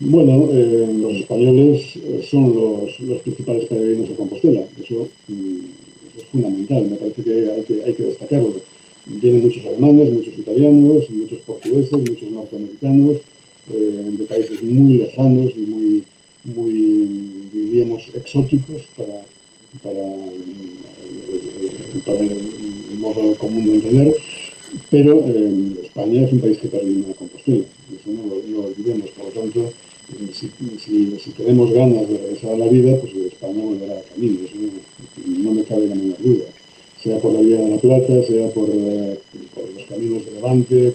Bueno, 0.00 0.48
eh, 0.52 0.94
los 0.96 1.12
españoles 1.14 1.96
eh, 1.96 2.24
son 2.30 2.54
los, 2.54 3.00
los, 3.00 3.20
principales 3.22 3.64
peregrinos 3.64 4.08
de 4.08 4.14
Compostela. 4.14 4.64
Eso, 4.80 5.08
mm, 5.26 5.58
es 6.16 6.24
fundamental, 6.26 6.88
me 6.88 6.96
parece 6.96 7.22
que 7.24 7.50
hay, 7.50 7.62
que 7.62 7.82
hay 7.84 7.94
que 7.94 8.04
destacarlo. 8.04 8.52
Vienen 9.06 9.42
muchos 9.42 9.66
alemanes, 9.66 10.12
muchos 10.12 10.38
italianos, 10.38 11.10
muchos 11.10 11.38
portugueses, 11.40 11.92
muchos 11.92 12.30
norteamericanos, 12.30 13.16
eh, 13.72 14.10
de 14.18 14.24
países 14.26 14.62
muy 14.62 14.98
lejanos 14.98 15.52
y 15.56 15.60
muy, 15.62 16.04
muy 16.44 17.48
diríamos, 17.52 18.02
exóticos 18.14 18.82
para, 18.96 19.24
para, 19.82 20.14
para 22.06 22.20
el 22.20 22.98
modo 22.98 23.34
común 23.34 23.66
de 23.66 23.74
entender. 23.74 24.14
Pero 24.90 25.24
eh, 25.26 25.74
España 25.84 26.22
es 26.24 26.32
un 26.32 26.40
país 26.40 26.58
que 26.58 26.68
peregrina 26.68 27.10
a 27.10 27.14
Compostela, 27.14 27.64
eso 27.92 28.10
no, 28.10 28.22
no 28.26 28.62
lo 28.62 28.68
olvidemos. 28.68 29.10
Por 29.10 29.26
lo 29.26 29.40
tanto, 29.40 29.72
si, 30.32 30.50
si, 31.18 31.30
tenemos 31.32 31.70
ganas 31.72 32.08
de 32.08 32.18
regresar 32.18 32.54
a 32.54 32.58
la 32.58 32.68
vida, 32.68 32.96
pues 33.00 33.14
España 33.14 33.62
volverá 33.62 33.98
a 33.98 34.02
camino, 34.02 34.38
eso 34.44 34.54
no, 34.56 35.42
no, 35.44 35.52
me 35.52 35.64
cabe 35.64 35.86
la 35.86 35.94
menor 35.94 36.18
duda. 36.18 36.44
Sea 37.02 37.18
por 37.18 37.32
la 37.32 37.40
vía 37.40 37.60
de 37.60 37.68
la 37.68 37.78
Plata, 37.78 38.22
sea 38.24 38.48
por, 38.50 38.68
eh, 38.72 39.18
los 39.74 39.84
caminos 39.86 40.24
de 40.24 40.32
Levante, 40.32 40.94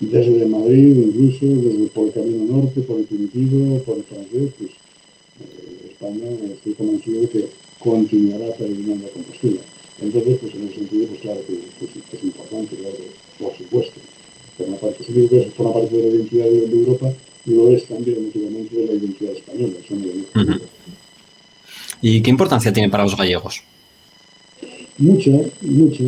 desde 0.00 0.46
Madrid 0.46 0.96
incluso, 0.96 1.46
desde 1.46 1.86
por 1.88 2.06
el 2.06 2.12
camino 2.12 2.56
norte, 2.56 2.80
por 2.82 2.98
el 2.98 3.04
primitivo, 3.04 3.78
por 3.80 3.98
el 3.98 4.04
francés, 4.04 4.52
pues 4.58 4.70
eh, 4.70 5.90
España 5.90 6.26
estoy 6.52 6.72
convencido 6.74 7.20
de 7.22 7.28
que 7.28 7.46
continuará 7.78 8.52
peregrinando 8.56 9.06
a 9.06 9.10
Compostela. 9.10 9.60
Entonces, 10.00 10.38
pues 10.40 10.54
en 10.54 10.68
ese 10.68 10.74
sentido, 10.74 11.06
pues 11.06 11.20
claro 11.20 11.40
que, 11.46 11.54
pues, 11.78 11.90
que 12.10 12.16
es 12.16 12.24
importante, 12.24 12.76
claro, 12.76 12.96
por 13.38 13.56
supuesto. 13.56 14.00
Por 14.58 14.68
una 14.68 14.76
parte, 14.76 15.04
que 15.04 15.50
forma 15.56 15.72
parte 15.74 15.96
de 15.96 16.02
la 16.02 16.08
identidad 16.16 16.44
de, 16.44 16.66
de 16.66 16.76
Europa, 16.76 17.12
lo 17.46 17.70
es 17.70 17.84
también 17.86 18.26
naturalmente 18.26 18.76
de 18.76 18.86
la 18.86 18.92
identidad 18.92 19.32
española. 19.32 19.74
Eso 19.84 19.94
no 19.94 20.06
uh 20.06 20.46
-huh. 20.46 20.60
¿Y 22.02 22.20
qué 22.20 22.30
importancia 22.30 22.72
tiene 22.72 22.90
para 22.90 23.04
los 23.04 23.16
gallegos? 23.16 23.62
Mucha, 24.98 25.30
mucha. 25.62 26.04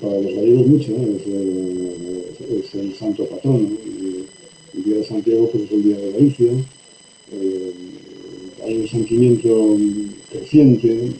Para 0.00 0.20
los 0.20 0.34
gallegos 0.34 0.66
mucha. 0.66 0.92
Es, 0.92 1.22
eh, 1.26 2.62
es 2.64 2.74
el 2.74 2.94
santo 2.94 3.26
patrón. 3.26 3.78
El 4.74 4.84
día 4.84 4.96
de 4.96 5.04
Santiago 5.04 5.50
pues, 5.50 5.64
es 5.64 5.72
el 5.72 5.82
día 5.82 5.96
de 5.98 6.12
Galicia. 6.12 6.52
Eh, 7.32 7.72
hay 8.64 8.76
un 8.78 8.88
sentimiento 8.88 9.76
creciente 10.30 11.12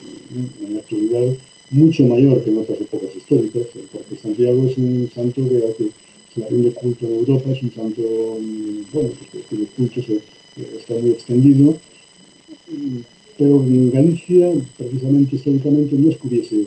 en 0.62 0.74
la 0.74 0.80
actualidad 0.80 1.36
mucho 1.70 2.04
mayor 2.04 2.42
que 2.42 2.50
en 2.50 2.58
otras 2.58 2.80
épocas 2.80 3.14
históricas, 3.16 3.62
porque 3.92 4.16
Santiago 4.16 4.66
es 4.66 4.78
un 4.78 5.10
santo 5.14 5.48
que 5.48 5.56
hace 5.56 5.90
la 6.36 6.48
rinde 6.48 6.70
culto 6.72 7.06
en 7.06 7.14
Europa, 7.14 7.50
es 7.50 7.62
un 7.62 7.72
santo, 7.72 8.02
bueno, 8.92 9.10
pues 9.32 9.44
que 9.46 9.56
el 9.56 9.66
culto 9.68 10.02
se, 10.02 10.20
está 10.76 10.94
muy 10.94 11.10
extendido, 11.10 11.76
pero 13.38 13.62
en 13.62 13.90
Galicia, 13.90 14.52
precisamente 14.76 15.36
históricamente, 15.36 15.96
no 15.96 16.10
es 16.10 16.16
que 16.16 16.66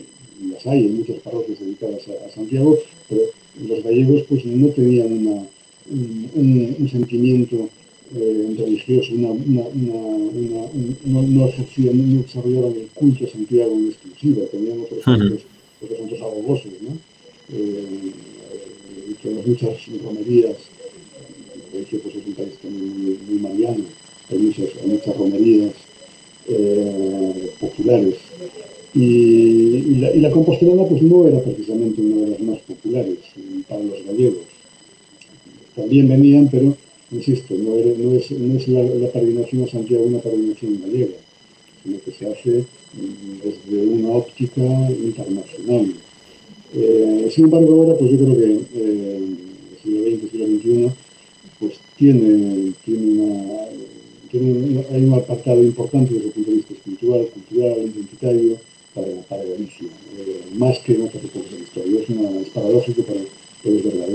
las 0.51 0.65
hay 0.67 0.85
en 0.85 0.97
muchas 0.97 1.17
parroquias 1.17 1.59
dedicadas 1.59 2.01
a, 2.07 2.29
Santiago, 2.33 2.77
pero 3.08 3.21
los 3.67 3.83
gallegos 3.83 4.23
pues 4.29 4.45
no 4.45 4.67
tenían 4.69 5.47
un, 5.89 6.89
sentimiento 6.89 7.69
eh, 8.15 8.55
religioso, 8.57 9.13
una, 9.13 9.29
una, 9.29 9.62
una, 9.67 10.67
no, 11.05 11.21
no, 11.21 11.47
ejercían, 11.47 12.15
no 12.15 12.21
desarrollaban 12.23 12.73
el 12.73 12.87
culto 12.93 13.25
a 13.25 13.29
Santiago 13.29 13.71
en 13.73 13.87
exclusiva, 13.87 14.45
tenían 14.51 14.81
otros 14.81 15.03
santos, 15.03 15.41
otros 15.81 15.99
santos 15.99 16.21
abogosos, 16.21 16.71
¿no? 16.81 16.97
Eh, 17.51 18.12
que 19.21 19.31
las 19.31 19.45
muchas 19.45 19.75
romerías, 20.03 20.55
hecho 21.73 21.99
pues 21.99 22.15
es 22.15 22.25
un 22.25 22.33
país 22.33 22.53
muy, 22.63 23.19
muy 23.27 23.39
mariano, 23.39 23.83
hay 24.29 24.37
muchas, 24.37 24.69
hay 24.81 24.89
muchas 24.89 25.17
romerías 25.17 25.73
eh, 26.47 27.51
populares. 27.60 28.15
Y, 28.93 29.01
y, 29.01 29.95
la, 29.99 30.15
y, 30.15 30.19
la, 30.19 30.31
compostelana 30.31 30.83
pues 30.85 31.03
no 31.03 31.27
era 31.27 31.39
precisamente 31.41 32.01
una 32.01 32.21
de 32.21 32.27
las 32.31 32.39
más 32.39 32.60
populares 32.60 33.17
para 33.67 33.83
los 33.83 34.03
gallegos. 34.03 34.45
También 35.75 36.07
venían, 36.07 36.49
pero, 36.49 36.75
insisto, 37.12 37.55
no, 37.55 37.75
es, 37.75 38.31
no 38.31 38.57
es 38.57 38.67
la, 38.67 38.83
la, 38.83 39.12
peregrinación 39.12 39.63
a 39.63 39.67
Santiago 39.67 40.03
una 40.05 40.19
peregrinación 40.19 40.81
gallega, 40.81 41.15
sino 41.83 41.99
que 42.01 42.12
se 42.12 42.27
hace 42.27 42.65
desde 43.43 43.87
una 43.87 44.10
óptica 44.10 44.62
internacional. 44.91 45.93
Eh, 46.73 47.29
sin 47.33 47.45
embargo, 47.45 47.73
ahora 47.73 47.97
pues 47.97 48.12
yo 48.12 48.17
creo 48.17 48.37
que 48.37 48.60
eh, 48.75 49.19
siglo 49.81 50.03
XX, 50.03 50.31
siglo 50.31 50.45
XXI, 50.45 50.89
pues 51.60 51.73
tiene, 51.97 52.73
tiene 52.85 53.21
una, 53.21 53.63
hay 54.91 55.03
un 55.03 55.13
apartado 55.13 55.63
importante 55.63 56.13
desde 56.13 56.27
el 56.27 56.33
punto 56.33 56.51
de 56.51 56.57
vista 56.57 56.73
espiritual, 56.73 57.27
cultural, 57.33 57.77
identitario, 57.79 58.57
para, 58.93 59.07
para 59.29 59.43
Galicia, 59.43 59.87
eh, 60.17 60.41
más 60.55 60.77
que 60.79 60.93
en 60.93 61.03
otras 61.03 61.23
épocas 61.23 61.51
de 61.51 61.60
historia. 61.60 62.01
Es, 62.01 62.49
paradójico, 62.49 63.03
pero, 63.03 63.21
pero 63.63 63.75
es 63.75 63.83
verdad. 63.83 64.07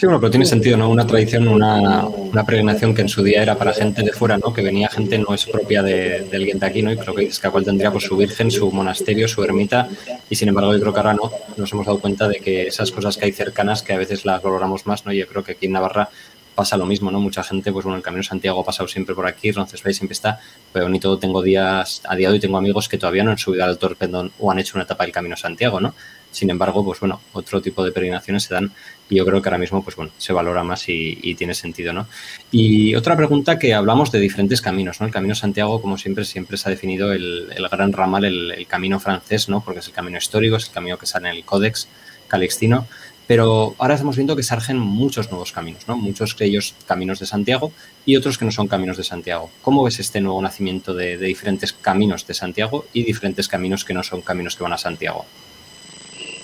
Sí, 0.00 0.06
bueno, 0.06 0.18
pero 0.18 0.30
tiene 0.30 0.46
sentido, 0.46 0.78
¿no? 0.78 0.88
Una 0.88 1.06
tradición, 1.06 1.46
una, 1.46 2.06
una 2.06 2.42
peregrinación 2.42 2.94
que 2.94 3.02
en 3.02 3.08
su 3.10 3.22
día 3.22 3.42
era 3.42 3.58
para 3.58 3.74
gente 3.74 4.02
de 4.02 4.12
fuera, 4.12 4.38
¿no? 4.38 4.50
Que 4.50 4.62
venía 4.62 4.88
gente 4.88 5.18
no 5.18 5.34
es 5.34 5.44
propia 5.44 5.82
de, 5.82 6.20
de 6.20 6.36
alguien 6.38 6.58
de 6.58 6.66
aquí, 6.66 6.80
¿no? 6.80 6.90
Y 6.90 6.96
creo 6.96 7.14
que 7.14 7.28
cual 7.50 7.66
tendría 7.66 7.92
pues, 7.92 8.04
su 8.04 8.16
virgen, 8.16 8.50
su 8.50 8.72
monasterio, 8.72 9.28
su 9.28 9.44
ermita. 9.44 9.90
Y 10.30 10.36
sin 10.36 10.48
embargo, 10.48 10.72
yo 10.72 10.80
creo 10.80 10.94
que 10.94 11.00
ahora 11.00 11.12
no. 11.12 11.30
Nos 11.58 11.70
hemos 11.74 11.84
dado 11.84 11.98
cuenta 11.98 12.28
de 12.28 12.36
que 12.36 12.68
esas 12.68 12.90
cosas 12.92 13.18
que 13.18 13.26
hay 13.26 13.32
cercanas, 13.32 13.82
que 13.82 13.92
a 13.92 13.98
veces 13.98 14.24
las 14.24 14.42
valoramos 14.42 14.86
más, 14.86 15.04
¿no? 15.04 15.12
Yo 15.12 15.26
creo 15.26 15.44
que 15.44 15.52
aquí 15.52 15.66
en 15.66 15.72
Navarra 15.72 16.08
pasa 16.54 16.78
lo 16.78 16.86
mismo, 16.86 17.10
¿no? 17.10 17.20
Mucha 17.20 17.42
gente, 17.42 17.70
pues 17.70 17.84
bueno, 17.84 17.98
el 17.98 18.02
Camino 18.02 18.22
Santiago 18.22 18.58
ha 18.60 18.64
pasado 18.64 18.88
siempre 18.88 19.14
por 19.14 19.26
aquí, 19.26 19.52
Roncesvalles 19.52 19.98
siempre 19.98 20.14
está, 20.14 20.40
pero 20.72 20.88
ni 20.88 20.98
todo 20.98 21.18
tengo 21.18 21.42
días, 21.42 22.00
a 22.08 22.16
día 22.16 22.28
de 22.28 22.34
hoy 22.34 22.40
tengo 22.40 22.56
amigos 22.56 22.88
que 22.88 22.96
todavía 22.96 23.22
no 23.22 23.32
han 23.32 23.38
subido 23.38 23.64
al 23.64 23.76
Torpendón 23.76 24.32
o 24.38 24.50
han 24.50 24.58
hecho 24.58 24.76
una 24.76 24.84
etapa 24.84 25.04
del 25.04 25.12
Camino 25.12 25.36
Santiago, 25.36 25.78
¿no? 25.78 25.94
Sin 26.30 26.48
embargo, 26.50 26.84
pues 26.84 27.00
bueno, 27.00 27.20
otro 27.32 27.60
tipo 27.60 27.84
de 27.84 27.90
peregrinaciones 27.90 28.44
se 28.44 28.54
dan 28.54 28.72
y 29.08 29.16
yo 29.16 29.26
creo 29.26 29.42
que 29.42 29.48
ahora 29.48 29.58
mismo, 29.58 29.82
pues 29.82 29.96
bueno, 29.96 30.12
se 30.16 30.32
valora 30.32 30.62
más 30.62 30.88
y, 30.88 31.34
tiene 31.34 31.54
sentido, 31.54 31.92
¿no? 31.92 32.06
Y 32.52 32.94
otra 32.94 33.16
pregunta 33.16 33.58
que 33.58 33.74
hablamos 33.74 34.12
de 34.12 34.20
diferentes 34.20 34.60
caminos, 34.60 35.00
¿no? 35.00 35.06
El 35.06 35.12
Camino 35.12 35.34
Santiago, 35.34 35.82
como 35.82 35.98
siempre, 35.98 36.24
siempre 36.24 36.56
se 36.56 36.68
ha 36.68 36.70
definido 36.70 37.12
el, 37.12 37.48
gran 37.70 37.92
ramal, 37.92 38.24
el, 38.24 38.66
camino 38.68 39.00
francés, 39.00 39.48
¿no? 39.48 39.62
Porque 39.62 39.80
es 39.80 39.88
el 39.88 39.92
camino 39.92 40.18
histórico, 40.18 40.56
es 40.56 40.68
el 40.68 40.72
camino 40.72 40.96
que 40.96 41.06
sale 41.06 41.28
en 41.28 41.36
el 41.36 41.44
Códex 41.44 41.88
Calixtino, 42.28 42.86
pero 43.26 43.74
ahora 43.78 43.94
estamos 43.94 44.16
viendo 44.16 44.36
que 44.36 44.42
surgen 44.42 44.78
muchos 44.78 45.30
nuevos 45.30 45.50
caminos, 45.50 45.86
¿no? 45.88 45.96
Muchos 45.96 46.36
de 46.36 46.46
ellos 46.46 46.74
caminos 46.86 47.18
de 47.18 47.26
Santiago 47.26 47.72
y 48.06 48.16
otros 48.16 48.38
que 48.38 48.44
no 48.44 48.52
son 48.52 48.68
caminos 48.68 48.96
de 48.96 49.04
Santiago. 49.04 49.50
¿Cómo 49.62 49.82
ves 49.84 49.98
este 49.98 50.20
nuevo 50.20 50.40
nacimiento 50.42 50.94
de 50.94 51.16
diferentes 51.16 51.72
caminos 51.72 52.26
de 52.26 52.34
Santiago 52.34 52.86
y 52.92 53.02
diferentes 53.02 53.48
caminos 53.48 53.84
que 53.84 53.94
no 53.94 54.02
son 54.02 54.22
caminos 54.22 54.56
que 54.56 54.62
van 54.62 54.72
a 54.72 54.78
Santiago? 54.78 55.26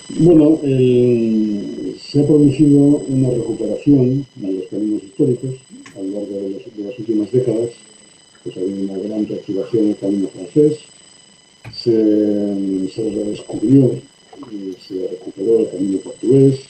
Bueno, 0.09 0.61
eh, 0.63 1.95
se 2.01 2.21
ha 2.21 2.27
producido 2.27 2.79
una 3.09 3.29
recuperación 3.31 4.25
en 4.41 4.57
los 4.57 4.67
caminos 4.69 5.03
históricos 5.03 5.57
a 5.97 5.99
lo 5.99 6.21
largo 6.21 6.41
de, 6.43 6.85
las 6.85 6.99
últimas 6.99 7.33
décadas. 7.33 7.71
Pues 8.45 8.57
hay 8.57 8.87
una 8.89 8.99
gran 8.99 9.27
reactivación 9.27 9.87
del 9.87 9.97
camino 9.97 10.29
francés, 10.29 10.79
se, 11.75 12.89
se 12.89 13.11
redescubrió, 13.11 13.91
y 14.53 14.77
se 14.87 15.09
recuperó 15.09 15.59
el 15.59 15.71
camino 15.71 15.99
portugués, 15.99 16.61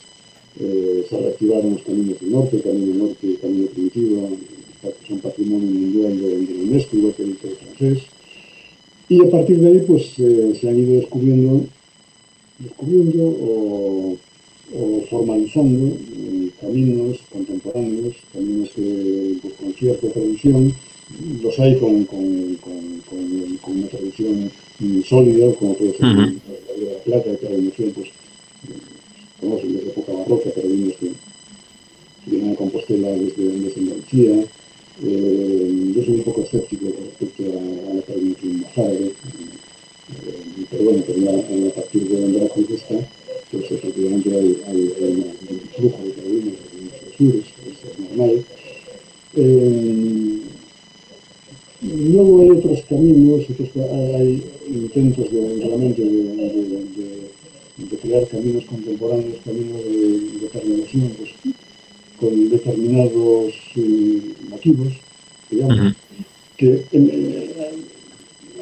eh, 0.59 1.05
se 1.07 1.21
reactivaron 1.21 1.73
los 1.73 1.83
caminos 1.83 2.19
del 2.19 2.31
norte, 2.31 2.57
el 2.57 2.63
camino 2.63 2.95
norte 2.95 3.27
y 3.27 3.31
el 3.33 3.39
camino 3.39 3.67
primitivo, 3.67 4.29
son 5.07 5.19
patrimonio 5.19 5.67
mundial 5.67 6.19
de, 6.19 6.39
de 6.39 6.63
UNESCO, 6.71 6.97
igual 6.97 7.15
que 7.15 7.23
el 7.25 7.37
francés. 7.37 7.99
Y 9.11 9.21
a 9.21 9.31
partir 9.31 9.59
de 9.59 9.69
ahí, 9.69 9.85
pues 9.87 10.19
eh, 10.19 10.59
se 10.59 10.69
han 10.71 10.79
ido 10.79 11.01
descubriendo 11.01 11.67
descubriendo 12.59 13.23
o, 13.23 14.17
o 14.75 15.01
formalizando 15.11 15.87
eh, 15.97 16.51
caminos 16.61 17.19
contemporáneos, 17.33 18.15
caminos 18.33 18.71
que, 18.75 19.37
pues, 19.43 19.55
con 19.55 19.73
cierta 19.75 20.09
tradición, 20.09 20.73
los 21.43 21.59
hay 21.61 21.77
con, 21.77 22.05
con, 22.05 22.57
con, 22.57 23.01
con 23.63 23.79
una 23.79 23.87
tradición 23.89 24.51
sólida, 25.05 25.53
como 25.55 25.75
puede 25.75 25.93
ser 25.97 26.07
uh 26.07 26.09
-huh. 26.11 26.35
la 26.69 26.85
de 26.85 26.93
la 26.93 26.99
plata, 27.05 27.37
que 27.39 27.47
a 27.47 27.51
la 27.51 27.59
noción, 27.59 27.93
pues, 27.95 28.09
conocen 29.41 29.73
desde 29.77 29.89
época 29.91 30.13
barroca, 30.13 30.51
peregrinos 30.51 30.97
que, 30.97 31.09
que 32.25 32.31
vienen 32.31 32.53
a 32.53 32.57
Compostela 32.57 33.11
desde, 33.11 33.45
desde 33.61 33.81
Andalucía. 33.81 34.45
Eh, 35.05 35.93
yo 35.95 36.03
soy 36.05 36.15
un 36.15 36.23
poco 36.23 36.41
escéptico 36.43 36.87
respecto 37.05 37.43
a, 37.53 37.91
a 37.91 37.95
la 37.97 38.01
peregrinación 38.03 38.61
mozárabe, 38.63 39.07
eh, 39.07 39.13
pero 40.71 40.85
bueno, 40.85 41.03
ya, 41.07 41.69
a 41.69 41.75
partir 41.75 42.09
de 42.09 42.21
donde 42.21 42.41
la 42.41 42.49
conquista, 42.49 42.95
pues 43.51 43.71
efectivamente 43.71 44.31
hay, 44.31 44.63
hay, 44.67 44.93
hay 44.99 45.27
un 45.51 45.61
flujo 45.77 46.03
de 46.05 46.11
peregrinos 46.11 46.55
de 46.55 47.17
sur, 47.17 47.35
eso 47.37 47.89
es 47.93 47.99
normal. 47.99 48.45
Eh, 49.37 50.39
luego 51.83 52.41
hay 52.43 52.51
otros 52.51 52.83
caminos, 52.89 53.45
otros, 53.51 53.69
hay 54.15 54.43
intentos 54.69 55.31
de, 55.31 55.67
realmente 55.67 56.03
de, 56.03 56.11
de, 56.11 57.87
de, 57.89 57.97
crear 57.99 58.27
caminos 58.29 58.65
contemporáneos, 58.65 59.37
caminos 59.45 59.85
de, 59.85 60.41
de 60.41 60.47
peregrinación, 60.53 61.13
pues, 61.19 61.31
con 62.19 62.49
determinados 62.49 63.55
eh, 63.77 64.21
motivos, 64.49 64.95
digamos, 65.51 65.79
uh 65.79 65.83
-huh. 65.83 65.95
que 66.57 66.83
en, 66.93 67.37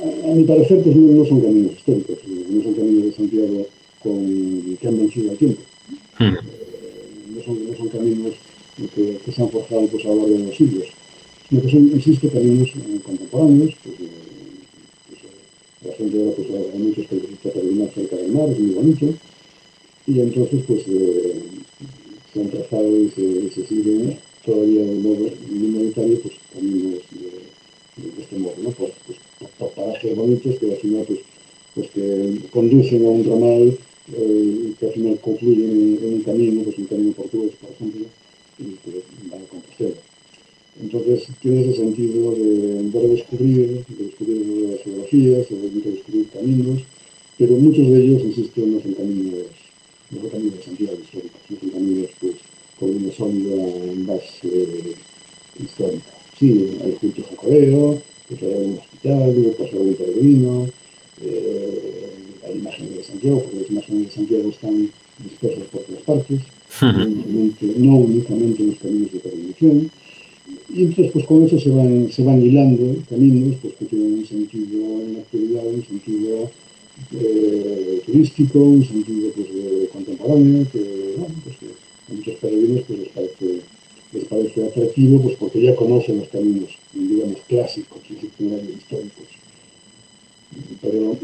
a, 0.04 0.30
a, 0.30 0.34
mi 0.34 0.44
parecer 0.44 0.82
pues 0.82 0.94
no, 0.96 1.12
no, 1.12 1.24
son 1.24 1.40
caminos 1.40 1.72
históricos, 1.72 2.18
no 2.50 2.62
son 2.62 2.74
caminos 2.74 3.04
de 3.04 3.12
Santiago 3.12 3.66
con, 4.02 4.76
que 4.80 4.88
han 4.88 4.98
vencido 4.98 5.30
al 5.30 5.38
tiempo. 5.38 5.60
-huh. 6.18 6.34
eh, 6.34 6.38
no, 7.34 7.42
son, 7.42 7.70
no 7.70 7.76
son 7.76 7.88
caminos 7.88 8.34
que, 8.94 9.18
que, 9.24 9.32
se 9.32 9.42
han 9.42 9.50
forjado 9.50 9.86
pues, 9.88 10.04
a 10.04 10.08
lo 10.08 10.16
largo 10.16 10.32
de 10.32 10.46
los 10.46 10.56
siglos, 10.56 10.86
sino 11.48 11.62
que 11.62 11.70
son, 11.70 11.90
insisto, 11.92 12.28
caminos 12.30 12.68
eh, 12.68 13.00
contemporáneos, 13.04 13.74
pues, 13.82 14.00
eh, 14.00 14.08
pues, 15.08 15.22
la 15.84 15.96
gente 15.96 16.18
ahora 16.18 16.36
pues 16.36 16.48
hay 16.48 16.78
muchos 16.78 17.06
que 17.06 17.14
les 17.16 17.30
gusta 17.30 17.50
peregrinar 17.50 17.90
cerca 17.94 18.16
del 18.16 18.32
mar, 18.32 18.48
es 18.50 18.58
muy 18.58 18.74
bonito, 18.74 19.14
y 20.06 20.20
entonces 20.20 20.60
pues 20.66 20.82
eh, 20.88 21.42
se 22.32 22.40
han 22.40 22.50
trazado 22.50 22.96
y 22.96 23.10
se, 23.10 23.66
siguen 23.66 24.18
todavía 24.44 24.84
de 24.84 24.94
modo 24.94 25.30
minoritario 25.48 26.20
pues 26.20 26.34
caminos 26.52 27.00
de, 27.10 28.02
de, 28.02 28.22
este 28.22 28.36
modo, 28.38 28.54
¿no? 28.62 28.70
Por, 28.70 28.90
pues, 29.06 29.18
parajes 29.74 30.16
bonitos 30.16 30.58
que 30.58 30.72
al 30.72 30.78
final 30.78 31.04
pues, 31.06 31.20
pues 31.74 31.90
que 31.90 32.48
conducen 32.50 33.04
a 33.06 33.08
un 33.08 33.24
ramal 33.24 33.78
eh, 34.12 34.72
que 34.78 34.86
al 34.86 34.92
final 34.92 35.18
concluyen 35.20 35.98
en, 36.02 36.14
un 36.14 36.20
camino, 36.22 36.62
pues 36.62 36.78
un 36.78 36.86
camino 36.86 37.12
portugués, 37.12 37.52
por 37.60 37.70
ejemplo, 37.70 38.04
y 38.58 38.64
que 38.84 39.02
van 39.30 39.42
a 39.42 39.46
Compostela. 39.46 39.96
Entonces 40.82 41.28
tiene 41.40 41.62
ese 41.62 41.76
sentido 41.76 42.32
de, 42.32 42.82
de 42.82 43.00
redescubrir, 43.00 43.84
de 43.88 44.04
descubrir 44.04 44.46
nuevas 44.46 44.82
geografías, 44.82 45.48
de 45.48 45.80
redescubrir 45.82 46.26
caminos, 46.28 46.82
pero 47.38 47.52
muchos 47.54 47.90
de 47.90 47.98
ellos, 47.98 48.22
insisto, 48.22 48.60
no 48.66 48.80
son 48.80 48.92
caminos, 48.92 49.46
no 50.10 50.20
son 50.20 50.30
caminos 50.30 50.58
de 50.58 50.62
Santiago 50.64 50.98
históricos, 51.02 51.40
no 51.48 51.60
son 51.60 51.70
caminos 51.70 52.10
pues, 52.20 52.34
con 52.78 52.90
una 52.90 53.12
sólida 53.12 53.56
base 54.06 54.48
eh, 54.48 54.94
histórica. 55.62 56.12
Sí, 56.38 56.76
hay 56.84 56.92
cultos 56.92 57.24
a 57.32 57.36
coreo, 57.36 58.02
pues 58.28 58.42
hay 58.42 58.78
luego 59.04 59.52
pasa 59.52 59.76
un 59.76 59.94
peregrino, 59.94 60.68
eh, 61.22 62.10
hay 62.46 62.58
imágenes 62.58 62.96
de 62.96 63.02
Santiago, 63.04 63.42
porque 63.42 63.60
las 63.60 63.70
imágenes 63.70 64.06
de 64.06 64.10
Santiago 64.10 64.48
están 64.48 64.90
dispersas 65.18 65.64
por 65.68 65.82
todas 65.82 66.02
partes, 66.02 66.40
uh 66.40 66.84
-huh. 66.84 67.06
únicamente, 67.06 67.66
no 67.78 67.96
únicamente 67.96 68.62
en 68.62 68.70
los 68.70 68.78
caminos 68.78 69.12
de 69.12 69.20
peregrinación, 69.20 69.90
y 70.74 70.82
entonces 70.82 71.12
pues 71.12 71.24
con 71.26 71.44
eso 71.44 71.58
se 71.58 71.70
van, 71.70 72.10
se 72.10 72.22
van 72.24 72.42
hilando 72.42 72.96
caminos 73.08 73.56
pues, 73.62 73.74
que 73.74 73.84
tienen 73.86 74.14
un 74.14 74.26
sentido 74.26 75.00
en 75.02 75.14
la 75.14 75.18
actualidad, 75.20 75.66
un 75.66 75.84
sentido 75.84 76.50
eh, 77.12 78.02
turístico, 78.04 78.58
un 78.58 78.84
sentido 78.84 79.30
pues, 79.34 79.48
de, 79.54 79.88
contemporáneo, 79.92 80.66
que, 80.72 81.14
bueno, 81.16 81.34
pues, 81.44 81.56
que 81.58 81.66
a 81.66 82.14
muchos 82.14 82.34
peregrinos 82.36 82.82
pues, 82.86 82.98
les, 83.00 83.08
parece, 83.08 83.60
les 84.14 84.24
parece 84.24 84.64
atractivo 84.64 85.20
pues, 85.20 85.36
porque 85.36 85.60
ya 85.60 85.74
conocen 85.74 86.18
los 86.18 86.28
caminos, 86.28 86.70
digamos, 86.92 87.40
clásicos, 87.48 88.00
históricos. 88.08 89.28
Pero 90.80 91.16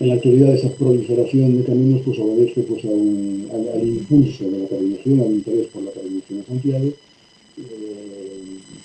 en 0.00 0.08
la 0.08 0.14
actualidad 0.14 0.54
esa 0.54 0.70
proliferación 0.70 1.58
de 1.58 1.64
caminos 1.64 2.00
pues, 2.04 2.18
obedece 2.18 2.62
pues, 2.62 2.84
a 2.84 2.88
un, 2.88 3.48
al, 3.52 3.68
al, 3.80 3.86
impulso 3.86 4.44
de 4.50 4.58
la 4.58 4.66
peregrinación, 4.66 5.20
al 5.20 5.32
interés 5.32 5.66
por 5.66 5.82
la 5.82 5.90
peregrinación 5.90 6.40
a 6.40 6.44
Santiago, 6.44 6.92
eh, 7.58 8.24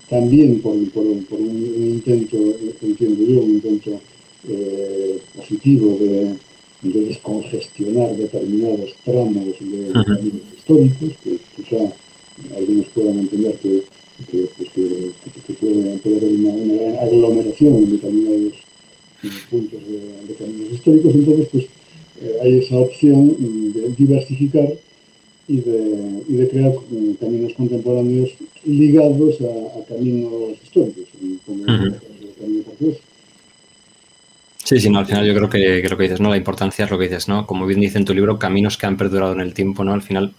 también 0.09 0.59
por, 0.59 0.75
por, 0.91 1.05
por 1.25 1.39
un, 1.39 1.47
un, 1.49 1.87
intento, 1.87 2.37
entiendo 2.81 3.25
yo, 3.25 3.41
un 3.41 3.51
intento 3.51 3.99
eh, 4.49 5.19
positivo 5.35 5.97
de, 5.99 6.35
de, 6.81 7.05
descongestionar 7.05 8.15
determinados 8.15 8.93
tramos 9.05 9.45
de 9.59 9.89
uh 9.89 9.93
-huh. 9.93 10.05
caminos 10.05 10.41
históricos, 10.55 11.09
que 11.23 11.37
quizá 11.55 11.93
algunos 12.55 12.87
puedan 12.87 13.19
entender 13.19 13.55
que, 13.55 13.83
que, 14.31 14.47
pues 14.57 14.69
que, 14.71 15.11
que 15.47 15.53
puede, 15.53 15.97
puede, 15.97 16.17
haber 16.17 16.31
una, 16.31 16.49
una, 16.49 16.73
gran 16.81 16.95
aglomeración 16.97 17.75
en 17.75 17.91
determinados 17.91 18.53
puntos 19.49 19.81
de, 19.87 20.27
de 20.27 20.33
caminos 20.37 20.73
históricos, 20.73 21.13
entonces 21.15 21.47
pues 21.51 21.65
eh, 22.21 22.37
hay 22.43 22.59
esa 22.59 22.77
opción 22.77 23.35
de 23.73 23.89
diversificar 23.97 24.69
y 25.47 25.61
de, 25.61 26.23
y 26.27 26.33
de 26.33 26.49
crear 26.49 26.71
um, 26.91 27.15
caminos 27.15 27.53
contemporáneos 27.53 28.29
ligados 28.65 29.35
a, 29.41 29.79
a 29.79 29.85
caminos 29.85 30.53
históricos, 30.63 31.05
como 31.45 31.63
uh 31.63 31.67
-huh. 31.67 31.85
el 31.85 32.33
camino 32.39 32.63
portugués. 32.63 32.97
Sí, 34.63 34.79
sí, 34.79 34.89
no, 34.89 34.99
al 34.99 35.07
final 35.07 35.25
yo 35.25 35.33
creo 35.33 35.49
que, 35.49 35.81
que, 35.81 35.89
lo 35.89 35.97
que 35.97 36.03
dices, 36.03 36.19
¿no? 36.21 36.29
La 36.29 36.37
importancia 36.37 36.85
es 36.85 36.91
lo 36.91 36.99
que 36.99 37.05
dices, 37.05 37.27
¿no? 37.27 37.47
Como 37.47 37.65
bien 37.65 37.79
dice 37.79 37.97
en 37.97 38.05
tu 38.05 38.13
libro, 38.13 38.37
caminos 38.37 38.77
que 38.77 38.85
han 38.85 38.97
perdurado 38.97 39.33
en 39.33 39.41
el 39.41 39.55
tiempo, 39.55 39.83
¿no? 39.83 39.93
Al 39.93 40.03
final 40.03 40.33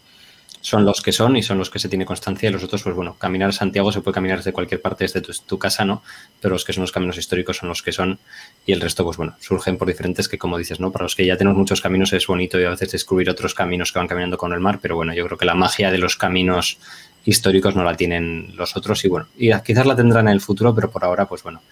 son 0.60 0.84
los 0.84 1.00
que 1.00 1.12
son 1.12 1.36
y 1.36 1.42
son 1.42 1.58
los 1.58 1.70
que 1.70 1.78
se 1.78 1.88
tiene 1.88 2.04
constancia 2.04 2.48
y 2.48 2.52
los 2.52 2.62
otros, 2.62 2.82
pues 2.82 2.94
bueno, 2.94 3.16
caminar 3.18 3.48
a 3.48 3.52
Santiago 3.52 3.92
se 3.92 4.00
puede 4.00 4.14
caminar 4.14 4.38
desde 4.38 4.52
cualquier 4.52 4.80
parte 4.80 5.04
desde 5.04 5.22
tu, 5.22 5.58
casa, 5.58 5.84
¿no? 5.84 6.02
Pero 6.40 6.54
los 6.54 6.64
que 6.64 6.72
son 6.72 6.82
los 6.82 6.92
caminos 6.92 7.16
históricos 7.16 7.58
son 7.58 7.68
los 7.68 7.82
que 7.82 7.92
son 7.92 8.18
y 8.66 8.72
el 8.72 8.80
resto, 8.80 9.04
pues 9.04 9.16
bueno, 9.16 9.36
surgen 9.40 9.78
por 9.78 9.88
diferentes 9.88 10.28
que 10.28 10.38
como 10.38 10.58
dices, 10.58 10.78
¿no? 10.80 10.92
Para 10.92 11.04
los 11.04 11.16
que 11.16 11.24
ya 11.24 11.36
tenemos 11.36 11.56
muchos 11.56 11.80
caminos 11.80 12.12
es 12.12 12.26
bonito 12.26 12.60
y 12.60 12.64
a 12.64 12.70
veces 12.70 12.92
descubrir 12.92 13.30
otros 13.30 13.54
caminos 13.54 13.92
que 13.92 13.98
van 13.98 14.08
caminando 14.08 14.36
con 14.36 14.52
el 14.52 14.60
mar, 14.60 14.78
pero 14.82 14.96
bueno, 14.96 15.14
yo 15.14 15.24
creo 15.26 15.38
que 15.38 15.46
la 15.46 15.54
magia 15.54 15.90
de 15.90 15.98
los 15.98 16.16
caminos 16.16 16.78
históricos 17.24 17.74
no 17.74 17.84
la 17.84 17.96
tienen 17.96 18.54
los 18.56 18.76
otros 18.76 19.04
y 19.04 19.08
bueno, 19.08 19.28
y 19.36 19.50
quizás 19.62 19.86
la 19.86 19.96
tendrán 19.96 20.28
en 20.28 20.34
el 20.34 20.40
futuro, 20.40 20.74
pero 20.74 20.90
por 20.90 21.04
ahora, 21.04 21.26
pues 21.26 21.42
bueno, 21.42 21.62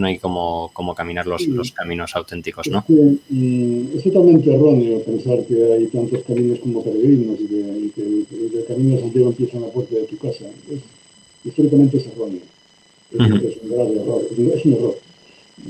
no 0.00 0.06
hay 0.06 0.18
como, 0.18 0.70
como 0.72 0.94
caminar 0.94 1.26
los, 1.26 1.46
los, 1.46 1.70
caminos 1.72 2.16
auténticos, 2.16 2.66
¿no? 2.68 2.84
Mm, 2.88 3.96
es, 3.96 4.02
totalmente 4.02 4.52
erróneo 4.52 5.00
pensar 5.02 5.44
que 5.46 5.72
hay 5.72 5.86
tantos 5.86 6.22
caminos 6.24 6.58
como 6.60 6.82
peregrinos 6.82 7.38
y 7.40 7.46
que, 7.46 8.00
el 8.00 8.64
camino 8.66 8.96
de 8.96 9.02
Santiago 9.02 9.28
empieza 9.28 9.56
en 9.58 9.62
la 9.62 9.68
puerta 9.68 9.94
de 9.94 10.04
tu 10.04 10.16
casa. 10.16 10.46
históricamente 11.44 11.98
es 11.98 12.06
erróneo. 12.06 12.40
Es, 13.12 13.18
un 13.62 13.70
grave 13.70 13.96
error. 13.96 14.22
Es 14.30 14.64
un 14.64 14.72
error. 14.72 14.98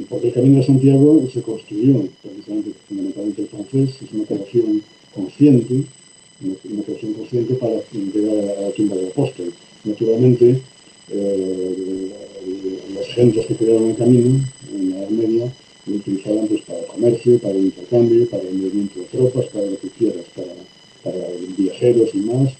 Porque 0.09 0.29
el 0.29 0.35
camino 0.35 0.59
de 0.59 0.67
Santiago 0.67 1.29
se 1.33 1.43
construyó 1.43 2.07
precisamente, 2.23 2.71
fundamentalmente 2.89 3.43
el 3.43 3.49
francés, 3.49 4.03
es 4.03 4.13
una 4.13 4.23
operación 4.23 4.83
consciente, 5.15 5.85
una 6.43 6.81
operación 6.81 7.13
consciente 7.15 7.55
para 7.55 7.75
llegar 7.93 8.59
a 8.59 8.61
la 8.63 8.71
tumba 8.71 8.97
del 8.97 9.09
apóstol. 9.09 9.53
Naturalmente, 9.85 10.61
eh, 11.13 12.11
gentes 13.15 13.47
que 13.47 13.55
crearon 13.55 13.91
el 13.91 13.97
camino 13.97 14.41
en 14.73 14.91
la 14.91 14.99
Edad 14.99 15.11
Media 15.11 15.53
lo 15.87 15.97
utilizaban 15.97 16.47
pues, 16.47 16.63
para 16.63 16.87
comercio, 16.87 17.39
para 17.39 17.55
el 17.55 17.65
intercambio, 17.65 18.29
para 18.29 18.43
el 18.45 18.55
movimiento 18.55 19.01
de 19.01 19.07
tropas, 19.07 19.47
para 19.47 19.67
lo 19.67 19.79
que 19.79 19.89
quieras, 19.89 20.25
para, 20.37 20.53
para 21.03 21.27
viajeros 21.57 22.11
y 22.15 22.19
más, 22.19 22.53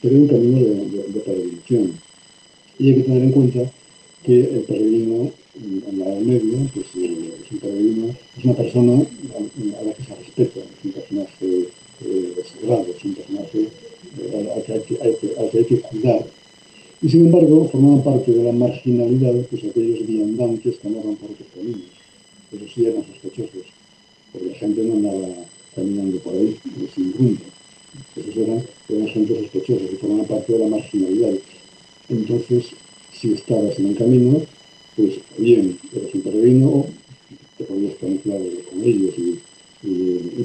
pero 0.00 0.14
un 0.14 0.28
camino 0.28 0.58
de, 0.58 1.20
peregrinación. 1.20 1.92
Y 2.78 2.88
hay 2.88 2.94
que 2.94 3.02
tener 3.02 3.22
en 3.22 3.32
cuenta 3.32 3.72
que 4.22 4.40
el 4.40 4.60
peregrino 4.60 5.30
en 5.56 5.98
la 5.98 6.06
Edad 6.06 6.20
Media 6.20 6.70
pues, 6.72 6.86
eh, 6.96 7.32
es 7.44 7.52
un 7.52 7.58
peregrino, 7.58 8.14
es 8.38 8.44
una 8.44 8.54
persona 8.54 8.92
a, 8.92 9.84
la 9.84 9.92
que 9.92 10.04
se 10.04 10.14
respeta, 10.14 10.60
es 10.60 10.84
un 10.84 10.92
personaje 10.92 11.68
eh, 12.04 12.34
sagrado, 12.60 12.86
es 12.96 13.04
un 13.04 13.14
personaje 13.14 13.68
eh, 14.20 14.50
al, 14.54 14.62
que 14.62 14.94
que, 14.94 15.02
al 15.04 15.50
que 15.50 15.58
hay 15.58 15.64
que 15.64 15.80
cuidar 15.80 16.26
y 17.00 17.08
sin 17.08 17.26
embargo, 17.26 17.68
formaban 17.70 18.02
parte 18.02 18.32
de 18.32 18.42
la 18.42 18.52
marginalidad 18.52 19.34
pues 19.48 19.62
aquellos 19.64 20.04
viandantes 20.04 20.78
que 20.78 20.88
andaban 20.88 21.14
por 21.16 21.30
otros 21.30 21.48
caminos. 21.54 21.82
Pero 22.50 22.64
sí 22.66 22.86
eran 22.86 23.04
sospechosos, 23.06 23.66
porque 24.32 24.48
la 24.48 24.54
gente 24.54 24.82
no 24.82 24.94
andaba 24.94 25.28
caminando 25.76 26.18
por 26.18 26.34
ahí 26.34 26.56
sin 26.94 27.12
rumbo. 27.12 27.40
Esos 28.16 28.36
eran, 28.36 28.62
eran 28.88 29.08
gente 29.08 29.40
sospechosa, 29.40 29.86
que 29.88 29.96
formaban 29.96 30.26
parte 30.26 30.52
de 30.52 30.58
la 30.58 30.66
marginalidad. 30.66 31.34
Entonces, 32.08 32.64
si 33.12 33.32
estabas 33.32 33.78
en 33.78 33.86
el 33.88 33.96
camino, 33.96 34.42
pues 34.96 35.20
bien, 35.36 35.78
eras 35.94 36.14
un 36.14 36.20
peregrino, 36.22 36.86
te 37.58 37.64
podías 37.64 37.94
camuflar 37.96 38.40
con 38.70 38.82
ellos 38.82 39.14
y, 39.18 39.38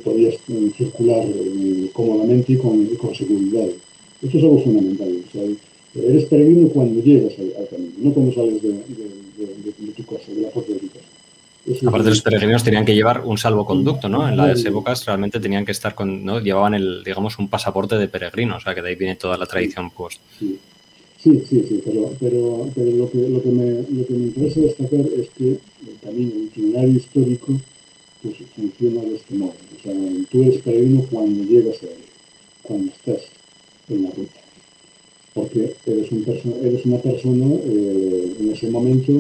podías 0.04 0.36
eh, 0.36 0.72
circular 0.78 1.26
eh, 1.26 1.90
cómodamente 1.94 2.54
y 2.54 2.58
con, 2.58 2.86
con 2.98 3.16
seguridad. 3.16 3.68
Esto 4.22 4.38
es 4.38 4.44
algo 4.44 4.62
fundamental. 4.62 5.24
Eres 5.96 6.26
peregrino 6.26 6.70
cuando 6.70 7.04
llegas 7.04 7.34
al, 7.38 7.68
camino, 7.70 7.92
no 7.98 8.14
cuando 8.14 8.34
sales 8.34 8.62
de, 8.64 8.72
tu 9.96 10.06
casa, 10.06 10.32
de 10.32 10.42
la 10.42 10.50
puerta 10.50 10.74
de 10.74 10.80
tu 10.80 10.88
casa. 10.88 11.88
Aparte, 11.88 12.10
los 12.10 12.22
peregrinos 12.22 12.64
tenían 12.64 12.84
que 12.84 12.96
llevar 12.96 13.22
un 13.22 13.38
salvoconducto, 13.38 14.10
¿no? 14.10 14.28
En 14.28 14.36
las 14.36 14.66
épocas 14.66 15.06
realmente 15.06 15.40
tenían 15.40 15.66
que 15.66 15.72
estar 15.72 15.94
con, 15.94 16.26
¿no? 16.26 16.40
Llevaban 16.40 16.74
el, 16.74 17.04
digamos, 17.04 17.38
un 17.38 17.48
pasaporte 17.48 17.96
de 17.96 18.08
peregrino, 18.08 18.58
o 18.58 18.60
sea 18.60 18.74
que 18.74 18.82
de 18.82 18.90
ahí 18.90 18.96
viene 18.96 19.16
toda 19.16 19.38
la 19.38 19.46
tradición 19.46 19.92
post. 19.92 20.20
Sí, 20.40 20.60
sí, 21.22 21.42
sí, 21.48 21.82
pero, 21.86 22.12
pero, 22.20 22.70
pero 22.76 22.92
lo, 22.92 23.10
que, 23.10 23.18
lo, 23.30 23.42
que 23.42 23.50
me, 23.50 23.72
lo 23.72 24.06
que 24.06 24.14
me 24.14 24.24
interesa 24.26 24.60
destacar 24.62 25.00
es 25.00 25.30
que 25.30 25.50
el 25.52 26.00
camino, 26.04 26.32
el 26.36 26.44
itinerario 26.46 26.98
histórico, 26.98 27.54
pues 28.24 28.36
funciona 28.56 29.02
de 29.02 29.16
este 29.16 29.36
modo. 29.36 29.54
O 29.78 29.82
sea, 29.82 29.94
tú 30.32 30.42
eres 30.42 30.62
peregrino 30.64 31.06
cuando 31.10 31.44
llegas 31.44 31.82
a 31.84 31.86
él, 31.86 32.04
cuando 32.64 32.92
estás 32.92 33.22
en 33.90 34.04
la 34.04 34.10
ruta 34.10 34.43
porque 35.34 35.74
eres, 35.86 36.12
un 36.12 36.26
eres 36.64 36.86
una 36.86 36.98
persona 36.98 37.56
eh, 37.66 38.36
en 38.40 38.52
ese 38.52 38.70
momento 38.70 39.12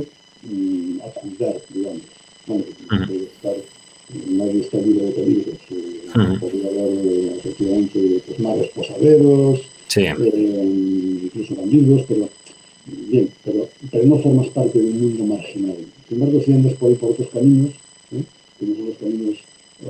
mm, 0.44 1.02
a 1.02 1.10
cuidar, 1.20 1.62
digamos. 1.70 2.02
Bueno, 2.46 2.64
estar, 3.00 3.56
nadie 4.28 4.62
está 4.62 4.78
libre 4.78 5.06
de 5.06 5.12
peligros. 5.12 5.56
Eh, 5.72 6.38
Podría 6.40 6.68
haber 6.68 7.06
eh, 7.06 7.36
efectivamente 7.38 8.22
pues, 8.28 8.40
más 8.40 8.68
posaderos, 8.76 9.62
eh, 9.96 11.22
incluso 11.24 11.56
bandidos, 11.56 12.04
pero 12.08 12.30
bien, 12.86 13.30
pero, 13.44 13.68
pero, 13.92 14.06
no 14.06 14.20
formas 14.20 14.48
parte 14.50 14.78
de 14.78 14.86
un 14.86 15.02
mundo 15.02 15.26
marginal. 15.26 15.78
Sin 16.08 16.22
embargo, 16.22 16.42
si 16.44 16.54
andas 16.54 16.74
por 16.74 16.90
ahí 16.90 16.96
por 16.96 17.12
otros 17.12 17.30
caminos, 17.30 17.72
que 18.12 18.66
no 18.66 18.76
son 18.76 18.88
los 18.88 18.98
caminos 18.98 19.38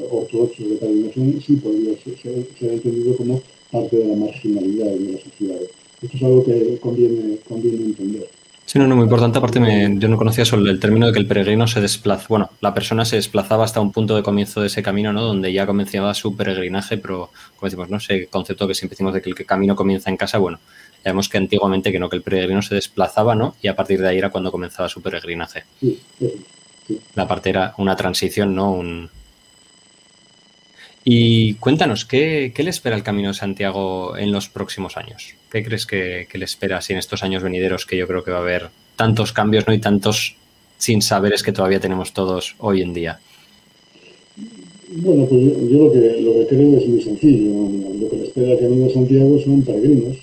ortodoxos 0.09 0.69
de 0.69 0.75
peregrinación, 0.75 1.41
sí 1.41 1.55
podría 1.57 1.95
ser, 2.03 2.45
ser 2.59 2.71
entendido 2.71 3.17
como 3.17 3.41
parte 3.71 3.97
de 3.97 4.07
la 4.07 4.15
marginalidad 4.15 4.91
de 4.91 5.11
la 5.11 5.19
sociedad. 5.19 5.59
Esto 6.03 6.17
es 6.17 6.23
algo 6.23 6.43
que 6.43 6.79
conviene, 6.79 7.39
entender. 7.49 8.29
Sí, 8.65 8.79
no, 8.79 8.87
no, 8.87 8.95
muy 8.95 9.03
importante. 9.03 9.37
Aparte, 9.37 9.59
yo 9.97 10.07
no 10.09 10.17
conocía 10.17 10.45
solo 10.45 10.69
el 10.69 10.79
término 10.79 11.07
de 11.07 11.13
que 11.13 11.19
el 11.19 11.27
peregrino 11.27 11.67
se 11.67 11.79
desplaza. 11.79 12.25
Bueno, 12.29 12.49
la 12.61 12.73
persona 12.73 13.05
se 13.05 13.17
desplazaba 13.17 13.63
hasta 13.63 13.79
un 13.79 13.91
punto 13.91 14.15
de 14.15 14.23
comienzo 14.23 14.61
de 14.61 14.67
ese 14.67 14.83
camino, 14.83 15.13
¿no? 15.13 15.21
Donde 15.21 15.51
ya 15.51 15.65
comenzaba 15.65 16.13
su 16.13 16.35
peregrinaje, 16.35 16.97
pero, 16.97 17.29
como 17.55 17.67
decimos, 17.67 17.89
¿no? 17.89 17.97
Ese 17.97 18.27
concepto 18.27 18.67
que 18.67 18.73
siempre 18.73 18.95
decimos 18.95 19.13
de 19.13 19.21
que 19.21 19.29
el 19.29 19.45
camino 19.45 19.75
comienza 19.75 20.09
en 20.09 20.17
casa, 20.17 20.37
bueno, 20.37 20.59
ya 21.03 21.11
vemos 21.11 21.29
que 21.29 21.37
antiguamente 21.37 21.91
que 21.91 21.99
no, 21.99 22.09
que 22.09 22.17
el 22.17 22.21
peregrino 22.21 22.61
se 22.61 22.75
desplazaba, 22.75 23.35
¿no? 23.35 23.55
Y 23.61 23.67
a 23.67 23.75
partir 23.75 24.01
de 24.01 24.09
ahí 24.09 24.17
era 24.17 24.29
cuando 24.29 24.51
comenzaba 24.51 24.89
su 24.89 25.01
peregrinaje. 25.01 25.63
Sí, 25.79 25.99
sí, 26.19 26.99
La 27.15 27.27
parte 27.27 27.49
era 27.49 27.73
una 27.77 27.95
transición, 27.95 28.55
¿no? 28.55 28.71
Un, 28.71 29.09
y 31.05 31.55
cuéntanos, 31.55 32.05
¿qué, 32.05 32.53
le 32.55 32.69
espera 32.69 32.95
el 32.95 33.03
Camino 33.03 33.29
de 33.29 33.33
Santiago 33.33 34.15
en 34.15 34.31
los 34.31 34.47
próximos 34.47 34.95
años? 34.95 35.35
¿Qué 35.51 35.63
crees 35.63 35.85
que, 35.85 36.27
le 36.33 36.45
espera 36.45 36.77
así 36.77 36.93
en 36.93 36.99
estos 36.99 37.23
años 37.23 37.43
venideros 37.43 37.85
que 37.85 37.97
yo 37.97 38.07
creo 38.07 38.23
que 38.23 38.31
va 38.31 38.37
a 38.37 38.41
haber 38.41 38.69
tantos 38.95 39.33
cambios 39.33 39.67
¿no? 39.67 39.73
y 39.73 39.79
tantos 39.79 40.37
sin 40.77 41.01
saberes 41.01 41.43
que 41.43 41.51
todavía 41.51 41.81
tenemos 41.81 42.13
todos 42.13 42.55
hoy 42.59 42.81
en 42.81 42.93
día? 42.93 43.19
Bueno, 44.95 45.25
pues 45.25 45.41
yo, 45.41 45.85
lo, 45.85 45.91
que, 45.91 46.21
lo 46.21 46.33
que 46.35 46.47
creo 46.47 46.77
es 46.77 46.87
muy 46.87 47.01
sencillo. 47.01 47.69
Lo 47.99 48.09
que 48.09 48.17
le 48.17 48.23
espera 48.25 48.51
el 48.53 48.59
Camino 48.59 48.85
de 48.85 48.93
Santiago 48.93 49.39
son 49.43 49.61
peregrinos. 49.63 50.15
Eh, 50.15 50.21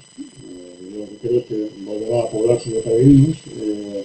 lo 0.97 1.05
que 1.07 1.29
creo 1.29 1.41
es 1.41 1.47
que 1.47 1.69
volverá 1.85 2.23
a 2.23 2.31
poblarse 2.31 2.71
de 2.71 2.81
peregrinos. 2.81 3.37
Eh, 3.61 4.05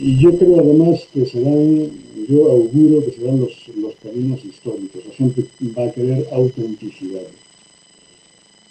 y 0.00 0.18
yo 0.18 0.36
creo 0.36 0.58
además 0.58 1.06
que 1.12 1.24
serán 1.26 1.90
yo 2.28 2.50
auguro 2.50 3.04
que 3.04 3.12
serán 3.12 3.40
los, 3.40 3.52
los 3.76 3.94
caminos 3.96 4.44
históricos. 4.44 5.04
La 5.06 5.14
gente 5.14 5.44
va 5.76 5.84
a 5.84 5.92
querer 5.92 6.26
autenticidad. 6.32 7.26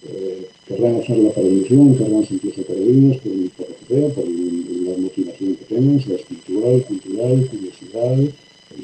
Eh, 0.05 0.47
querrán 0.67 0.95
hacer 0.97 1.17
la 1.17 1.31
peregrinación, 1.31 1.95
querrán 1.95 2.25
sentirse 2.25 2.61
peregrinos 2.63 3.17
por, 3.17 3.67
por 3.67 4.13
por 4.13 4.27
la 4.27 4.97
motivación 4.97 5.55
que 5.55 5.65
tengan, 5.65 6.01
sea 6.01 6.15
espiritual, 6.15 6.83
cultural, 6.85 7.47
curiosidad, 7.49 8.17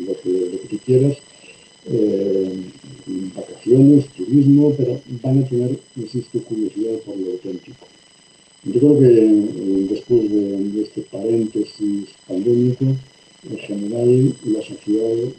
lo 0.05 0.21
que, 0.21 0.29
lo 0.29 0.61
que 0.61 0.67
tú 0.69 0.77
quieras. 0.85 1.17
Eh, 1.87 2.51
vacaciones, 3.35 4.05
turismo, 4.09 4.73
pero 4.77 5.01
van 5.23 5.39
a 5.39 5.47
tener, 5.47 5.79
insisto, 5.95 6.41
curiosidad 6.43 6.99
por 7.05 7.17
lo 7.17 7.31
auténtico. 7.31 7.85
Yo 8.65 8.79
creo 8.79 8.99
que 8.99 9.07
eh, 9.07 9.87
después 9.89 10.31
de, 10.31 10.57
de, 10.57 10.81
este 10.83 11.01
paréntesis 11.01 12.09
pandémico, 12.27 12.85
en 13.47 13.57
general 13.57 14.35
la 14.45 14.61
sociedad, 14.61 15.31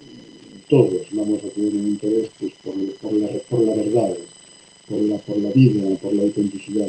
todos 0.68 1.06
vamos 1.12 1.42
a 1.44 1.48
tener 1.48 1.74
un 1.74 1.88
interés 1.88 2.30
pues, 2.38 2.52
por, 2.62 2.76
la, 2.76 3.28
por, 3.48 3.60
la, 3.62 3.74
verdad, 3.74 4.16
por 4.88 5.00
la, 5.02 5.18
por 5.18 5.36
la 5.38 5.50
vida, 5.50 5.96
por 5.96 6.14
la 6.14 6.22
autenticidad. 6.22 6.88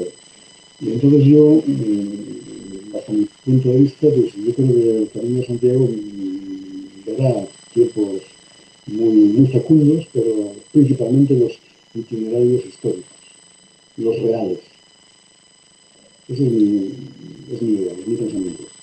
Y 0.79 0.91
entonces 0.91 1.25
yo, 1.25 1.61
mm, 1.65 2.91
bajo 2.93 3.13
mi 3.13 3.27
punto 3.45 3.69
de 3.69 3.77
vista, 3.79 4.07
pues 4.09 4.33
yo 4.35 4.53
creo 4.53 4.73
que 4.73 4.97
el 4.97 5.09
Camino 5.09 5.39
de 5.39 5.47
Santiago 5.47 5.89
mm, 5.89 7.05
verá 7.05 7.47
tiempos 7.73 8.21
muy, 8.87 9.15
muy 9.15 9.47
fecundos, 9.47 10.07
pero 10.13 10.53
principalmente 10.71 11.33
los 11.33 11.53
itinerarios 11.93 12.65
históricos, 12.65 13.05
los 13.97 14.19
reales. 14.21 14.59
Ese 16.29 16.45
es 16.45 16.51
mi, 16.51 16.91
es 17.53 17.61
mi 17.61 17.73
idea, 17.73 17.93
es 17.93 18.07
mi 18.07 18.15
pensamiento. 18.15 18.80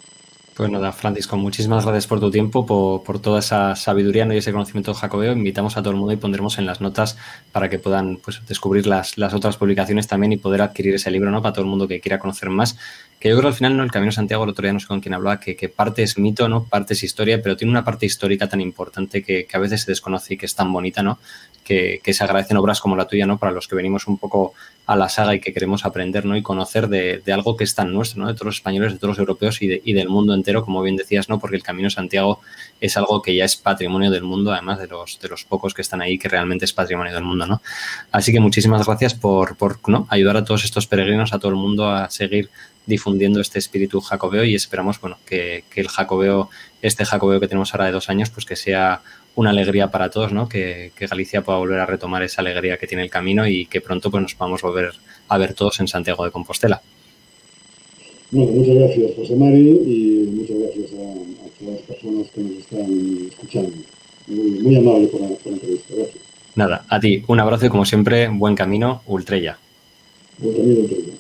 Pues 0.59 0.72
nada, 0.72 0.90
Francisco, 0.90 1.36
muchísimas 1.36 1.84
gracias 1.84 2.09
por 2.09 2.18
tu 2.18 2.32
tiempo, 2.32 2.66
por, 2.66 3.20
toda 3.20 3.38
esa 3.38 3.76
sabiduría 3.76 4.24
¿no? 4.24 4.34
y 4.34 4.38
ese 4.38 4.50
conocimiento 4.50 4.92
jacobeo. 4.92 5.30
Invitamos 5.30 5.76
a 5.76 5.82
todo 5.82 5.92
el 5.92 5.96
mundo 5.98 6.12
y 6.12 6.16
pondremos 6.16 6.59
en 6.59 6.66
las 6.66 6.80
notas 6.80 7.16
para 7.52 7.70
que 7.70 7.78
puedan 7.78 8.16
pues, 8.16 8.44
descubrir 8.44 8.88
las, 8.88 9.16
las, 9.18 9.34
otras 9.34 9.56
publicaciones 9.56 10.09
también 10.09 10.32
y 10.32 10.36
poder 10.36 10.62
adquirir 10.62 10.96
ese 10.96 11.12
libro 11.12 11.30
¿no? 11.30 11.42
para 11.42 11.52
todo 11.52 11.64
el 11.64 11.70
mundo 11.70 11.86
que 11.86 12.00
quiera 12.00 12.18
conocer 12.18 12.50
más. 12.50 12.76
Que 13.20 13.28
yo 13.28 13.36
creo 13.36 13.42
que 13.42 13.48
al 13.50 13.54
final, 13.54 13.76
¿no? 13.76 13.84
el 13.84 13.92
Camino 13.92 14.11
Santiago, 14.11 14.42
el 14.42 14.50
otro 14.50 14.64
día 14.64 14.72
no 14.72 14.80
sé 14.80 14.88
con 14.88 14.98
quién 15.00 15.14
hablaba, 15.14 15.38
que, 15.38 15.54
que, 15.54 15.68
parte 15.68 16.02
es 16.02 16.18
mito, 16.18 16.48
¿no? 16.48 16.64
parte 16.64 16.94
es 16.94 17.04
historia, 17.04 17.40
pero 17.40 17.56
tiene 17.56 17.70
una 17.70 17.84
parte 17.84 18.06
histórica 18.06 18.48
tan 18.48 18.61
importante 18.61 19.22
que, 19.22 19.46
que, 19.46 19.56
a 19.56 19.61
veces 19.61 19.82
se 19.82 19.92
desconoce 19.92 20.34
y 20.34 20.38
que 20.38 20.46
es 20.46 20.56
tan 20.56 20.72
bonita, 20.72 21.04
¿no? 21.04 21.20
que, 21.62 22.00
que 22.02 22.12
se 22.12 22.24
agradecen 22.24 22.56
obras 22.56 22.80
como 22.80 22.96
la 22.96 23.06
tuya 23.06 23.26
¿no? 23.26 23.38
para 23.38 23.52
los 23.52 23.68
que 23.68 23.76
venimos 23.76 24.09
un 24.09 24.18
poco 24.18 24.54
a 24.89 24.97
la 24.97 25.11
saga 25.11 25.34
y 25.34 25.41
que 25.41 25.53
queremos 25.53 25.84
aprender 25.84 26.24
¿no? 26.24 26.34
y 26.34 26.41
conocer 26.41 26.89
de, 26.89 27.22
algo 27.30 27.59
que 27.59 27.64
es 27.64 27.74
tan 27.74 27.93
nuestro, 27.93 28.22
¿no? 28.22 28.28
de 28.28 28.32
todos 28.32 28.47
los 28.47 28.55
españoles, 28.55 28.95
de 28.95 28.99
todos 28.99 29.11
los 29.11 29.18
europeos 29.18 29.61
y, 29.61 29.93
del 29.93 30.09
mundo 30.09 30.32
entero, 30.32 30.64
como 30.64 30.80
bien 30.80 30.97
decías, 30.97 31.28
¿no? 31.28 31.39
porque 31.39 31.57
el 31.57 31.62
Camino 31.62 31.89
de 31.89 31.91
Santiago 31.95 32.41
es 32.80 32.97
algo 32.97 33.20
que 33.20 33.34
ya 33.34 33.45
es 33.45 33.55
patrimonio 33.57 34.11
del 34.11 34.22
mundo, 34.22 34.51
además 34.51 34.78
de 34.78 34.86
los, 34.86 35.20
de 35.20 35.28
los 35.28 35.45
pocos 35.45 35.74
que 35.74 35.82
están 35.82 36.01
ahí, 36.01 36.18
que 36.18 36.30
realmente 36.30 36.64
es 36.64 36.72
patrimonio 36.72 37.12
del 37.12 37.22
mundo. 37.22 37.45
¿no? 37.45 37.61
Así 38.12 38.32
que 38.32 38.41
muchísimas 38.41 38.86
gracias 38.86 39.12
por, 39.12 39.59
por 39.59 39.78
¿no? 39.91 40.07
ayudar 40.09 40.39
a 40.39 40.45
todos 40.47 40.64
estos 40.64 40.86
peregrinos, 40.86 41.34
a 41.34 41.39
todo 41.39 41.51
el 41.51 41.59
mundo 41.59 41.91
a 41.91 42.09
seguir 42.09 42.49
difundiendo 42.86 43.43
este 43.43 43.59
espíritu 43.59 44.01
jacobeo 44.01 44.45
y 44.45 44.55
esperamos 44.55 44.99
bueno, 45.03 45.18
que, 45.26 45.64
que 45.68 45.82
el 45.82 45.89
jacobeo, 45.89 46.49
este 46.80 47.05
jacobeo 47.05 47.41
que 47.41 47.49
tenemos 47.49 47.74
ahora 47.74 47.84
de 47.84 47.93
dos 47.93 48.09
años, 48.09 48.30
pues 48.30 48.47
que 48.47 48.57
sea 48.57 49.03
una 49.39 49.51
alegría 49.51 49.89
para 49.89 50.11
todos, 50.11 50.32
¿no? 50.32 50.49
Que, 50.49 50.91
Galicia 50.99 51.43
pueda 51.43 51.59
volver 51.59 51.78
a 51.78 51.86
retomar 51.86 52.24
esa 52.24 52.41
alegría 52.41 52.76
que 52.76 52.89
tiene 52.89 53.05
el 53.05 53.11
camino 53.11 53.47
y 53.47 53.66
que 53.66 53.80
pronto 53.80 54.11
pues, 54.11 54.20
nos 54.20 54.34
podamos 54.34 54.61
volver 54.62 54.91
a 55.28 55.39
ver 55.39 55.55
todos 55.55 55.78
en 55.78 55.86
Santiago 55.86 56.24
de 56.24 56.32
Compostela. 56.32 56.82
Bueno, 58.32 58.51
muchas 58.51 58.74
gracias, 58.74 59.12
José 59.14 59.36
Mari, 59.36 59.68
y 59.86 60.28
muchas 60.34 60.59
gracias 60.59 60.91
a, 60.93 61.59
todas 61.59 61.74
las 61.74 61.82
personas 61.82 62.26
que 62.34 62.41
nos 62.41 62.59
están 62.59 63.28
escuchando. 63.28 63.72
Muy, 64.26 64.76
amable 64.76 65.07
por 65.07 65.20
la, 65.20 65.28
entrevista. 65.28 65.95
Gracias. 65.95 66.24
Nada, 66.57 66.84
a 66.89 66.99
ti 66.99 67.22
un 67.28 67.39
abrazo 67.39 67.66
y 67.66 67.68
como 67.68 67.84
siempre, 67.84 68.28
buen 68.28 68.57
camino, 68.57 69.03
Ultrella. 69.07 69.57
Buen 70.39 70.57
camino, 70.57 70.80
Ultrella. 70.80 71.12